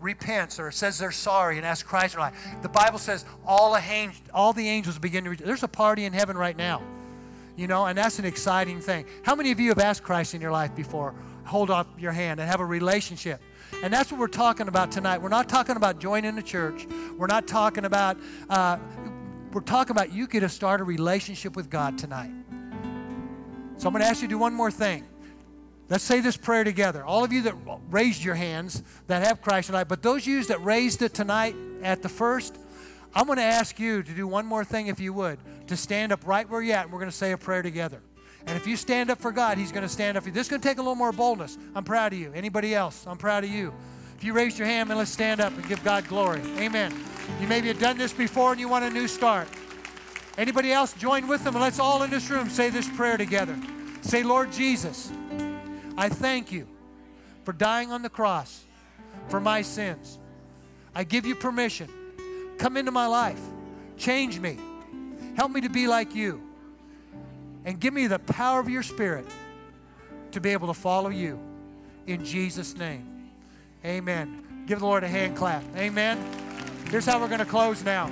repents 0.00 0.58
or 0.60 0.70
says 0.70 0.98
they're 0.98 1.10
sorry 1.10 1.56
and 1.56 1.64
asks 1.64 1.88
Christ 1.88 2.14
in 2.14 2.20
life, 2.20 2.34
the 2.60 2.68
Bible 2.68 2.98
says 2.98 3.24
all 3.46 3.72
the, 3.72 4.12
all 4.34 4.52
the 4.52 4.68
angels 4.68 4.98
begin 4.98 5.24
to. 5.24 5.30
Re- 5.30 5.36
There's 5.36 5.62
a 5.62 5.68
party 5.68 6.04
in 6.04 6.12
heaven 6.12 6.36
right 6.36 6.56
now, 6.56 6.82
you 7.56 7.66
know, 7.66 7.86
and 7.86 7.96
that's 7.96 8.18
an 8.18 8.26
exciting 8.26 8.80
thing. 8.80 9.06
How 9.22 9.34
many 9.34 9.52
of 9.52 9.60
you 9.60 9.70
have 9.70 9.78
asked 9.78 10.02
Christ 10.02 10.34
in 10.34 10.42
your 10.42 10.52
life 10.52 10.74
before? 10.74 11.14
Hold 11.44 11.70
up 11.70 11.88
your 11.98 12.12
hand 12.12 12.40
and 12.40 12.50
have 12.50 12.60
a 12.60 12.66
relationship. 12.66 13.40
And 13.82 13.92
that's 13.92 14.12
what 14.12 14.20
we're 14.20 14.28
talking 14.28 14.68
about 14.68 14.92
tonight. 14.92 15.22
We're 15.22 15.30
not 15.30 15.48
talking 15.48 15.76
about 15.76 15.98
joining 15.98 16.34
the 16.36 16.42
church. 16.42 16.86
We're 17.16 17.26
not 17.26 17.48
talking 17.48 17.86
about. 17.86 18.18
Uh, 18.50 18.76
we're 19.52 19.60
talking 19.62 19.92
about 19.92 20.12
you 20.12 20.26
get 20.26 20.40
to 20.40 20.48
start 20.48 20.80
a 20.80 20.84
relationship 20.84 21.56
with 21.56 21.68
God 21.68 21.98
tonight. 21.98 22.30
So 23.82 23.88
I'm 23.88 23.94
going 23.94 24.04
to 24.04 24.08
ask 24.08 24.22
you 24.22 24.28
to 24.28 24.34
do 24.34 24.38
one 24.38 24.54
more 24.54 24.70
thing. 24.70 25.04
Let's 25.88 26.04
say 26.04 26.20
this 26.20 26.36
prayer 26.36 26.62
together. 26.62 27.04
All 27.04 27.24
of 27.24 27.32
you 27.32 27.42
that 27.42 27.56
raised 27.90 28.22
your 28.22 28.36
hands 28.36 28.80
that 29.08 29.26
have 29.26 29.42
Christ 29.42 29.66
tonight, 29.66 29.88
but 29.88 30.04
those 30.04 30.22
of 30.22 30.28
you 30.28 30.44
that 30.44 30.62
raised 30.62 31.02
it 31.02 31.14
tonight 31.14 31.56
at 31.82 32.00
the 32.00 32.08
first, 32.08 32.56
I'm 33.12 33.26
going 33.26 33.38
to 33.38 33.42
ask 33.42 33.80
you 33.80 34.04
to 34.04 34.12
do 34.12 34.28
one 34.28 34.46
more 34.46 34.64
thing, 34.64 34.86
if 34.86 35.00
you 35.00 35.12
would, 35.14 35.40
to 35.66 35.76
stand 35.76 36.12
up 36.12 36.24
right 36.28 36.48
where 36.48 36.62
you're 36.62 36.76
at, 36.76 36.84
and 36.84 36.92
we're 36.92 37.00
going 37.00 37.10
to 37.10 37.16
say 37.16 37.32
a 37.32 37.36
prayer 37.36 37.60
together. 37.60 38.00
And 38.46 38.56
if 38.56 38.68
you 38.68 38.76
stand 38.76 39.10
up 39.10 39.20
for 39.20 39.32
God, 39.32 39.58
He's 39.58 39.72
going 39.72 39.82
to 39.82 39.88
stand 39.88 40.16
up 40.16 40.22
for 40.22 40.28
you. 40.28 40.32
This 40.32 40.46
is 40.46 40.50
going 40.50 40.62
to 40.62 40.68
take 40.68 40.78
a 40.78 40.80
little 40.80 40.94
more 40.94 41.10
boldness. 41.10 41.58
I'm 41.74 41.82
proud 41.82 42.12
of 42.12 42.20
you. 42.20 42.30
Anybody 42.36 42.76
else? 42.76 43.04
I'm 43.04 43.18
proud 43.18 43.42
of 43.42 43.50
you. 43.50 43.74
If 44.16 44.22
you 44.22 44.32
raised 44.32 44.60
your 44.60 44.68
hand, 44.68 44.90
then 44.90 44.98
let's 44.98 45.10
stand 45.10 45.40
up 45.40 45.52
and 45.54 45.66
give 45.66 45.82
God 45.82 46.06
glory. 46.06 46.40
Amen. 46.56 46.94
You 47.40 47.48
maybe 47.48 47.66
have 47.66 47.80
done 47.80 47.98
this 47.98 48.12
before 48.12 48.52
and 48.52 48.60
you 48.60 48.68
want 48.68 48.84
a 48.84 48.90
new 48.90 49.08
start. 49.08 49.48
Anybody 50.38 50.72
else? 50.72 50.92
Join 50.94 51.28
with 51.28 51.44
them 51.44 51.54
let's 51.54 51.78
all 51.78 52.02
in 52.02 52.10
this 52.10 52.30
room 52.30 52.48
say 52.48 52.70
this 52.70 52.88
prayer 52.88 53.16
together. 53.16 53.56
Say, 54.00 54.22
Lord 54.22 54.50
Jesus, 54.52 55.12
I 55.96 56.08
thank 56.08 56.50
you 56.50 56.66
for 57.44 57.52
dying 57.52 57.92
on 57.92 58.02
the 58.02 58.08
cross 58.08 58.64
for 59.28 59.40
my 59.40 59.62
sins. 59.62 60.18
I 60.94 61.04
give 61.04 61.26
you 61.26 61.34
permission. 61.34 61.88
Come 62.58 62.76
into 62.76 62.90
my 62.90 63.06
life. 63.06 63.40
Change 63.96 64.38
me. 64.40 64.58
Help 65.36 65.52
me 65.52 65.60
to 65.62 65.68
be 65.68 65.86
like 65.86 66.14
you. 66.14 66.42
And 67.64 67.78
give 67.78 67.94
me 67.94 68.06
the 68.06 68.18
power 68.18 68.60
of 68.60 68.68
your 68.68 68.82
spirit 68.82 69.26
to 70.32 70.40
be 70.40 70.50
able 70.50 70.68
to 70.68 70.74
follow 70.74 71.10
you. 71.10 71.38
In 72.06 72.24
Jesus' 72.24 72.76
name. 72.76 73.30
Amen. 73.84 74.64
Give 74.66 74.80
the 74.80 74.86
Lord 74.86 75.04
a 75.04 75.08
hand 75.08 75.36
clap. 75.36 75.64
Amen. 75.76 76.18
Here's 76.88 77.06
how 77.06 77.20
we're 77.20 77.28
going 77.28 77.40
to 77.40 77.44
close 77.44 77.84
now. 77.84 78.10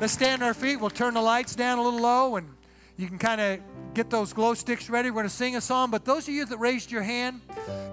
Let's 0.00 0.12
stand 0.12 0.42
on 0.42 0.48
our 0.48 0.54
feet. 0.54 0.76
We'll 0.76 0.90
turn 0.90 1.14
the 1.14 1.22
lights 1.22 1.54
down 1.54 1.78
a 1.78 1.82
little 1.82 2.00
low 2.00 2.36
and 2.36 2.48
you 2.96 3.06
can 3.06 3.18
kind 3.18 3.40
of 3.40 3.60
get 3.94 4.10
those 4.10 4.32
glow 4.32 4.54
sticks 4.54 4.90
ready. 4.90 5.10
We're 5.10 5.22
going 5.22 5.28
to 5.28 5.34
sing 5.34 5.54
a 5.56 5.60
song. 5.60 5.90
But 5.90 6.04
those 6.04 6.26
of 6.26 6.34
you 6.34 6.44
that 6.44 6.58
raised 6.58 6.90
your 6.90 7.02
hand, 7.02 7.40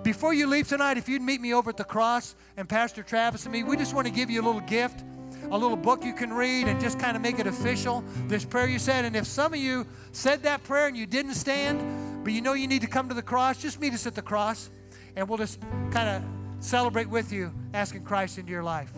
before 0.03 0.33
you 0.33 0.47
leave 0.47 0.67
tonight, 0.67 0.97
if 0.97 1.07
you'd 1.07 1.21
meet 1.21 1.39
me 1.39 1.53
over 1.53 1.69
at 1.69 1.77
the 1.77 1.83
cross 1.83 2.35
and 2.57 2.67
Pastor 2.67 3.03
Travis 3.03 3.45
and 3.45 3.53
me, 3.53 3.63
we 3.63 3.77
just 3.77 3.93
want 3.93 4.07
to 4.07 4.13
give 4.13 4.31
you 4.31 4.41
a 4.41 4.45
little 4.45 4.61
gift, 4.61 5.03
a 5.51 5.57
little 5.57 5.77
book 5.77 6.03
you 6.03 6.13
can 6.13 6.33
read 6.33 6.67
and 6.67 6.81
just 6.81 6.99
kind 6.99 7.15
of 7.15 7.21
make 7.21 7.39
it 7.39 7.45
official, 7.45 8.03
this 8.27 8.45
prayer 8.45 8.67
you 8.67 8.79
said. 8.79 9.05
And 9.05 9.15
if 9.15 9.27
some 9.27 9.53
of 9.53 9.59
you 9.59 9.85
said 10.11 10.41
that 10.43 10.63
prayer 10.63 10.87
and 10.87 10.97
you 10.97 11.05
didn't 11.05 11.35
stand, 11.35 12.23
but 12.23 12.33
you 12.33 12.41
know 12.41 12.53
you 12.53 12.67
need 12.67 12.81
to 12.81 12.87
come 12.87 13.09
to 13.09 13.15
the 13.15 13.21
cross, 13.21 13.61
just 13.61 13.79
meet 13.79 13.93
us 13.93 14.07
at 14.07 14.15
the 14.15 14.21
cross 14.23 14.71
and 15.15 15.29
we'll 15.29 15.37
just 15.37 15.61
kind 15.91 16.09
of 16.09 16.23
celebrate 16.63 17.09
with 17.09 17.31
you 17.31 17.53
asking 17.73 18.03
Christ 18.03 18.39
into 18.39 18.51
your 18.51 18.63
life. 18.63 18.91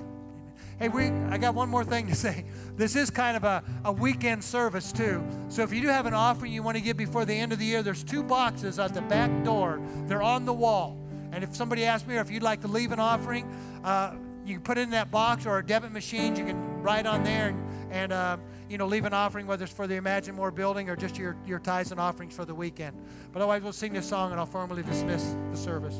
Hey, 0.84 0.90
we 0.90 1.06
I 1.30 1.38
got 1.38 1.56
one 1.56 1.70
more 1.70 1.86
thing 1.86 2.08
to 2.08 2.16
say. 2.16 2.44
This 2.76 2.98
is 2.98 3.10
kind 3.10 3.38
of 3.38 3.46
a, 3.46 3.64
a 3.86 3.92
weekend 3.94 4.44
service 4.44 4.92
too. 4.92 5.24
So 5.48 5.62
if 5.62 5.72
you 5.72 5.80
do 5.80 5.88
have 5.88 6.06
an 6.06 6.14
offering 6.14 6.52
you 6.52 6.62
want 6.62 6.76
to 6.76 6.84
give 6.84 6.98
before 6.98 7.24
the 7.24 7.34
end 7.34 7.54
of 7.54 7.60
the 7.60 7.64
year, 7.64 7.84
there's 7.84 8.04
two 8.04 8.22
boxes 8.22 8.80
at 8.80 8.94
the 8.94 9.02
back 9.04 9.46
door. 9.46 9.80
They're 10.08 10.22
on 10.22 10.44
the 10.44 10.52
wall. 10.52 11.00
And 11.32 11.42
if 11.42 11.56
somebody 11.56 11.86
asks 11.86 12.06
me 12.06 12.18
or 12.18 12.20
if 12.20 12.30
you'd 12.30 12.44
like 12.44 12.60
to 12.64 12.68
leave 12.68 12.92
an 12.92 13.00
offering, 13.00 13.50
uh, 13.86 14.16
you 14.46 14.56
can 14.56 14.62
put 14.62 14.78
it 14.78 14.82
in 14.82 14.90
that 14.90 15.10
box 15.10 15.46
or 15.46 15.58
a 15.58 15.66
debit 15.66 15.94
machine. 15.94 16.36
You 16.36 16.44
can 16.44 16.82
write 16.82 17.06
on 17.06 17.24
there 17.24 17.48
and, 17.48 17.66
and 17.90 18.12
uh, 18.12 18.36
you 18.68 18.78
know 18.78 18.86
leave 18.86 19.06
an 19.06 19.14
offering, 19.14 19.48
whether 19.48 19.64
it's 19.64 19.72
for 19.72 19.88
the 19.88 19.96
Imagine 19.96 20.36
More 20.36 20.52
building 20.52 20.90
or 20.90 20.98
just 20.98 21.18
your, 21.18 21.38
your 21.48 21.60
tithes 21.60 21.92
and 21.92 22.00
offerings 22.02 22.36
for 22.36 22.44
the 22.44 22.56
weekend. 22.56 22.98
But 23.32 23.40
otherwise, 23.40 23.62
we'll 23.62 23.72
sing 23.72 23.94
this 23.94 24.10
song 24.10 24.32
and 24.32 24.40
I'll 24.40 24.46
formally 24.46 24.84
dismiss 24.84 25.34
the 25.50 25.58
service. 25.58 25.96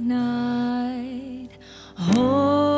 Night, 0.00 1.50
holy 1.96 2.69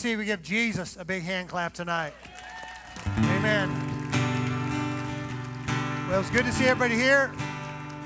see? 0.00 0.16
We 0.16 0.24
give 0.24 0.42
Jesus 0.42 0.96
a 0.98 1.04
big 1.04 1.22
hand 1.22 1.50
clap 1.50 1.74
tonight. 1.74 2.14
Amen. 3.18 3.68
Well, 6.08 6.20
it's 6.20 6.30
good 6.30 6.46
to 6.46 6.52
see 6.52 6.64
everybody 6.64 6.94
here. 6.94 7.30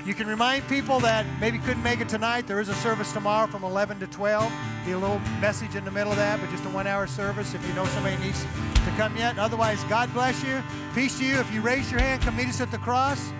You 0.05 0.13
can 0.13 0.27
remind 0.27 0.67
people 0.67 0.99
that 0.99 1.25
maybe 1.39 1.57
couldn't 1.57 1.81
make 1.81 2.01
it 2.01 2.09
tonight. 2.09 2.47
There 2.47 2.59
is 2.59 2.67
a 2.67 2.75
service 2.75 3.13
tomorrow 3.13 3.47
from 3.47 3.63
11 3.63 4.01
to 4.01 4.07
12. 4.07 4.51
Be 4.85 4.91
a 4.91 4.97
little 4.97 5.19
message 5.39 5.75
in 5.75 5.85
the 5.85 5.91
middle 5.91 6.11
of 6.11 6.17
that, 6.17 6.41
but 6.41 6.49
just 6.51 6.65
a 6.65 6.69
one 6.69 6.85
hour 6.85 7.07
service 7.07 7.53
if 7.53 7.65
you 7.65 7.73
know 7.73 7.85
somebody 7.85 8.17
needs 8.17 8.43
to 8.43 8.93
come 8.97 9.15
yet. 9.15 9.39
Otherwise, 9.39 9.81
God 9.85 10.13
bless 10.13 10.43
you. 10.43 10.61
Peace 10.93 11.17
to 11.19 11.25
you. 11.25 11.39
If 11.39 11.51
you 11.53 11.61
raise 11.61 11.89
your 11.89 12.01
hand, 12.01 12.21
come 12.21 12.35
meet 12.35 12.49
us 12.49 12.59
at 12.59 12.71
the 12.71 12.77
cross. 12.79 13.31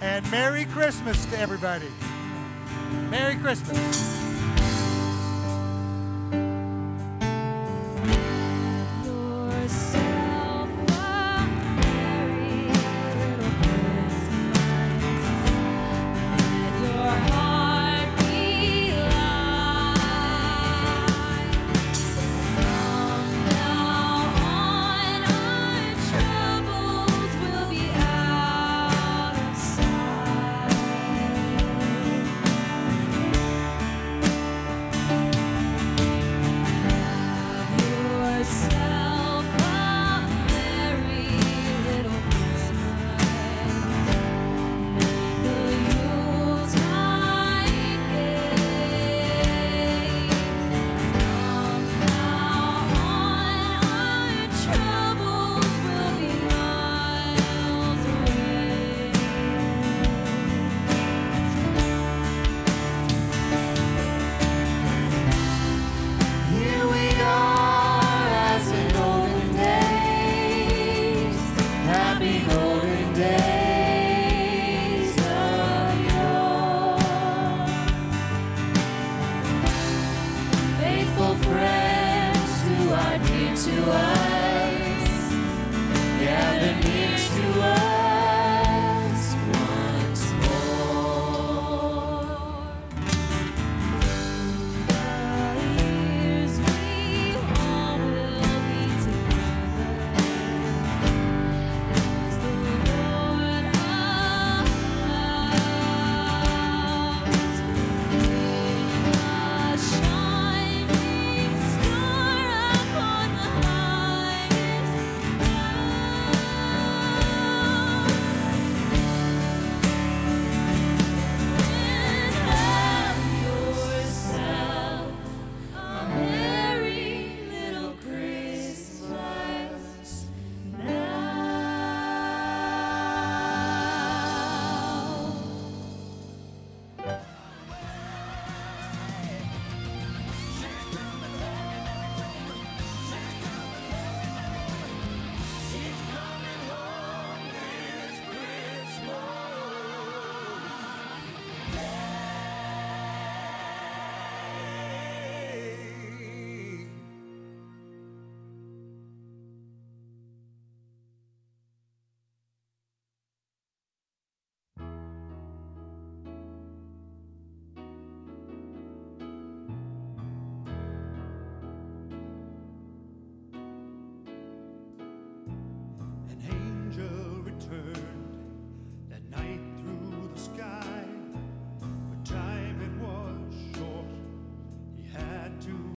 And 0.00 0.28
Merry 0.30 0.64
Christmas 0.64 1.24
to 1.26 1.38
everybody. 1.38 1.88
Merry 3.10 3.36
Christmas. 3.36 4.17